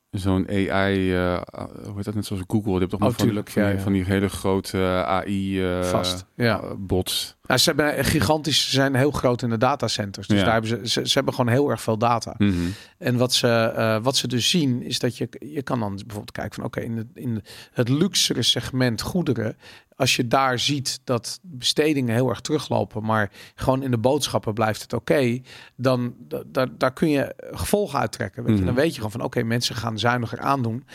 zo'n 0.09 0.47
AI, 0.49 1.13
eh, 1.13 1.41
hoe 1.83 1.93
heet 1.95 2.05
dat 2.05 2.13
net 2.15 2.25
zoals 2.25 2.43
Google? 2.47 2.69
Die 2.71 2.79
heeft 2.79 2.89
toch 2.91 2.99
Oh, 2.99 3.05
nog 3.05 3.15
van, 3.15 3.25
tuurlijk, 3.25 3.49
van, 3.49 3.61
ja, 3.61 3.67
die, 3.67 3.77
ja. 3.77 3.83
van 3.83 3.93
die 3.93 4.03
hele 4.03 4.29
grote 4.29 4.77
AI 5.05 5.61
Vast. 5.83 6.25
Ja. 6.35 6.75
bots. 6.77 7.34
Nou, 7.47 7.59
ze 7.59 7.73
hebben 7.75 8.05
gigantisch, 8.05 8.63
ze 8.63 8.69
zijn 8.71 8.95
heel 8.95 9.11
groot 9.11 9.41
in 9.41 9.49
de 9.49 9.57
datacenters. 9.57 10.27
Dus 10.27 10.37
Ja. 10.39 10.43
daar 10.43 10.53
hebben 10.53 10.69
ze, 10.71 10.79
ze, 10.89 11.07
ze 11.07 11.13
hebben 11.13 11.33
gewoon 11.33 11.51
heel 11.51 11.69
erg 11.69 11.81
veel 11.81 11.97
data. 11.97 12.33
Mhm. 12.37 12.53
En 12.97 13.17
wat 13.17 13.33
ze, 13.33 13.47
eh, 13.47 13.97
wat 14.01 14.15
ze 14.17 14.27
dus 14.27 14.49
zien, 14.49 14.81
is 14.83 14.99
dat 14.99 15.17
je, 15.17 15.29
je 15.39 15.61
kan 15.61 15.79
dan 15.79 15.95
bijvoorbeeld 15.95 16.31
kijken 16.31 16.55
van 16.55 16.63
oké, 16.63 16.79
in, 16.79 16.97
het, 16.97 17.07
in 17.13 17.43
het 17.73 17.89
luxere 17.89 18.41
segment 18.41 19.01
goederen, 19.01 19.57
als 19.95 20.15
je 20.15 20.27
daar 20.27 20.59
ziet 20.59 20.99
dat 21.03 21.39
bestedingen 21.41 22.13
heel 22.15 22.29
erg 22.29 22.41
teruglopen, 22.41 23.03
maar 23.03 23.31
gewoon 23.55 23.83
in 23.83 23.91
de 23.91 23.97
boodschappen 23.97 24.53
blijft 24.53 24.81
het 24.81 24.93
oké, 24.93 25.39
dan 25.75 26.15
da- 26.27 26.43
da- 26.45 26.67
daar 26.77 26.93
kun 26.93 27.09
je 27.09 27.33
gevolgen 27.51 27.99
uittrekken. 27.99 28.43
Weet 28.43 28.51
je? 28.51 28.57
Mhm. 28.57 28.65
Dan 28.65 28.75
weet 28.75 28.89
je 28.89 28.95
gewoon 28.95 29.11
van 29.11 29.21
oké, 29.23 29.43
mensen 29.43 29.75
gaan 29.75 29.99
zuiniger 29.99 30.39
aandoen 30.39 30.85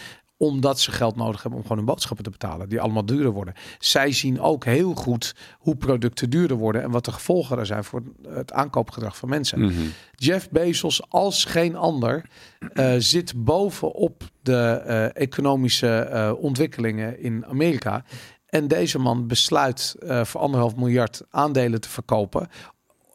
omdat 0.41 0.81
ze 0.81 0.93
geld 0.93 1.17
nodig 1.17 1.43
hebben 1.43 1.59
om 1.61 1.67
gewoon 1.67 1.79
hun 1.79 1.87
boodschappen 1.87 2.25
te 2.25 2.31
betalen, 2.31 2.69
die 2.69 2.81
allemaal 2.81 3.05
duurder 3.05 3.33
worden. 3.33 3.55
Zij 3.79 4.13
zien 4.13 4.41
ook 4.41 4.65
heel 4.65 4.95
goed 4.95 5.35
hoe 5.59 5.77
producten 5.77 6.31
duurder 6.31 6.57
worden 6.57 6.83
en 6.83 6.91
wat 6.91 7.05
de 7.05 7.13
gevolgen 7.13 7.59
er 7.59 7.67
zijn 7.67 7.85
voor 7.85 8.03
het 8.29 8.53
aankoopgedrag 8.53 9.17
van 9.17 9.29
mensen. 9.29 9.61
Mhm. 9.61 9.73
Jeff 10.15 10.51
Bezos 10.51 11.03
als 11.09 11.45
geen 11.45 11.77
ander 11.77 12.25
eh, 12.73 12.95
zit 12.99 13.45
bovenop 13.45 14.23
de 14.43 14.83
eh, 14.87 15.23
economische 15.23 15.99
eh, 15.99 16.33
ontwikkelingen 16.39 17.19
in 17.19 17.47
Amerika. 17.47 18.05
En 18.47 18.69
deze 18.69 18.99
man 18.99 19.27
besluit 19.27 19.97
voor 20.23 20.41
anderhalf 20.41 20.77
miljard 20.77 21.23
aandelen 21.31 21.81
te 21.81 21.89
verkopen. 21.89 22.49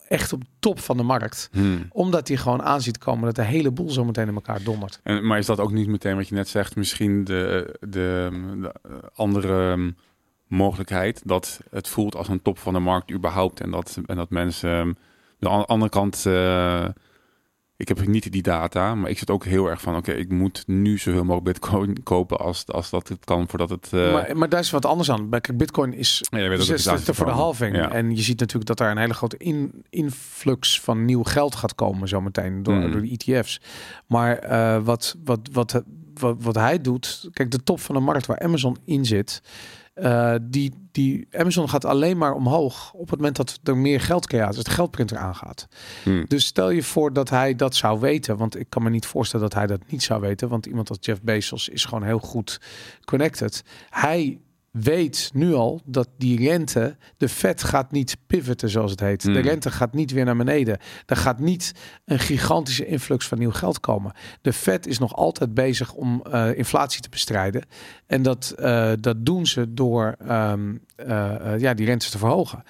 Echt 0.07 0.33
op 0.33 0.41
top 0.59 0.79
van 0.79 0.97
de 0.97 1.03
markt. 1.03 1.49
Mhm. 1.51 1.77
Omdat 1.89 2.27
hij 2.27 2.37
gewoon 2.37 2.61
aanziet 2.63 2.97
komen 2.97 3.25
dat 3.25 3.35
de 3.35 3.43
hele 3.43 3.71
boel 3.71 3.89
zo 3.89 4.05
meteen 4.05 4.27
in 4.27 4.33
elkaar 4.35 4.63
dondert. 4.63 4.99
En, 5.03 5.25
maar 5.27 5.37
is 5.37 5.45
dat 5.45 5.59
ook 5.59 5.71
niet 5.71 5.87
meteen 5.87 6.15
wat 6.15 6.27
je 6.27 6.35
net 6.35 6.47
zegt, 6.47 6.75
misschien 6.75 7.23
de, 7.23 7.75
de, 7.79 8.29
de 8.61 8.71
andere 9.13 9.71
ehm, 9.71 9.91
mogelijkheid 10.47 11.21
dat 11.25 11.59
het 11.69 11.87
voelt 11.87 12.15
als 12.15 12.27
een 12.27 12.41
top 12.41 12.57
van 12.59 12.73
de 12.73 12.79
markt 12.79 13.11
überhaupt 13.11 13.61
en 13.61 13.71
dat, 13.71 13.99
en 14.05 14.15
dat 14.15 14.29
mensen 14.29 14.69
ehm, 14.79 14.93
de 15.39 15.49
an- 15.49 15.65
andere 15.65 15.91
kant, 15.91 16.25
eh, 16.25 16.85
ik 17.77 17.87
heb 17.87 18.07
niet 18.07 18.31
die 18.31 18.41
data, 18.41 18.95
maar 18.95 19.09
ik 19.09 19.17
zit 19.17 19.29
ook 19.29 19.45
heel 19.45 19.67
erg 19.67 19.81
van, 19.81 19.95
oké, 19.95 20.11
ik 20.11 20.29
moet 20.31 20.63
nu 20.67 20.97
zoveel 20.97 21.23
mogelijk 21.23 21.43
bitcoin 21.45 22.03
kopen 22.03 22.37
als, 22.37 22.67
als 22.67 22.89
dat 22.89 23.07
het 23.07 23.25
kan 23.25 23.47
voordat 23.47 23.69
het... 23.69 23.93
eh, 23.93 24.13
maar, 24.13 24.37
maar 24.37 24.49
daar 24.49 24.59
is 24.59 24.71
wat 24.71 24.85
anders 24.85 25.11
aan. 25.11 25.29
Kijk, 25.29 25.57
Bitcoin 25.57 25.93
is 25.93 26.23
ja, 26.29 26.47
weet 26.49 26.83
dat 26.83 27.15
voor 27.15 27.25
de 27.25 27.31
halving. 27.31 27.75
Ja. 27.75 27.91
En 27.91 28.15
je 28.15 28.21
ziet 28.21 28.39
natuurlijk 28.39 28.65
dat 28.67 28.77
daar 28.77 28.91
een 28.91 28.97
hele 28.97 29.13
grote 29.13 29.37
in, 29.37 29.83
influx 29.89 30.81
van 30.81 31.05
nieuw 31.05 31.23
geld 31.23 31.55
gaat 31.55 31.75
komen 31.75 32.07
zometeen 32.07 32.63
door, 32.63 32.73
Mhm. 32.75 32.91
door 32.91 33.01
de 33.01 33.17
ETF's. 33.17 33.61
Maar 34.07 34.37
eh, 34.37 34.83
wat, 34.83 35.15
wat, 35.23 35.39
wat, 35.51 35.83
wat, 36.13 36.35
wat 36.39 36.55
hij 36.55 36.81
doet, 36.81 37.29
kijk, 37.33 37.51
de 37.51 37.63
top 37.63 37.79
van 37.79 37.95
de 37.95 38.01
markt 38.01 38.25
waar 38.25 38.39
Amazon 38.39 38.77
in 38.85 39.05
zit, 39.05 39.41
eh, 39.95 40.35
die, 40.41 40.73
die 40.91 41.27
Amazon 41.31 41.69
gaat 41.69 41.85
alleen 41.85 42.17
maar 42.17 42.33
omhoog 42.33 42.93
op 42.93 43.09
het 43.09 43.17
moment 43.17 43.35
dat 43.35 43.59
er 43.63 43.77
meer 43.77 44.01
geld 44.01 44.27
creëert, 44.27 44.55
als 44.55 44.63
de 44.63 44.71
geldprinter 44.71 45.17
aangaat. 45.17 45.67
Hmm. 46.03 46.25
Dus 46.27 46.45
stel 46.45 46.69
je 46.69 46.83
voor 46.83 47.13
dat 47.13 47.29
hij 47.29 47.55
dat 47.55 47.75
zou 47.75 47.99
weten, 47.99 48.37
want 48.37 48.59
ik 48.59 48.69
kan 48.69 48.83
me 48.83 48.89
niet 48.89 49.05
voorstellen 49.05 49.49
dat 49.49 49.57
hij 49.57 49.67
dat 49.67 49.81
niet 49.87 50.03
zou 50.03 50.21
weten, 50.21 50.49
want 50.49 50.65
iemand 50.65 50.89
als 50.89 50.97
Jeff 51.01 51.21
Bezos 51.21 51.69
is 51.69 51.85
gewoon 51.85 52.03
heel 52.03 52.19
goed 52.19 52.61
connected. 53.05 53.63
Hij 53.89 54.39
weet 54.81 55.29
nu 55.33 55.53
al 55.53 55.81
dat 55.85 56.09
die 56.17 56.47
rente, 56.47 56.97
de 57.17 57.29
Fed 57.29 57.63
gaat 57.63 57.91
niet 57.91 58.17
pivoten 58.27 58.69
zoals 58.69 58.91
het 58.91 58.99
heet. 58.99 59.21
De 59.21 59.31
Hmm. 59.31 59.41
rente 59.41 59.71
gaat 59.71 59.93
niet 59.93 60.11
weer 60.11 60.25
naar 60.25 60.35
beneden. 60.37 60.77
Er 61.05 61.15
gaat 61.15 61.39
niet 61.39 61.71
een 62.05 62.19
gigantische 62.19 62.85
influx 62.85 63.27
van 63.27 63.37
nieuw 63.37 63.51
geld 63.51 63.79
komen. 63.79 64.13
De 64.41 64.53
Fed 64.53 64.87
is 64.87 64.99
nog 64.99 65.15
altijd 65.15 65.53
bezig 65.53 65.93
om 65.93 66.21
eh, 66.31 66.57
inflatie 66.57 67.01
te 67.01 67.09
bestrijden. 67.09 67.65
En 68.07 68.21
dat, 68.21 68.53
eh, 68.57 68.91
dat 68.99 69.25
doen 69.25 69.45
ze 69.45 69.73
door 69.73 70.15
ehm, 70.27 70.75
eh, 70.95 71.57
ja, 71.57 71.73
die 71.73 71.85
rentes 71.85 72.09
te 72.09 72.17
verhogen. 72.17 72.63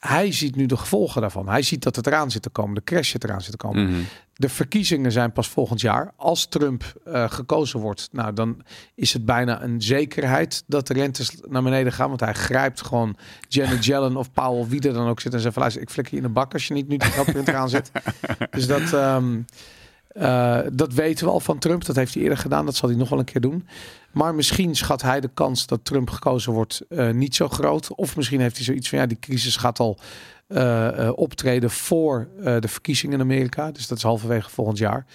Hij 0.00 0.32
ziet 0.32 0.56
nu 0.56 0.66
de 0.66 0.76
gevolgen 0.76 1.20
daarvan. 1.20 1.48
Hij 1.48 1.62
ziet 1.62 1.82
dat 1.82 1.96
het 1.96 2.06
eraan 2.06 2.30
zit 2.30 2.42
te 2.42 2.50
komen. 2.50 2.74
De 2.74 2.84
crash 2.84 3.10
zit 3.10 3.24
eraan 3.24 3.40
zit 3.40 3.50
te 3.50 3.56
komen. 3.56 3.90
Mhm. 3.90 4.00
De 4.34 4.48
verkiezingen 4.48 5.12
zijn 5.12 5.32
pas 5.32 5.48
volgend 5.48 5.80
jaar. 5.80 6.12
Als 6.16 6.46
Trump 6.46 7.00
eh, 7.04 7.30
gekozen 7.30 7.80
wordt, 7.80 8.08
nou 8.12 8.32
dan 8.32 8.62
is 8.94 9.12
het 9.12 9.24
bijna 9.24 9.62
een 9.62 9.82
zekerheid 9.82 10.64
dat 10.66 10.86
de 10.86 10.94
rentes 10.94 11.36
naar 11.48 11.62
beneden 11.62 11.92
gaan. 11.92 12.08
Want 12.08 12.20
hij 12.20 12.34
grijpt 12.34 12.82
gewoon 12.82 13.16
Janet 13.48 13.84
Yellen 13.84 14.16
of 14.16 14.32
Powell, 14.32 14.66
wie 14.66 14.80
er 14.80 14.92
dan 14.92 15.08
ook 15.08 15.20
zit 15.20 15.34
en 15.34 15.40
zegt 15.40 15.52
van 15.52 15.62
luister, 15.62 15.82
ik 15.82 15.90
flik 15.90 16.08
je 16.08 16.16
in 16.16 16.22
de 16.22 16.28
bak 16.28 16.52
als 16.52 16.68
je 16.68 16.74
niet 16.74 16.88
nu 16.88 16.96
de 16.96 17.04
geldpunt 17.04 17.48
eraan 17.48 17.68
zet. 17.68 17.90
Dus 18.50 18.66
dat, 18.66 18.92
ehm, 18.92 19.40
eh, 20.10 20.58
dat 20.72 20.92
weten 20.92 21.26
we 21.26 21.32
al 21.32 21.40
van 21.40 21.58
Trump. 21.58 21.84
Dat 21.84 21.96
heeft 21.96 22.14
hij 22.14 22.22
eerder 22.22 22.38
gedaan. 22.38 22.64
Dat 22.64 22.76
zal 22.76 22.88
hij 22.88 22.98
nog 22.98 23.08
wel 23.08 23.18
een 23.18 23.24
keer 23.24 23.40
doen. 23.40 23.66
Maar 24.12 24.34
misschien 24.34 24.76
schat 24.76 25.02
hij 25.02 25.20
de 25.20 25.30
kans 25.34 25.66
dat 25.66 25.84
Trump 25.84 26.10
gekozen 26.10 26.52
wordt 26.52 26.80
eh, 26.88 27.10
niet 27.10 27.34
zo 27.34 27.48
groot. 27.48 27.94
Of 27.94 28.16
misschien 28.16 28.40
heeft 28.40 28.56
hij 28.56 28.64
zoiets 28.64 28.88
van 28.88 28.98
ja, 28.98 29.06
die 29.06 29.18
crisis 29.18 29.56
gaat 29.56 29.78
al 29.78 29.98
eh, 30.46 31.10
optreden 31.14 31.70
voor 31.70 32.28
de 32.42 32.68
verkiezingen 32.68 33.14
in 33.14 33.20
Amerika. 33.20 33.70
Dus 33.70 33.88
dat 33.88 33.98
is 33.98 34.04
halverwege 34.04 34.50
volgend 34.50 34.78
jaar. 34.78 35.06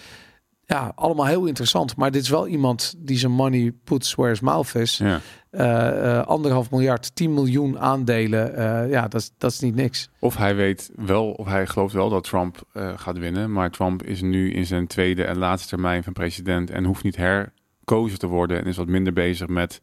Ja, 0.66 0.91
allemaal 0.96 1.26
heel 1.26 1.46
interessant. 1.46 1.96
Maar 1.96 2.12
dit 2.12 2.22
is 2.22 2.30
wel 2.30 2.48
iemand 2.48 2.93
die 2.98 3.18
zijn 3.18 3.32
money 3.32 3.74
puts 3.84 4.16
where 4.16 4.30
his 4.30 4.39
mouth 4.39 4.76
is. 4.76 4.98
Ja. 4.98 5.22
Eh, 5.58 6.18
eh, 6.20 6.26
anderhalf 6.28 6.72
miljard, 6.72 7.16
10 7.16 7.34
miljoen 7.34 7.80
aandelen. 7.80 8.56
eh, 8.56 8.89
ja, 8.89 9.01
dat, 9.08 9.22
is- 9.22 9.32
dat 9.38 9.51
is 9.51 9.60
niet 9.60 9.76
niks. 9.76 10.10
Of 10.20 10.38
hij 10.38 10.56
weet 10.56 10.91
wel, 10.95 11.32
of 11.32 11.47
hij 11.47 11.68
gelooft 11.68 11.93
wel 11.93 12.10
dat 12.10 12.24
Trump 12.24 12.62
gaat 12.95 13.18
winnen. 13.18 13.51
Maar 13.51 13.72
Trump 13.72 14.03
is 14.03 14.22
nu 14.22 14.51
in 14.53 14.66
zijn 14.66 14.88
tweede 14.88 15.24
en 15.24 15.38
laatste 15.38 15.70
termijn 15.70 16.03
van 16.03 16.14
president 16.14 16.70
en 16.70 16.84
hoeft 16.84 17.03
niet 17.03 17.16
herkozen 17.16 18.20
te 18.20 18.28
worden. 18.28 18.60
En 18.60 18.66
is 18.66 18.78
wat 18.78 18.88
minder 18.88 19.14
bezig 19.14 19.47
met 19.47 19.82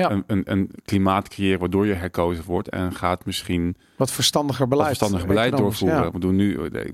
Ja. 0.00 0.10
een, 0.10 0.24
een, 0.26 0.42
een 0.44 0.70
klimaat 0.84 1.28
creëren 1.28 1.58
waardoor 1.60 1.86
je 1.86 1.92
herkozen 1.94 2.44
wordt. 2.44 2.68
En 2.68 2.94
gaat 2.94 3.24
misschien 3.26 3.76
Wat 3.96 4.10
verstandiger 4.10 4.68
wat 4.68 4.78
beleid. 4.78 5.56
doorvoeren. 5.56 6.02
ja. 6.02 6.10
We 6.10 6.18
doen 6.18 6.36
nu, 6.36 6.54
eh, 6.66 6.80
eh, 6.84 6.90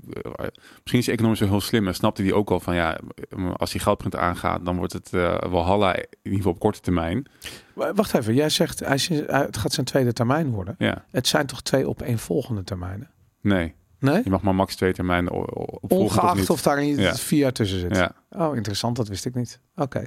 misschien 0.81 0.99
is 1.01 1.09
economisch 1.09 1.41
wel 1.41 1.49
heel 1.49 1.61
slim 1.61 1.87
en 1.87 1.95
snapte 1.95 2.23
die 2.23 2.35
ook 2.35 2.51
al 2.51 2.61
van 2.61 2.75
ja, 2.75 2.99
eh, 3.31 3.51
als 3.57 3.71
die 3.71 3.81
geldprint 3.81 4.17
aangaat, 4.17 4.65
dan 4.65 4.77
wordt 4.77 4.93
het 4.93 5.13
eh 5.13 5.39
Walhalla 5.51 5.97
in 5.97 6.07
ieder 6.23 6.37
geval 6.39 6.53
op 6.53 6.59
korte 6.59 6.81
termijn. 6.81 7.27
Wacht 7.75 8.15
even, 8.15 8.35
jij 8.35 8.49
zegt 8.49 8.79
het 8.79 9.57
gaat 9.57 9.73
zijn 9.73 9.87
tweede 9.87 10.13
termijn 10.13 10.51
worden. 10.51 10.75
Ja, 10.79 11.05
Het 11.11 11.27
zijn 11.27 11.47
toch 11.47 11.63
twee 11.63 11.89
op 11.89 12.03
één 12.03 12.19
volgende 12.19 12.65
termijnen? 12.65 13.11
nee, 13.41 13.75
Nee? 13.99 14.21
je 14.25 14.31
mag 14.31 14.43
maar 14.43 14.55
max 14.55 14.75
twee 14.77 14.93
termijnen 14.93 15.33
opvolgen. 15.33 15.81
of 15.81 15.91
Ongeacht 15.91 16.37
niet. 16.37 16.51
of, 16.51 16.63
daar 16.63 16.83
Ja. 16.85 17.15
vier 17.15 17.39
jaar 17.39 17.53
tussen 17.53 17.79
zit. 17.81 17.97
Ja, 17.97 18.13
Oh, 18.31 18.57
interessant, 18.57 18.97
dat 18.97 19.09
wist 19.09 19.25
ik 19.27 19.35
niet. 19.35 19.61
Oké. 19.77 20.05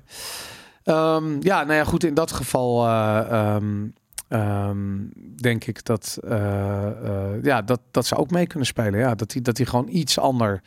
Ehm, 0.83 1.37
ja, 1.39 1.63
nou 1.63 1.73
ja, 1.73 1.83
goed, 1.83 2.03
in 2.03 2.13
dat 2.13 2.31
geval 2.31 2.85
eh, 2.87 3.31
ehm, 3.31 3.87
ehm, 4.27 4.97
denk 5.35 5.65
ik 5.65 5.85
dat, 5.85 6.17
eh, 6.23 6.87
eh, 6.87 7.43
ja, 7.43 7.61
dat, 7.61 7.79
dat 7.91 8.05
ze 8.05 8.15
ook 8.15 8.31
mee 8.31 8.47
kunnen 8.47 8.67
spelen. 8.67 8.99
Ja, 8.99 9.15
dat 9.15 9.31
hij 9.33 9.41
dat 9.41 9.59
gewoon 9.63 9.87
iets 9.89 10.19
ander, 10.19 10.61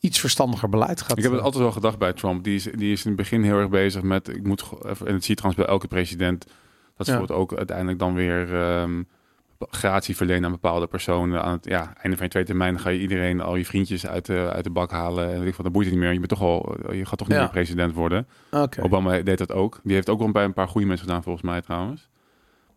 iets 0.00 0.20
verstandiger 0.20 0.68
beleid 0.68 1.00
gaat. 1.00 1.16
ik 1.16 1.22
heb 1.22 1.32
het 1.32 1.40
altijd 1.40 1.62
wel 1.62 1.72
gedacht 1.72 1.98
bij 1.98 2.12
Trump. 2.12 2.44
Die 2.44 2.54
is, 2.54 2.62
die 2.64 2.92
is 2.92 3.02
in 3.02 3.08
het 3.08 3.16
begin 3.16 3.42
heel 3.42 3.58
erg 3.58 3.68
bezig 3.68 4.02
met, 4.02 4.28
ik 4.28 4.46
moet, 4.46 4.64
en 4.82 4.88
dat 4.88 5.24
zie 5.24 5.34
je 5.34 5.34
trouwens 5.34 5.56
bij 5.64 5.66
elke 5.66 5.88
president, 5.88 6.46
dat 6.96 7.06
ze 7.06 7.12
Ja. 7.12 7.34
ook 7.34 7.54
uiteindelijk 7.54 7.98
dan 7.98 8.14
weer 8.14 8.48
gratie 9.58 10.16
verlenen 10.16 10.44
aan 10.44 10.50
bepaalde 10.50 10.86
personen. 10.86 11.42
Aan 11.42 11.52
het 11.52 11.64
ja, 11.64 11.80
einde 11.96 12.16
van 12.16 12.24
je 12.26 12.30
tweede 12.32 12.48
termijn 12.48 12.78
ga 12.80 12.90
je 12.90 13.00
iedereen, 13.00 13.40
al 13.40 13.56
je 13.56 13.64
vriendjes 13.64 14.06
uit 14.06 14.26
de, 14.26 14.50
uit 14.52 14.64
de 14.64 14.70
bak 14.70 14.90
halen. 14.90 15.32
En 15.32 15.38
weet 15.38 15.48
ik 15.48 15.54
wat, 15.54 15.62
dan 15.62 15.72
boeit 15.72 15.86
het 15.86 15.94
niet 15.94 16.02
meer. 16.04 16.12
Je, 16.12 16.18
bent 16.18 16.30
toch 16.30 16.40
al, 16.42 16.76
je 16.94 17.04
gaat 17.06 17.18
toch 17.18 17.28
niet 17.28 17.36
Ja. 17.36 17.42
meer 17.42 17.52
president 17.52 17.94
worden. 17.94 18.26
Oké. 18.50 18.82
Obama 18.82 19.20
deed 19.22 19.38
dat 19.38 19.52
ook. 19.52 19.80
Die 19.82 19.94
heeft 19.94 20.08
ook 20.08 20.18
wel 20.18 20.30
bij 20.30 20.44
een 20.44 20.52
paar 20.52 20.68
goede 20.68 20.86
mensen 20.86 21.06
gedaan, 21.06 21.22
volgens 21.22 21.44
mij 21.44 21.60
trouwens. 21.62 22.08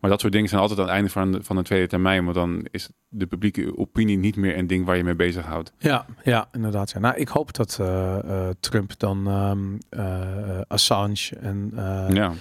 Maar 0.00 0.10
dat 0.10 0.20
soort 0.20 0.32
dingen 0.32 0.48
zijn 0.48 0.60
altijd 0.60 0.78
aan 0.78 0.84
het 0.86 0.94
einde 0.94 1.10
van, 1.10 1.32
de- 1.32 1.42
van 1.42 1.56
een 1.56 1.64
tweede 1.64 1.86
termijn. 1.86 2.22
Want 2.24 2.36
dan 2.36 2.66
is 2.70 2.88
de 3.08 3.26
publieke 3.26 3.78
opinie 3.78 4.16
niet 4.18 4.36
meer 4.36 4.58
een 4.58 4.66
ding 4.66 4.84
waar 4.86 4.96
je 4.96 5.04
mee 5.04 5.14
bezighoudt. 5.14 5.72
Ja, 5.78 6.06
ja, 6.22 6.48
inderdaad. 6.52 6.90
Ja. 6.90 6.98
Nou, 6.98 7.16
ik 7.16 7.28
hoop 7.28 7.52
dat 7.54 7.76
eh, 7.80 8.18
eh, 8.18 8.54
Trump 8.60 8.98
dan 8.98 9.26
ehm, 9.28 9.58
eh, 9.88 10.60
Assange 10.68 11.30
en 11.40 11.70
Ja. 12.12 12.32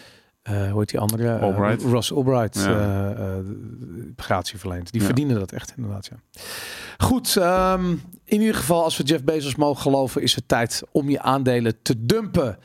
Eh, 0.50 0.70
hoe 0.72 0.80
heet 0.80 0.90
die 0.90 1.00
andere? 1.00 1.36
Eh, 1.36 1.42
Albright. 1.42 1.82
Ross 1.82 2.14
Albright 2.14 2.56
Ja. 2.56 3.10
eh, 3.18 3.26
gratie 4.16 4.60
verleent. 4.60 4.92
Die 4.92 5.00
Ja. 5.02 5.06
verdienen 5.08 5.40
dat 5.40 5.52
echt 5.52 5.74
inderdaad, 5.78 6.06
ja. 6.12 6.42
Goed, 6.98 7.36
ehm, 7.38 7.90
in 8.26 8.40
ieder 8.40 8.56
geval 8.56 8.84
als 8.84 8.98
we 8.98 9.04
Jeff 9.04 9.24
Bezos 9.24 9.56
mogen 9.56 9.82
geloven, 9.82 10.22
is 10.22 10.36
het 10.36 10.48
tijd 10.48 10.84
om 10.92 11.10
je 11.10 11.22
aandelen 11.22 11.76
te 11.82 12.06
dumpen. 12.06 12.58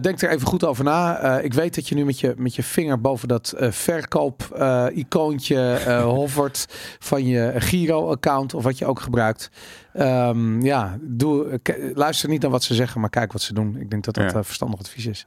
Denk 0.00 0.22
er 0.22 0.30
even 0.30 0.46
goed 0.46 0.64
over 0.64 0.84
na. 0.84 1.38
Ik 1.40 1.54
weet 1.54 1.74
dat 1.74 1.88
je 1.88 1.94
nu 1.94 2.04
met 2.04 2.20
je, 2.20 2.34
met 2.36 2.54
je 2.54 2.62
vinger 2.62 3.00
boven 3.00 3.28
dat 3.28 3.54
verkoop-icoontje 3.58 5.78
hovert 6.14 6.66
van 6.98 7.26
je 7.26 7.52
Giro-account 7.56 8.54
of 8.54 8.62
wat 8.62 8.78
je 8.78 8.86
ook 8.86 9.00
gebruikt. 9.00 9.50
Ehm, 9.92 10.60
ja, 10.60 10.96
doe, 11.00 11.60
luister 11.94 12.28
niet 12.28 12.42
naar 12.42 12.50
wat 12.50 12.62
ze 12.62 12.74
zeggen, 12.74 13.00
maar 13.00 13.10
kijk 13.10 13.32
wat 13.32 13.42
ze 13.42 13.54
doen. 13.54 13.76
Ik 13.76 13.90
denk 13.90 14.04
dat 14.04 14.14
dat 14.14 14.32
Ja. 14.32 14.44
verstandig 14.44 14.80
advies 14.80 15.06
is. 15.06 15.26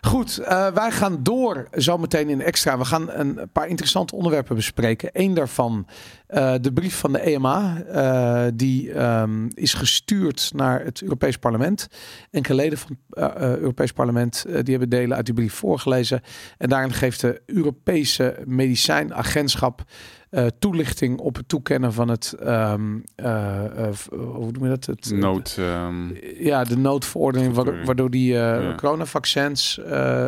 Goed, 0.00 0.38
eh, 0.38 0.66
wij 0.66 0.90
gaan 0.90 1.22
door 1.22 1.68
zometeen 1.72 2.28
in 2.28 2.40
extra. 2.40 2.78
We 2.78 2.84
gaan 2.84 3.10
een 3.10 3.48
paar 3.52 3.68
interessante 3.68 4.14
onderwerpen 4.14 4.56
bespreken. 4.56 5.10
Eén 5.12 5.34
daarvan, 5.34 5.86
eh, 6.26 6.54
de 6.60 6.72
brief 6.72 6.98
van 6.98 7.12
de 7.12 7.26
EMA, 7.26 7.82
eh, 7.82 8.46
die 8.54 8.92
ehm, 8.92 9.48
is 9.54 9.74
gestuurd 9.74 10.50
naar 10.54 10.84
het 10.84 11.02
Europees 11.02 11.36
Parlement. 11.36 11.88
Enkele 12.30 12.54
leden 12.54 12.78
van 12.78 12.96
het 13.10 13.36
Europees 13.36 13.92
Parlement 13.92 14.44
die 14.48 14.70
hebben 14.70 14.88
delen 14.88 15.16
uit 15.16 15.26
die 15.26 15.34
brief 15.34 15.54
voorgelezen. 15.54 16.20
En 16.58 16.68
daarin 16.68 16.92
geeft 16.92 17.20
de 17.20 17.42
Europese 17.46 18.36
Medicijnagentschap 18.44 19.84
eh, 20.30 20.46
toelichting 20.58 21.18
op 21.18 21.36
het 21.36 21.48
toekennen 21.48 21.92
van 21.92 22.08
het, 22.08 22.32
ehm, 22.32 22.98
eh, 23.14 23.64
eh, 23.88 23.94
hoe 24.10 24.50
noem 24.52 24.62
je 24.62 24.68
dat? 24.68 24.84
Het, 24.86 25.10
Nood. 25.14 25.54
ehm, 25.58 26.14
ja, 26.44 26.64
de 26.64 26.76
noodverordening 26.76 27.54
waardoor, 27.84 28.10
die 28.10 28.32
Ja. 28.32 28.74
coronavaccins 28.74 29.80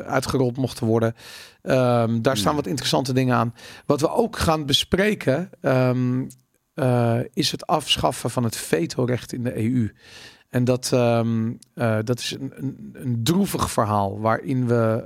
uitgerold 0.06 0.56
mochten 0.56 0.86
worden. 0.86 1.14
Ehm, 1.62 2.20
daar 2.20 2.36
staan 2.36 2.50
Ja. 2.50 2.56
wat 2.56 2.66
interessante 2.66 3.12
dingen 3.12 3.36
aan. 3.36 3.54
Wat 3.86 4.00
we 4.00 4.10
ook 4.10 4.38
gaan 4.38 4.66
bespreken 4.66 5.50
is 7.32 7.50
het 7.50 7.66
afschaffen 7.66 8.30
van 8.30 8.44
het 8.44 8.56
vetorecht 8.56 9.32
in 9.32 9.42
de 9.42 9.58
EU. 9.58 9.92
En 10.48 10.64
dat, 10.64 10.88
dat 12.04 12.18
is 12.18 12.36
een, 12.40 12.52
een, 12.56 12.90
een 12.92 13.20
droevig 13.22 13.70
verhaal 13.70 14.20
waarin 14.20 14.66
we, 14.66 15.04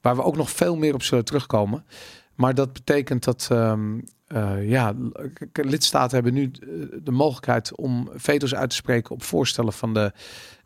waar 0.00 0.16
we 0.16 0.22
ook 0.22 0.36
nog 0.36 0.50
veel 0.50 0.76
meer 0.76 0.94
op 0.94 1.02
zullen 1.02 1.24
terugkomen. 1.24 1.84
Maar 2.36 2.54
dat 2.54 2.72
betekent 2.72 3.24
dat 3.24 3.48
ehm, 3.50 3.98
eh, 4.26 4.68
ja, 4.68 4.94
lidstaten 5.52 6.14
hebben 6.14 6.34
nu 6.34 6.50
eh, 6.52 6.68
de 7.02 7.10
mogelijkheid 7.10 7.76
om 7.76 8.08
veto's 8.14 8.54
uit 8.54 8.70
te 8.70 8.76
spreken 8.76 9.10
op 9.10 9.22
voorstellen 9.22 9.72
van 9.72 9.94
de 9.94 10.12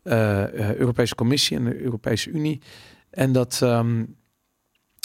eh, 0.03 0.73
Europese 0.75 1.15
Commissie 1.15 1.57
en 1.57 1.63
de 1.63 1.81
Europese 1.81 2.29
Unie. 2.29 2.61
En 3.09 3.31
dat, 3.31 3.59
ehm, 3.63 4.05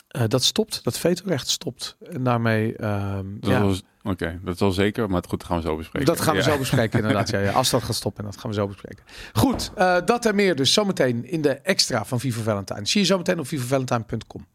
eh, 0.09 0.23
dat 0.29 0.45
stopt, 0.45 0.85
dat 0.85 0.99
vetorecht 0.99 1.49
stopt. 1.49 1.97
En 2.11 2.23
daarmee, 2.23 2.77
ehm, 2.77 3.27
dat 3.41 3.51
ja, 3.51 3.63
was- 3.63 3.83
Oké, 4.03 4.41
dat 4.45 4.55
is 4.55 4.61
wel 4.61 4.73
zeker, 4.73 5.07
maar 5.09 5.17
het 5.21 5.27
goed, 5.29 5.39
dat 5.39 5.49
gaan 5.49 5.57
we 5.57 5.63
zo 5.67 5.77
bespreken. 5.77 6.07
dat 6.07 6.21
gaan 6.21 6.35
we 6.35 6.41
Ja. 6.43 6.51
zo 6.51 6.59
bespreken 6.65 6.99
inderdaad. 6.99 7.31
Ja, 7.31 7.39
ja, 7.41 7.53
als 7.53 7.71
dat 7.71 7.83
gaat 7.83 7.95
stoppen, 7.95 8.25
dat 8.25 8.37
gaan 8.37 8.51
we 8.51 8.57
zo 8.57 8.67
bespreken. 8.67 9.05
Goed, 9.33 9.73
dat 10.05 10.27
en 10.27 10.35
meer 10.35 10.55
dus 10.57 10.73
zometeen 10.73 11.25
in 11.31 11.43
de 11.43 11.51
extra 11.55 12.05
van 12.05 12.21
Viva 12.21 12.43
Valentine. 12.43 12.87
Zie 12.87 13.01
je 13.01 13.07
zometeen 13.07 13.39
op 13.39 13.47
vivavalentine.com. 13.47 14.47